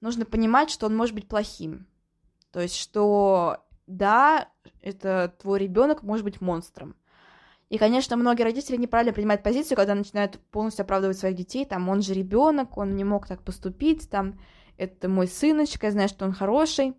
нужно 0.00 0.24
понимать, 0.24 0.70
что 0.70 0.86
он 0.86 0.96
может 0.96 1.14
быть 1.14 1.28
плохим. 1.28 1.86
То 2.50 2.60
есть, 2.60 2.76
что 2.76 3.58
да, 3.86 4.48
это 4.80 5.34
твой 5.40 5.58
ребенок 5.58 6.02
может 6.02 6.24
быть 6.24 6.40
монстром. 6.40 6.96
И, 7.68 7.78
конечно, 7.78 8.16
многие 8.16 8.44
родители 8.44 8.76
неправильно 8.76 9.12
принимают 9.12 9.42
позицию, 9.42 9.76
когда 9.76 9.94
начинают 9.94 10.38
полностью 10.50 10.84
оправдывать 10.84 11.18
своих 11.18 11.34
детей, 11.34 11.64
там, 11.64 11.88
он 11.88 12.00
же 12.00 12.14
ребенок, 12.14 12.76
он 12.78 12.94
не 12.94 13.02
мог 13.02 13.26
так 13.26 13.42
поступить, 13.42 14.08
там, 14.08 14.38
это 14.76 15.08
мой 15.08 15.26
сыночка, 15.26 15.86
я 15.86 15.92
знаю, 15.92 16.08
что 16.08 16.26
он 16.26 16.32
хороший. 16.32 16.94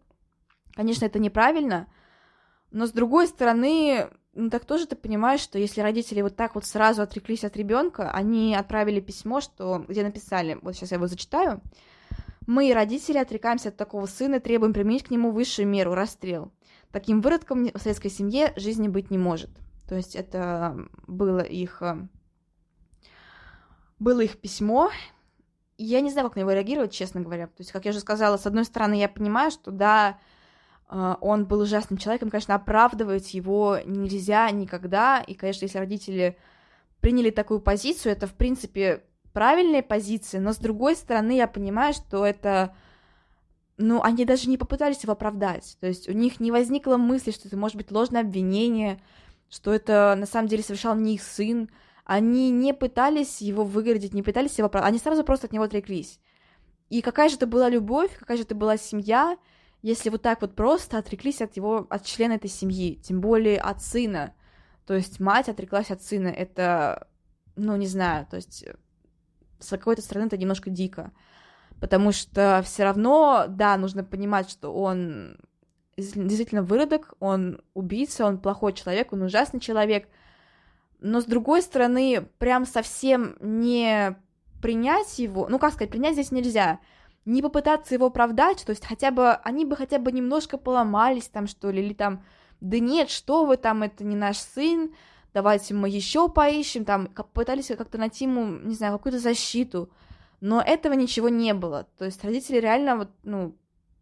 Конечно, 0.75 1.05
это 1.05 1.19
неправильно, 1.19 1.87
но 2.71 2.85
с 2.85 2.91
другой 2.91 3.27
стороны, 3.27 4.09
ну 4.33 4.49
так 4.49 4.65
тоже 4.65 4.87
ты 4.87 4.95
понимаешь, 4.95 5.39
что 5.39 5.57
если 5.57 5.81
родители 5.81 6.21
вот 6.21 6.35
так 6.35 6.55
вот 6.55 6.65
сразу 6.65 7.01
отреклись 7.01 7.43
от 7.43 7.55
ребенка, 7.55 8.11
они 8.11 8.55
отправили 8.55 8.99
письмо, 8.99 9.41
что 9.41 9.85
где 9.87 10.03
написали, 10.03 10.59
вот 10.61 10.75
сейчас 10.75 10.91
я 10.91 10.97
его 10.97 11.07
зачитаю, 11.07 11.61
мы, 12.45 12.73
родители, 12.73 13.17
отрекаемся 13.17 13.69
от 13.69 13.77
такого 13.77 14.05
сына, 14.05 14.39
требуем 14.39 14.73
применить 14.73 15.03
к 15.03 15.11
нему 15.11 15.31
высшую 15.31 15.67
меру, 15.67 15.93
расстрел. 15.93 16.51
Таким 16.91 17.19
выродком 17.21 17.65
в 17.65 17.79
советской 17.79 18.09
семье 18.09 18.53
жизни 18.55 18.87
быть 18.87 19.11
не 19.11 19.17
может. 19.17 19.49
То 19.87 19.95
есть 19.95 20.15
это 20.15 20.77
было 21.07 21.39
их, 21.39 21.81
э, 21.81 22.07
было 23.99 24.21
их 24.21 24.37
письмо. 24.39 24.91
Я 25.77 26.01
не 26.01 26.11
знаю, 26.11 26.27
как 26.27 26.35
на 26.35 26.41
него 26.41 26.51
реагировать, 26.51 26.91
честно 26.91 27.21
говоря. 27.21 27.47
То 27.47 27.59
есть, 27.59 27.71
как 27.71 27.85
я 27.85 27.91
уже 27.91 27.99
сказала, 27.99 28.37
с 28.37 28.45
одной 28.45 28.65
стороны, 28.65 28.95
я 28.95 29.07
понимаю, 29.07 29.51
что 29.51 29.71
да, 29.71 30.19
э, 30.89 31.15
он 31.21 31.45
был 31.45 31.61
ужасным 31.61 31.97
человеком, 31.97 32.29
конечно, 32.29 32.55
оправдывать 32.55 33.33
его 33.33 33.79
нельзя 33.85 34.49
никогда. 34.51 35.21
И, 35.21 35.33
конечно, 35.33 35.65
если 35.65 35.77
родители 35.77 36.37
приняли 36.99 37.29
такую 37.29 37.61
позицию, 37.61 38.11
это, 38.11 38.27
в 38.27 38.33
принципе, 38.33 39.03
правильная 39.31 39.83
позиция, 39.83 40.41
но 40.41 40.51
с 40.51 40.57
другой 40.57 40.95
стороны, 40.95 41.37
я 41.37 41.47
понимаю, 41.47 41.93
что 41.93 42.25
это 42.25 42.75
ну, 43.77 44.01
они 44.01 44.25
даже 44.25 44.49
не 44.49 44.57
попытались 44.57 45.03
его 45.03 45.13
оправдать. 45.13 45.77
То 45.79 45.87
есть 45.87 46.09
у 46.09 46.11
них 46.11 46.39
не 46.39 46.51
возникло 46.51 46.97
мысли, 46.97 47.31
что 47.31 47.47
это 47.47 47.57
может 47.57 47.77
быть 47.77 47.91
ложное 47.91 48.21
обвинение, 48.21 48.99
что 49.49 49.73
это 49.73 50.15
на 50.17 50.25
самом 50.25 50.47
деле 50.47 50.63
совершал 50.63 50.95
не 50.95 51.15
их 51.15 51.23
сын. 51.23 51.69
Они 52.05 52.51
не 52.51 52.73
пытались 52.73 53.41
его 53.41 53.63
выгородить, 53.63 54.13
не 54.13 54.23
пытались 54.23 54.57
его. 54.57 54.69
Они 54.73 54.97
сразу 54.97 55.23
просто 55.23 55.47
от 55.47 55.53
него 55.53 55.65
отреклись. 55.65 56.19
И 56.89 57.01
какая 57.01 57.29
же 57.29 57.35
это 57.35 57.47
была 57.47 57.69
любовь, 57.69 58.17
какая 58.17 58.37
же 58.37 58.43
это 58.43 58.55
была 58.55 58.77
семья, 58.77 59.37
если 59.81 60.09
вот 60.09 60.21
так 60.21 60.41
вот 60.41 60.55
просто 60.55 60.97
отреклись 60.97 61.41
от 61.41 61.55
его, 61.57 61.85
от 61.89 62.05
члена 62.05 62.33
этой 62.33 62.49
семьи, 62.49 62.95
тем 62.95 63.19
более 63.21 63.59
от 63.59 63.81
сына. 63.81 64.33
То 64.85 64.93
есть 64.93 65.19
мать 65.19 65.49
отреклась 65.49 65.91
от 65.91 66.01
сына, 66.01 66.29
это, 66.29 67.07
ну, 67.55 67.75
не 67.75 67.87
знаю, 67.87 68.25
то 68.29 68.37
есть 68.37 68.65
с 69.59 69.69
какой-то 69.69 70.01
стороны 70.01 70.27
это 70.27 70.37
немножко 70.37 70.69
дико. 70.69 71.11
Потому 71.81 72.11
что 72.11 72.61
все 72.65 72.83
равно, 72.83 73.45
да, 73.49 73.77
нужно 73.77 74.03
понимать, 74.03 74.49
что 74.49 74.73
он 74.73 75.37
действительно 75.97 76.61
выродок, 76.61 77.15
он 77.19 77.61
убийца, 77.73 78.25
он 78.25 78.37
плохой 78.37 78.73
человек, 78.73 79.11
он 79.13 79.23
ужасный 79.23 79.59
человек. 79.59 80.07
Но 80.99 81.21
с 81.21 81.25
другой 81.25 81.61
стороны, 81.61 82.27
прям 82.37 82.65
совсем 82.65 83.35
не 83.39 84.15
принять 84.61 85.19
его, 85.19 85.47
ну 85.49 85.59
как 85.59 85.73
сказать, 85.73 85.91
принять 85.91 86.13
здесь 86.13 86.31
нельзя, 86.31 86.79
не 87.25 87.41
попытаться 87.41 87.93
его 87.93 88.07
оправдать, 88.07 88.63
то 88.65 88.71
есть 88.71 88.85
хотя 88.85 89.11
бы, 89.11 89.31
они 89.31 89.65
бы 89.65 89.75
хотя 89.75 89.99
бы 89.99 90.11
немножко 90.11 90.57
поломались 90.57 91.27
там, 91.27 91.45
что 91.45 91.69
ли, 91.69 91.83
или 91.83 91.93
там, 91.93 92.23
да 92.61 92.79
нет, 92.79 93.09
что 93.09 93.45
вы 93.45 93.57
там, 93.57 93.83
это 93.83 94.03
не 94.03 94.15
наш 94.15 94.37
сын, 94.37 94.93
давайте 95.33 95.75
мы 95.75 95.89
еще 95.89 96.29
поищем, 96.29 96.85
там, 96.85 97.07
пытались 97.07 97.67
как-то 97.67 97.99
найти 97.99 98.25
ему, 98.25 98.45
не 98.45 98.73
знаю, 98.73 98.93
какую-то 98.93 99.19
защиту, 99.19 99.91
но 100.41 100.61
этого 100.61 100.93
ничего 100.93 101.29
не 101.29 101.53
было, 101.53 101.87
то 101.97 102.05
есть 102.05 102.23
родители 102.23 102.57
реально 102.57 102.97
вот, 102.97 103.09
ну, 103.23 103.55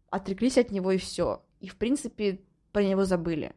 отреклись 0.08 0.56
от 0.56 0.70
него 0.70 0.92
и 0.92 0.98
все 0.98 1.42
и, 1.60 1.68
в 1.68 1.76
принципе, 1.76 2.40
про 2.72 2.82
него 2.82 3.04
забыли. 3.04 3.52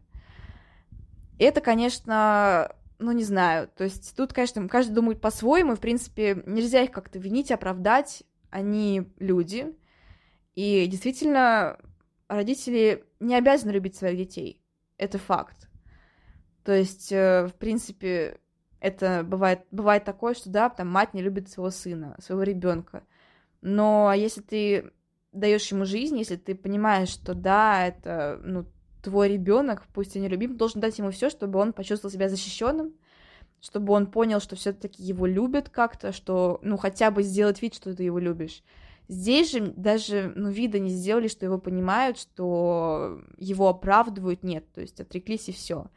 Это, 1.38 1.62
конечно, 1.62 2.76
ну, 3.00 3.12
не 3.12 3.24
знаю, 3.24 3.70
то 3.76 3.86
есть 3.86 4.16
тут, 4.16 4.34
конечно, 4.34 4.68
каждый 4.68 4.93
думает 4.93 5.22
по-своему, 5.22 5.74
и, 5.74 5.76
в 5.76 5.80
принципе, 5.80 6.43
нельзя 6.45 6.82
их 6.82 6.91
как-то 6.91 7.18
винить, 7.18 7.52
оправдать, 7.52 8.24
они 8.50 9.10
люди, 9.20 9.74
и 10.56 10.86
действительно, 10.88 11.80
родители 12.28 13.06
не 13.20 13.36
обязаны 13.36 13.72
любить 13.72 13.95
своих 13.95 14.18
детей, 14.18 14.62
это 14.97 15.18
факт. 15.18 15.70
То 16.64 16.74
есть, 16.74 17.12
э, 17.12 17.47
в 17.47 17.54
принципе, 17.54 18.39
это 18.82 19.24
бывает, 19.26 19.66
бывает 19.72 20.04
такое, 20.04 20.34
что, 20.34 20.50
да, 20.50 20.70
там 20.70 20.88
мать 20.89 21.14
не 21.14 21.22
любит 21.22 21.50
своего 21.50 21.72
сына, 21.72 22.16
своего 22.20 22.43
ребенка. 22.43 23.04
Но 23.62 24.14
если 24.14 24.41
ты 24.41 24.91
даешь 25.32 25.71
ему 25.71 25.86
жизнь, 25.86 26.17
если 26.17 26.36
ты 26.36 26.55
понимаешь, 26.55 27.09
что 27.09 27.34
да, 27.34 27.88
это, 27.88 28.39
ну, 28.43 28.65
твой 29.01 29.30
ребенок, 29.30 29.84
пусть 29.93 30.15
и 30.15 30.19
не 30.19 30.27
любим, 30.27 30.57
должен 30.57 30.82
дать 30.82 30.97
ему 30.97 31.11
все, 31.11 31.30
чтобы 31.30 31.59
он 31.59 31.73
почувствовал 31.73 32.11
себя 32.11 32.30
защищенным, 32.30 32.93
чтобы 33.61 33.93
он 33.93 34.07
понял, 34.07 34.39
что 34.39 34.55
все-таки 34.55 35.03
его 35.03 35.25
любят 35.25 35.69
как-то, 35.69 36.11
что, 36.11 36.59
ну, 36.63 36.77
хотя 36.77 37.11
бы 37.11 37.23
сделать 37.23 37.61
вид, 37.61 37.75
что 37.75 37.95
ты 37.95 38.03
его 38.03 38.19
любишь. 38.19 38.63
Здесь 39.07 39.51
же 39.51 39.73
даже, 39.75 40.32
ну, 40.36 40.49
вида 40.49 40.80
не 40.80 40.89
сделали, 40.89 41.27
что 41.27 41.45
его 41.45 41.57
понимают, 41.57 42.19
что 42.19 43.21
его 43.38 43.67
оправдывают, 43.67 44.43
нет, 44.43 44.71
то 44.73 44.82
есть 44.82 44.99
отреклись 45.01 45.49
и 45.49 45.51
все. 45.51 45.88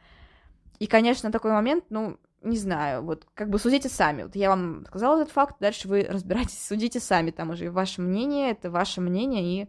И, 0.79 0.87
конечно, 0.87 1.31
такой 1.31 1.51
момент, 1.51 1.85
ну, 1.89 2.17
не 2.43 2.57
знаю, 2.57 3.03
вот 3.03 3.25
как 3.33 3.49
бы 3.49 3.57
судите 3.57 3.89
сами. 3.89 4.23
Вот 4.23 4.35
я 4.35 4.49
вам 4.49 4.85
сказала 4.87 5.21
этот 5.21 5.33
факт, 5.33 5.55
дальше 5.59 5.87
вы 5.87 6.03
разбирайтесь, 6.09 6.63
судите 6.63 6.99
сами, 6.99 7.31
там 7.31 7.51
уже 7.51 7.71
ваше 7.71 8.01
мнение, 8.01 8.51
это 8.51 8.69
ваше 8.69 9.01
мнение, 9.01 9.63
и 9.63 9.67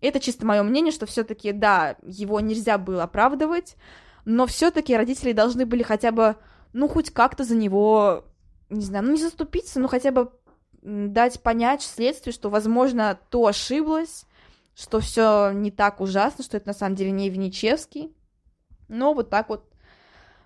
Это 0.00 0.20
чисто 0.20 0.44
мое 0.44 0.62
мнение, 0.62 0.92
что 0.92 1.06
все-таки, 1.06 1.52
да, 1.52 1.96
его 2.02 2.40
нельзя 2.40 2.76
было 2.76 3.04
оправдывать, 3.04 3.76
но 4.24 4.46
все-таки 4.46 4.96
родители 4.96 5.32
должны 5.32 5.64
были 5.64 5.82
хотя 5.82 6.10
бы, 6.10 6.36
ну, 6.72 6.88
хоть 6.88 7.10
как-то 7.10 7.44
за 7.44 7.54
него, 7.54 8.24
не 8.68 8.82
знаю, 8.84 9.04
ну, 9.04 9.12
не 9.12 9.22
заступиться, 9.22 9.78
но 9.78 9.88
хотя 9.88 10.10
бы 10.10 10.32
дать 10.82 11.40
понять 11.40 11.82
следствию, 11.82 12.32
что, 12.32 12.50
возможно, 12.50 13.18
то 13.30 13.46
ошиблось, 13.46 14.26
что 14.74 15.00
все 15.00 15.52
не 15.52 15.70
так 15.70 16.00
ужасно, 16.00 16.42
что 16.42 16.56
это 16.56 16.68
на 16.68 16.74
самом 16.74 16.96
деле 16.96 17.12
не 17.12 17.30
Венечевский. 17.30 18.12
Но 18.88 19.14
вот 19.14 19.30
так 19.30 19.48
вот 19.48 19.71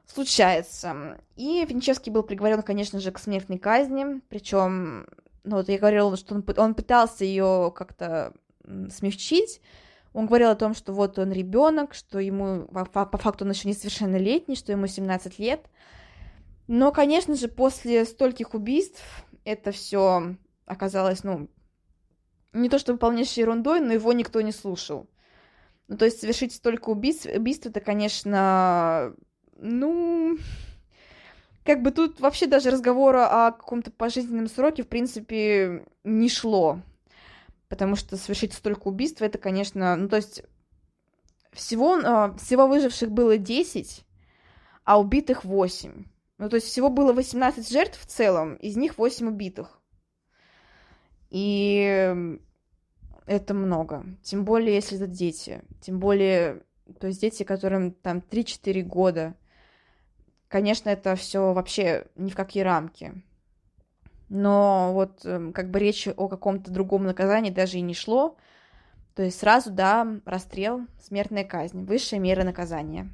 случается. 0.07 1.19
И 1.37 1.65
Венечевский 1.65 2.13
был 2.13 2.23
приговорен, 2.23 2.63
конечно 2.63 3.01
же, 3.01 3.11
к 3.13 3.19
смертной 3.19 3.59
казни, 3.59 4.21
причем, 4.29 5.07
ну 5.45 5.57
вот 5.57 5.69
я 5.69 5.79
говорила, 5.79 6.17
что 6.17 6.35
он, 6.35 6.45
он 6.57 6.75
пытался 6.75 7.25
ее 7.25 7.73
как-то 7.75 8.33
смягчить. 8.65 9.61
Он 10.13 10.27
говорил 10.27 10.49
о 10.49 10.57
том, 10.57 10.75
что 10.75 10.93
вот 10.95 11.19
он 11.19 11.31
ребенок, 11.31 11.93
что 11.93 12.19
ему 12.19 12.67
по 12.67 13.19
факту 13.19 13.45
он 13.45 13.51
еще 13.51 13.69
несовершеннолетний, 13.69 14.57
что 14.57 14.73
ему 14.73 14.87
17 14.87 15.39
лет. 15.39 15.69
Но, 16.69 16.91
конечно 16.91 17.35
же, 17.37 17.49
после 17.49 18.05
стольких 18.07 18.55
убийств 18.55 19.03
это 19.45 19.73
все 19.73 20.37
оказалось, 20.65 21.23
ну, 21.23 21.49
не 22.53 22.69
то 22.69 22.79
чтобы 22.79 22.99
полнейшей 22.99 23.43
ерундой, 23.43 23.81
но 23.81 23.93
его 23.93 24.13
никто 24.13 24.41
не 24.41 24.53
слушал. 24.53 25.09
Ну, 25.89 25.97
то 25.97 26.07
есть 26.07 26.21
совершить 26.21 26.55
столько 26.55 26.89
убийств, 26.89 27.27
убийств 27.27 27.67
это, 27.67 27.81
конечно, 27.81 29.15
ну, 29.59 30.39
как 31.65 31.83
бы 31.83 31.91
тут 31.91 32.21
вообще 32.21 32.47
даже 32.47 32.71
разговора 32.71 33.47
о 33.47 33.53
каком-то 33.53 33.91
пожизненном 33.91 34.49
сроке, 34.49 34.83
в 34.83 34.89
принципе, 34.89 35.85
не 36.05 36.29
шло. 36.29 36.81
Потому 37.69 37.97
что 37.97 38.17
совершить 38.17 38.53
столько 38.53 38.89
убийств, 38.89 39.23
это, 39.23 39.39
конечно, 39.39 39.97
ну, 39.97 40.09
то 40.09 40.17
есть 40.17 40.45
всего, 41.53 41.95
а, 41.97 42.37
всего 42.37 42.69
выживших 42.69 43.11
было 43.11 43.39
10, 43.39 44.05
а 44.85 45.01
убитых 45.01 45.45
8. 45.45 46.05
Ну, 46.39 46.49
то 46.49 46.57
есть 46.57 46.69
всего 46.69 46.91
было 46.91 47.13
18 47.13 47.69
жертв 47.69 48.01
в 48.01 48.07
целом, 48.07 48.55
из 48.57 48.77
них 48.77 48.99
8 48.99 49.29
убитых. 49.29 49.81
И 51.31 52.15
это 53.27 53.55
много. 53.55 54.05
Тем 54.23 54.45
более, 54.45 54.75
если 54.75 54.97
это 54.97 55.07
дети. 55.07 55.63
Тем 55.81 55.99
более, 55.99 56.63
то 57.01 57.09
есть 57.09 57.21
дети, 57.21 57.43
которым 57.43 57.91
там 57.91 58.19
3-4 58.19 58.83
года. 58.83 59.35
Конечно, 60.49 60.91
это 60.91 61.17
все 61.17 61.53
вообще 61.53 62.07
ни 62.15 62.31
в 62.31 62.37
какие 62.37 62.63
рамки. 62.63 63.13
Но 64.29 64.93
вот 64.93 65.25
эм, 65.25 65.53
как 65.53 65.71
бы 65.71 65.79
речь 65.79 66.09
о 66.09 66.29
каком-то 66.29 66.71
другом 66.71 67.05
наказании 67.05 67.51
даже 67.51 67.79
и 67.79 67.83
не 67.83 67.95
шло. 67.95 68.37
То 69.15 69.23
есть 69.23 69.39
сразу, 69.41 69.71
да, 69.71 70.07
расстрел, 70.25 70.83
смертная 71.01 71.45
казнь, 71.45 71.85
высшая 71.85 72.19
мера 72.19 72.45
наказания. 72.45 73.09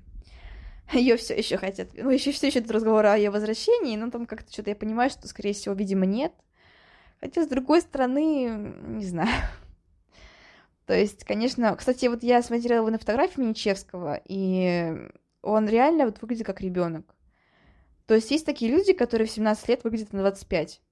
Ее 0.92 1.16
все 1.16 1.36
еще 1.36 1.56
хотят. 1.56 1.90
Ну, 1.94 2.10
еще 2.10 2.32
все 2.32 2.48
еще 2.48 2.58
этот 2.58 2.72
разговор 2.72 3.06
о 3.06 3.16
ее 3.16 3.30
возвращении, 3.30 3.96
но 3.96 4.10
там 4.10 4.26
как-то 4.26 4.52
что-то 4.52 4.70
я 4.70 4.76
понимаю, 4.76 5.10
что, 5.10 5.28
скорее 5.28 5.52
всего, 5.54 5.74
видимо, 5.74 6.06
нет. 6.06 6.32
Хотя, 7.20 7.44
с 7.44 7.48
другой 7.48 7.80
стороны, 7.82 8.74
не 8.88 9.04
знаю. 9.06 9.30
То 10.86 10.94
есть, 10.94 11.24
конечно, 11.24 11.74
кстати, 11.76 12.06
вот 12.06 12.22
я 12.22 12.42
смотрела 12.42 12.90
на 12.90 12.98
фотографии 12.98 13.40
Миничевского, 13.40 14.20
и 14.26 15.08
он 15.40 15.68
реально 15.68 16.06
вот 16.06 16.20
выглядит 16.20 16.46
как 16.46 16.60
ребенок. 16.60 17.14
То 18.12 18.16
есть 18.16 18.30
есть 18.30 18.44
такие 18.44 18.70
люди, 18.70 18.92
которые 18.92 19.26
в 19.26 19.30
17 19.30 19.68
лет 19.68 19.84
выглядят 19.84 20.12
на 20.12 20.18
25. 20.18 20.82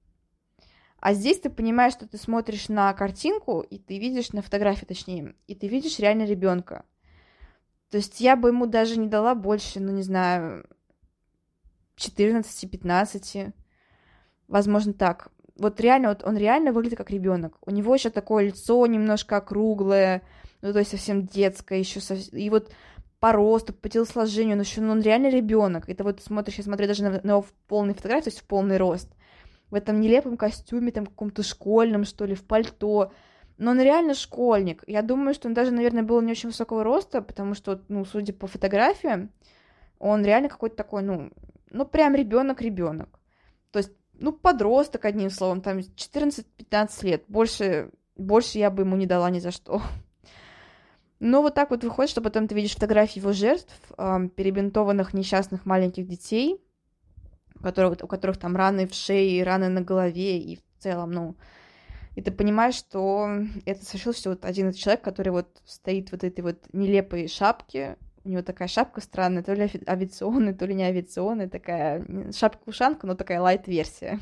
А 0.99 1.13
здесь 1.13 1.39
ты 1.39 1.51
понимаешь, 1.51 1.93
что 1.93 2.07
ты 2.07 2.17
смотришь 2.17 2.67
на 2.67 2.91
картинку, 2.95 3.61
и 3.61 3.77
ты 3.77 3.99
видишь, 3.99 4.33
на 4.33 4.41
фотографии 4.41 4.85
точнее, 4.85 5.35
и 5.45 5.53
ты 5.53 5.67
видишь 5.67 5.99
реально 5.99 6.23
ребенка. 6.23 6.83
То 7.91 7.97
есть 7.97 8.21
я 8.21 8.35
бы 8.35 8.49
ему 8.49 8.65
даже 8.65 8.97
не 8.97 9.05
дала 9.05 9.35
больше, 9.35 9.79
ну 9.79 9.91
не 9.91 10.01
знаю, 10.01 10.67
14-15. 11.97 13.53
Возможно, 14.47 14.93
так 14.93 15.29
вот 15.57 15.79
реально, 15.79 16.09
вот 16.09 16.23
он 16.23 16.37
реально 16.37 16.71
выглядит 16.71 16.97
как 16.97 17.11
ребенок. 17.11 17.59
У 17.63 17.69
него 17.69 17.93
еще 17.93 18.09
такое 18.09 18.45
лицо 18.45 18.83
немножко 18.87 19.37
округлое, 19.37 20.23
ну, 20.63 20.73
то 20.73 20.79
есть 20.79 20.89
совсем 20.89 21.27
детское, 21.27 21.77
еще 21.77 22.01
совсем... 22.01 22.35
и 22.35 22.49
вот 22.49 22.71
по 23.21 23.31
росту, 23.31 23.71
по 23.71 23.87
телосложению, 23.87 24.55
он 24.55 24.61
еще, 24.61 24.81
ну, 24.81 24.91
он 24.93 25.01
реально 25.01 25.29
ребенок. 25.29 25.87
Это 25.87 26.03
вот 26.03 26.21
смотришь, 26.21 26.55
я 26.55 26.63
смотрю 26.63 26.87
даже 26.87 27.03
на, 27.03 27.21
на 27.23 27.31
его 27.31 27.41
в 27.43 27.53
фотографии, 27.93 28.23
то 28.23 28.29
есть 28.31 28.41
в 28.41 28.45
полный 28.45 28.77
рост. 28.77 29.09
В 29.69 29.75
этом 29.75 30.01
нелепом 30.01 30.37
костюме, 30.37 30.91
там, 30.91 31.05
каком-то 31.05 31.43
школьном, 31.43 32.03
что 32.03 32.25
ли, 32.25 32.33
в 32.33 32.43
пальто. 32.43 33.13
Но 33.59 33.71
он 33.71 33.79
реально 33.79 34.15
школьник. 34.15 34.83
Я 34.87 35.03
думаю, 35.03 35.35
что 35.35 35.47
он 35.47 35.53
даже, 35.53 35.71
наверное, 35.71 36.01
был 36.01 36.19
не 36.21 36.31
очень 36.31 36.49
высокого 36.49 36.83
роста, 36.83 37.21
потому 37.21 37.53
что, 37.53 37.79
ну, 37.89 38.03
судя 38.05 38.33
по 38.33 38.47
фотографиям, 38.47 39.31
он 39.99 40.25
реально 40.25 40.49
какой-то 40.49 40.75
такой, 40.75 41.03
ну, 41.03 41.29
ну, 41.69 41.85
прям 41.85 42.15
ребенок-ребенок. 42.15 43.19
То 43.69 43.77
есть 43.77 43.91
ну, 44.21 44.33
подросток, 44.33 45.05
одним 45.05 45.29
словом, 45.29 45.61
там 45.61 45.77
14-15 45.77 47.05
лет. 47.05 47.23
Больше, 47.27 47.91
больше 48.15 48.57
я 48.57 48.71
бы 48.71 48.81
ему 48.81 48.95
не 48.95 49.05
дала 49.05 49.29
ни 49.29 49.39
за 49.39 49.51
что. 49.51 49.81
Но 51.21 51.43
вот 51.43 51.53
так 51.53 51.69
вот 51.69 51.83
выходит, 51.83 52.09
что 52.09 52.19
потом 52.19 52.47
ты 52.47 52.55
видишь 52.55 52.73
фотографии 52.73 53.19
его 53.19 53.31
жертв, 53.31 53.71
э, 53.95 54.27
перебинтованных 54.35 55.13
несчастных 55.13 55.67
маленьких 55.67 56.07
детей, 56.07 56.59
у 57.59 57.61
которых, 57.61 57.99
у 58.01 58.07
которых 58.07 58.37
там 58.37 58.55
раны 58.55 58.87
в 58.87 58.95
шее, 58.95 59.43
раны 59.43 59.69
на 59.69 59.81
голове, 59.81 60.39
и 60.39 60.55
в 60.55 60.81
целом, 60.81 61.11
ну, 61.11 61.35
и 62.15 62.23
ты 62.23 62.31
понимаешь, 62.31 62.73
что 62.73 63.29
это 63.65 63.85
совершил 63.85 64.13
все 64.13 64.31
вот 64.31 64.45
один 64.45 64.73
человек, 64.73 65.03
который 65.03 65.29
вот 65.29 65.61
стоит 65.63 66.11
вот 66.11 66.23
этой 66.23 66.41
вот 66.41 66.57
нелепой 66.73 67.27
шапке, 67.27 67.97
у 68.23 68.29
него 68.29 68.41
такая 68.41 68.67
шапка 68.67 68.99
странная, 68.99 69.43
то 69.43 69.53
ли 69.53 69.69
авиационная, 69.87 70.55
то 70.55 70.65
ли 70.65 70.73
не 70.73 70.85
авиационная, 70.85 71.49
такая 71.49 72.03
шапка-ушанка, 72.31 73.05
но 73.05 73.13
такая 73.13 73.39
лайт-версия. 73.41 74.19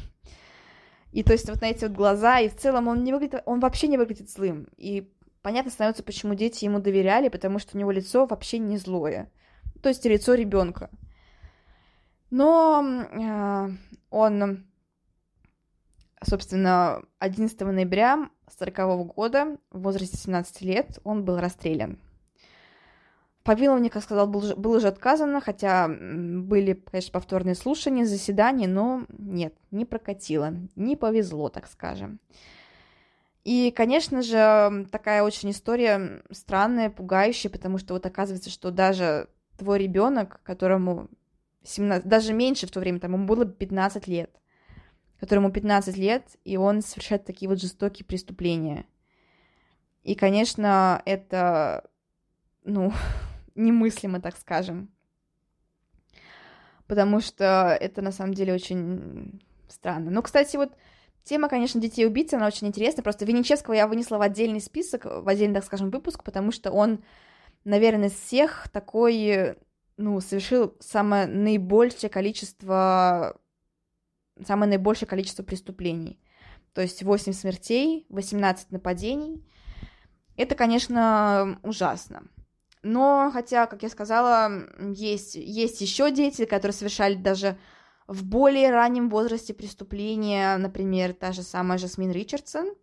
И 1.13 1.23
то 1.23 1.31
есть 1.31 1.49
вот 1.49 1.61
на 1.61 1.69
эти 1.69 1.85
вот 1.85 1.93
глаза, 1.93 2.39
и 2.39 2.49
в 2.49 2.57
целом 2.57 2.89
он 2.89 3.05
не 3.05 3.13
выглядит, 3.13 3.41
он 3.45 3.61
вообще 3.61 3.87
не 3.87 3.97
выглядит 3.97 4.29
злым. 4.29 4.67
И 4.75 5.09
понятно 5.41 5.71
становится, 5.71 6.03
почему 6.03 6.35
дети 6.35 6.65
ему 6.65 6.79
доверяли, 6.79 7.29
потому 7.29 7.59
что 7.59 7.75
у 7.75 7.79
него 7.79 7.91
лицо 7.91 8.25
вообще 8.25 8.57
не 8.59 8.77
злое. 8.77 9.31
То 9.81 9.89
есть 9.89 10.05
лицо 10.05 10.33
ребенка. 10.33 10.89
Но 12.29 12.83
э, 12.83 13.69
он, 14.09 14.67
собственно, 16.23 17.01
11 17.19 17.59
ноября 17.61 18.29
40 18.57 19.07
года, 19.15 19.57
в 19.71 19.81
возрасте 19.81 20.17
17 20.17 20.61
лет, 20.61 20.99
он 21.03 21.25
был 21.25 21.39
расстрелян. 21.39 21.99
Помилование, 23.43 23.89
как 23.89 24.03
сказал, 24.03 24.27
был, 24.27 24.55
было 24.57 24.77
уже 24.77 24.89
отказано, 24.89 25.41
хотя 25.41 25.87
были, 25.87 26.73
конечно, 26.73 27.11
повторные 27.13 27.55
слушания, 27.55 28.05
заседания, 28.05 28.67
но 28.67 29.05
нет, 29.17 29.55
не 29.71 29.85
прокатило, 29.85 30.53
не 30.75 30.95
повезло, 30.95 31.49
так 31.49 31.67
скажем. 31.67 32.19
И, 33.49 33.71
конечно 33.71 34.21
же, 34.21 34.85
такая 34.91 35.23
очень 35.23 35.49
история 35.49 36.21
странная, 36.29 36.91
пугающая, 36.91 37.49
потому 37.49 37.79
что 37.79 37.95
вот 37.95 38.05
оказывается, 38.05 38.51
что 38.51 38.69
даже 38.69 39.27
твой 39.57 39.79
ребенок, 39.79 40.39
которому 40.43 41.09
17, 41.63 42.07
даже 42.07 42.33
меньше 42.33 42.67
в 42.67 42.71
то 42.71 42.79
время, 42.79 42.99
там 42.99 43.13
ему 43.13 43.25
было 43.25 43.47
15 43.47 44.05
лет, 44.05 44.29
которому 45.19 45.51
15 45.51 45.97
лет, 45.97 46.27
и 46.45 46.57
он 46.57 46.83
совершает 46.83 47.25
такие 47.25 47.49
вот 47.49 47.59
жестокие 47.59 48.05
преступления. 48.05 48.85
И, 50.03 50.13
конечно, 50.13 51.01
это, 51.05 51.89
ну, 52.63 52.93
немыслимо, 53.55 54.21
так 54.21 54.37
скажем. 54.37 54.91
Потому 56.85 57.19
что 57.19 57.75
это 57.81 58.03
на 58.03 58.11
самом 58.11 58.35
деле 58.35 58.53
очень 58.53 59.41
странно. 59.67 60.11
Ну, 60.11 60.21
кстати, 60.21 60.55
вот 60.55 60.71
тема, 61.29 61.47
конечно, 61.47 61.79
детей-убийц, 61.79 62.33
она 62.33 62.47
очень 62.47 62.67
интересная. 62.67 63.03
Просто 63.03 63.23
Венечевского 63.23 63.75
я 63.75 63.87
вынесла 63.87 64.17
в 64.17 64.21
отдельный 64.21 64.59
список, 64.59 65.05
в 65.05 65.29
отдельный, 65.29 65.53
так 65.55 65.63
скажем, 65.63 65.91
выпуск, 65.91 66.23
потому 66.23 66.51
что 66.51 66.71
он, 66.71 67.03
наверное, 67.63 68.09
из 68.09 68.13
всех 68.13 68.67
такой, 68.69 69.55
ну, 69.97 70.19
совершил 70.21 70.75
самое 70.79 71.27
наибольшее 71.27 72.09
количество, 72.09 73.39
самое 74.43 74.69
наибольшее 74.69 75.07
количество 75.07 75.43
преступлений. 75.43 76.19
То 76.73 76.81
есть 76.81 77.03
8 77.03 77.33
смертей, 77.33 78.07
18 78.09 78.71
нападений. 78.71 79.45
Это, 80.35 80.55
конечно, 80.55 81.59
ужасно. 81.61 82.23
Но, 82.81 83.29
хотя, 83.31 83.67
как 83.67 83.83
я 83.83 83.89
сказала, 83.89 84.51
есть, 84.79 85.35
есть 85.35 85.81
еще 85.81 86.11
дети, 86.11 86.45
которые 86.45 86.73
совершали 86.73 87.15
даже 87.15 87.57
в 88.09 88.25
более 88.25 88.71
раннем 88.71 89.07
возрасте 89.07 89.53
преступления, 89.53 90.57
например, 90.57 91.13
та 91.13 91.31
же 91.31 91.43
самая 91.43 91.77
Жасмин 91.77 92.11
Ричардсон. 92.11 92.73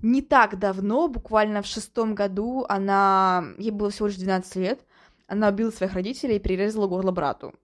Не 0.00 0.22
так 0.22 0.58
давно, 0.58 1.08
буквально 1.08 1.60
в 1.60 1.66
шестом 1.66 2.14
году, 2.14 2.64
она, 2.66 3.44
ей 3.58 3.70
было 3.70 3.90
всего 3.90 4.06
лишь 4.06 4.16
12 4.16 4.56
лет, 4.56 4.86
она 5.26 5.48
убила 5.48 5.70
своих 5.70 5.92
родителей 5.92 6.36
и 6.36 6.40
перерезала 6.40 6.86
горло 6.86 7.10
брату. 7.10 7.54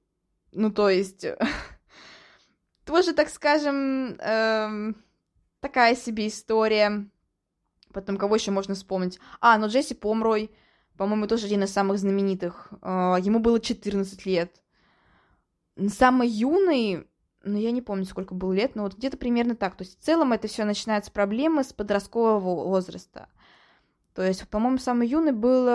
Ну, 0.53 0.71
то 0.71 0.91
есть, 0.91 1.25
тоже, 2.85 3.15
так 3.15 3.31
скажем, 3.31 4.17
эм, 4.19 4.97
такая 5.61 5.97
себе 5.97 6.29
история. 6.29 7.09
Потом 7.95 8.19
кого 8.19 8.35
еще 8.35 8.51
можно 8.51 8.75
вспомнить? 8.75 9.19
А, 9.41 9.57
ну 9.57 9.69
Джесси 9.69 9.95
Помрой, 9.95 10.51
по-моему, 10.99 11.29
тоже 11.29 11.47
один 11.47 11.63
из 11.63 11.73
самых 11.73 11.99
знаменитых. 11.99 12.69
А, 12.83 13.17
ему 13.17 13.39
было 13.39 13.59
14 13.59 14.27
лет. 14.27 14.61
Самый 15.89 16.29
юный, 16.29 17.07
ну, 17.43 17.59
я 17.59 17.71
не 17.71 17.83
помню, 17.83 18.05
сколько 18.05 18.35
было 18.35 18.53
лет, 18.53 18.75
но 18.75 18.85
вот 18.85 18.97
где-то 18.97 19.17
примерно 19.17 19.57
так. 19.57 19.77
То 19.77 19.83
есть 19.83 20.01
в 20.01 20.05
целом 20.05 20.33
это 20.33 20.49
все 20.49 20.65
начинается 20.65 21.11
проблемы 21.11 21.65
с 21.65 21.73
подросткового 21.73 22.65
возраста. 22.65 23.29
То 24.15 24.23
есть, 24.23 24.49
по-моему, 24.49 24.79
самый 24.79 25.09
юный 25.09 25.33
был... 25.33 25.67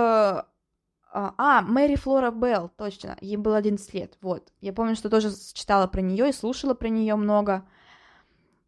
А, 1.12 1.34
а, 1.38 1.62
Мэри 1.64 1.96
Флора 1.96 2.30
Белл, 2.30 2.70
точно, 2.78 3.18
ей 3.20 3.36
было 3.36 3.58
11 3.58 3.94
лет, 3.96 4.18
вот. 4.22 4.54
Я 4.62 4.74
помню, 4.74 4.96
что 4.96 5.10
тоже 5.10 5.32
читала 5.54 5.88
про 5.88 6.02
нее 6.02 6.30
и 6.30 6.34
слушала 6.34 6.76
про 6.76 6.88
нее 6.88 7.16
много. 7.16 7.66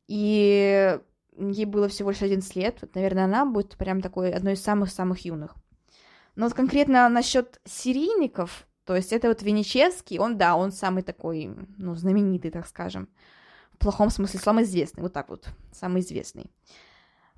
И 0.08 1.00
ей 1.38 1.66
было 1.66 1.88
всего 1.88 2.10
лишь 2.10 2.24
11 2.24 2.56
лет, 2.56 2.80
вот, 2.82 2.96
наверное, 2.96 3.26
она 3.26 3.46
будет 3.46 3.78
прям 3.78 4.02
такой 4.02 4.32
одной 4.32 4.54
из 4.54 4.64
самых-самых 4.64 5.24
юных. 5.24 5.56
Но 6.36 6.46
вот 6.46 6.56
конкретно 6.56 7.08
насчет 7.10 7.62
серийников, 7.66 8.68
то 8.92 8.98
есть 8.98 9.14
это 9.14 9.30
вот 9.30 9.42
Венечевский, 9.42 10.20
он, 10.20 10.38
да, 10.38 10.58
он 10.58 10.74
самый 10.74 11.02
такой, 11.02 11.50
ну, 11.78 11.96
знаменитый, 11.96 12.52
так 12.52 12.68
скажем, 12.68 13.08
в 13.72 13.78
плохом 13.78 14.10
смысле, 14.10 14.42
самый 14.42 14.66
известный, 14.66 15.02
вот 15.02 15.14
так 15.14 15.30
вот, 15.30 15.48
самый 15.72 16.02
известный. 16.02 16.52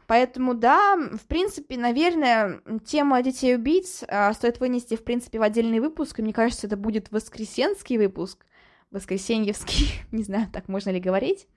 Поэтому, 0.08 0.56
да, 0.56 0.96
в 0.96 1.28
принципе, 1.28 1.78
наверное, 1.78 2.60
тему 2.86 3.22
детей-убийц 3.22 4.04
а, 4.08 4.34
стоит 4.34 4.60
вынести, 4.60 4.96
в 4.96 5.04
принципе, 5.04 5.38
в 5.38 5.44
отдельный 5.44 5.80
выпуск, 5.80 6.18
и 6.18 6.24
мне 6.24 6.34
кажется, 6.34 6.66
это 6.66 6.76
будет 6.76 7.12
воскресенский 7.12 8.00
выпуск, 8.00 8.48
воскресеньевский, 8.90 10.02
не 10.12 10.24
знаю, 10.24 10.48
так 10.52 10.68
можно 10.68 10.90
ли 10.90 11.00
говорить, 11.00 11.48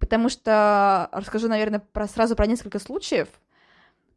потому 0.00 0.30
что 0.30 1.10
расскажу, 1.12 1.46
наверное, 1.46 1.78
про, 1.78 2.08
сразу 2.08 2.34
про 2.34 2.48
несколько 2.48 2.80
случаев, 2.80 3.28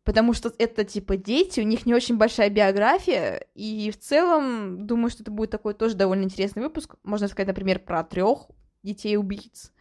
потому 0.06 0.34
что 0.34 0.54
это, 0.58 0.86
типа, 0.86 1.18
дети, 1.18 1.60
у 1.60 1.64
них 1.64 1.86
не 1.86 1.94
очень 1.94 2.18
большая 2.18 2.50
биография, 2.50 3.46
и 3.56 3.92
в 3.92 4.00
целом, 4.00 4.86
думаю, 4.88 5.10
что 5.10 5.24
это 5.24 5.32
будет 5.32 5.50
такой 5.50 5.74
тоже 5.74 5.96
довольно 5.96 6.24
интересный 6.24 6.62
выпуск, 6.62 6.96
можно 7.04 7.28
сказать, 7.28 7.48
например, 7.48 7.80
про 7.80 8.04
трех 8.04 8.48
детей-убийц, 8.84 9.74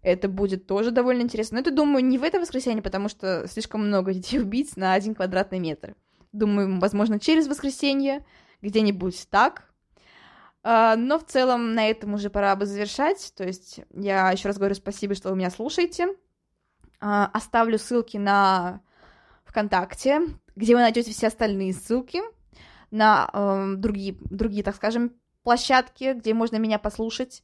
это 0.00 0.28
будет 0.28 0.66
тоже 0.66 0.92
довольно 0.92 1.22
интересно. 1.22 1.56
Но 1.56 1.60
это, 1.62 1.70
думаю, 1.72 2.04
не 2.04 2.18
в 2.18 2.22
это 2.22 2.40
воскресенье, 2.40 2.82
потому 2.82 3.08
что 3.08 3.46
слишком 3.48 3.86
много 3.86 4.14
детей-убийц 4.14 4.76
на 4.76 4.94
один 4.94 5.14
квадратный 5.14 5.58
метр. 5.58 5.96
Думаю, 6.32 6.78
возможно, 6.78 7.18
через 7.18 7.48
воскресенье, 7.48 8.24
где-нибудь 8.62 9.26
так. 9.28 9.72
А, 10.62 10.94
но 10.96 11.18
в 11.18 11.24
целом 11.24 11.74
на 11.74 11.88
этом 11.88 12.14
уже 12.14 12.30
пора 12.30 12.54
бы 12.54 12.64
завершать. 12.64 13.32
То 13.36 13.44
есть 13.44 13.80
я 13.92 14.30
еще 14.30 14.48
раз 14.48 14.56
говорю 14.56 14.76
спасибо, 14.76 15.14
что 15.14 15.30
вы 15.30 15.36
меня 15.36 15.50
слушаете. 15.50 16.14
А, 17.00 17.26
оставлю 17.32 17.78
ссылки 17.78 18.18
на 18.18 18.80
ВКонтакте, 19.48 20.22
где 20.56 20.74
вы 20.74 20.80
найдете 20.80 21.12
все 21.12 21.28
остальные 21.28 21.72
ссылки 21.72 22.20
на 22.90 23.28
э, 23.32 23.74
другие, 23.76 24.16
другие, 24.30 24.62
так 24.62 24.76
скажем, 24.76 25.12
площадки, 25.42 26.14
где 26.14 26.34
можно 26.34 26.56
меня 26.56 26.78
послушать. 26.78 27.42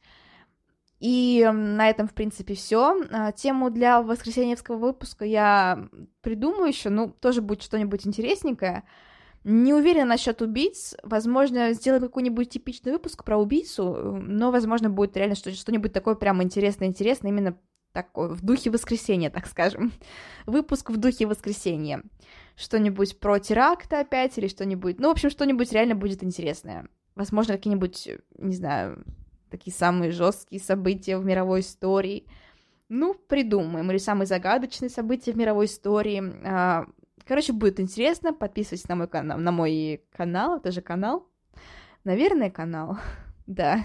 И 1.01 1.49
на 1.53 1.91
этом, 1.91 2.09
в 2.09 2.15
принципе, 2.15 2.55
все. 2.55 2.97
А, 3.11 3.33
тему 3.33 3.71
для 3.71 4.01
воскресеньевского 4.01 4.77
выпуска 4.77 5.25
я 5.25 5.89
придумаю 6.23 6.69
еще, 6.69 6.89
ну, 6.89 7.11
тоже 7.11 7.43
будет 7.43 7.63
что-нибудь 7.63 8.07
интересненькое. 8.07 8.85
Не 9.43 9.75
уверена 9.75 10.07
насчет 10.07 10.41
убийц. 10.41 10.95
Возможно, 11.03 11.75
сделаю 11.75 12.01
какой-нибудь 12.01 12.49
типичный 12.49 12.93
выпуск 12.93 13.25
про 13.25 13.37
убийцу, 13.37 14.19
но, 14.23 14.51
возможно, 14.51 14.89
будет 14.89 15.17
реально 15.17 15.35
что-нибудь 15.35 15.93
такое 15.93 16.15
прямо 16.15 16.43
интересное-интересное, 16.43 17.31
именно 17.31 17.59
такое, 17.95 18.29
в 18.29 18.43
духе 18.43 18.71
воскресенья, 18.71 19.31
так 19.31 19.47
скажем. 19.47 19.93
Выпуск 20.45 20.91
в 20.91 20.99
духе 20.99 21.27
воскресенья. 21.27 22.03
Что-нибудь 22.57 23.19
про 23.21 23.39
теракты 23.39 23.97
опять 23.97 24.37
или 24.37 24.49
что-нибудь... 24.49 24.99
Ну, 24.99 25.09
в 25.09 25.13
общем, 25.13 25.31
что-нибудь 25.31 25.73
реально 25.73 25.95
будет 25.95 26.23
интересное. 26.23 26.89
Возможно, 27.15 27.55
какие-нибудь, 27.55 28.09
не 28.37 28.55
знаю, 28.55 29.05
такие 29.49 29.73
самые 29.73 30.11
жесткие 30.11 30.61
события 30.61 31.17
в 31.17 31.25
мировой 31.25 31.61
истории. 31.61 32.27
Ну, 32.89 33.15
придумаем. 33.15 33.91
Или 33.91 33.99
самые 33.99 34.27
загадочные 34.27 34.91
события 34.91 35.33
в 35.33 35.37
мировой 35.37 35.67
истории. 35.67 36.23
А, 36.45 36.87
короче, 37.25 37.53
будет 37.53 37.79
интересно. 37.79 38.35
Подписывайтесь 38.35 38.89
на 38.89 38.97
мой 38.97 39.09
канал. 39.09 39.39
На 39.39 39.53
мой 39.53 40.03
канал. 40.13 40.57
Это 40.57 40.73
же 40.73 40.81
канал. 40.81 41.29
Наверное, 42.03 42.51
канал. 42.51 42.99
да. 43.47 43.85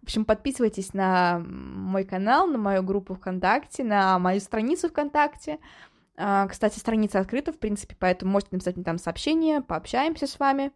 В 0.00 0.04
общем, 0.04 0.24
подписывайтесь 0.24 0.94
на 0.94 1.40
мой 1.40 2.04
канал, 2.04 2.46
на 2.46 2.58
мою 2.58 2.82
группу 2.82 3.14
ВКонтакте, 3.14 3.84
на 3.84 4.18
мою 4.18 4.40
страницу 4.40 4.88
ВКонтакте. 4.88 5.58
А, 6.16 6.46
кстати, 6.48 6.78
страница 6.78 7.20
открыта, 7.20 7.52
в 7.52 7.58
принципе, 7.58 7.96
поэтому 7.98 8.32
можете 8.32 8.50
написать 8.52 8.76
мне 8.76 8.84
там 8.84 8.98
сообщение, 8.98 9.60
пообщаемся 9.60 10.26
с 10.26 10.38
вами. 10.38 10.72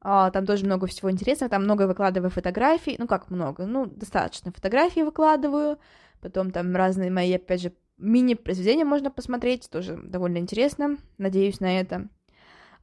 А, 0.00 0.30
там 0.30 0.46
тоже 0.46 0.64
много 0.64 0.86
всего 0.86 1.10
интересного, 1.10 1.50
там 1.50 1.64
много 1.64 1.86
выкладываю 1.86 2.30
фотографий, 2.30 2.96
ну 2.98 3.06
как 3.06 3.30
много, 3.30 3.66
ну 3.66 3.86
достаточно 3.86 4.52
фотографий 4.52 5.02
выкладываю, 5.02 5.78
потом 6.20 6.50
там 6.52 6.74
разные 6.74 7.10
мои, 7.10 7.34
опять 7.34 7.62
же, 7.62 7.72
мини-произведения 7.98 8.84
можно 8.84 9.10
посмотреть, 9.10 9.68
тоже 9.70 9.96
довольно 9.96 10.38
интересно, 10.38 10.96
надеюсь 11.18 11.60
на 11.60 11.80
это. 11.80 12.08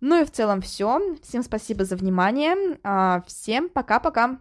Ну 0.02 0.22
и 0.22 0.26
в 0.26 0.32
целом 0.32 0.62
все. 0.62 1.16
Всем 1.24 1.42
спасибо 1.42 1.86
за 1.86 1.96
внимание. 1.96 2.78
А, 2.84 3.24
всем 3.28 3.70
пока-пока. 3.70 4.40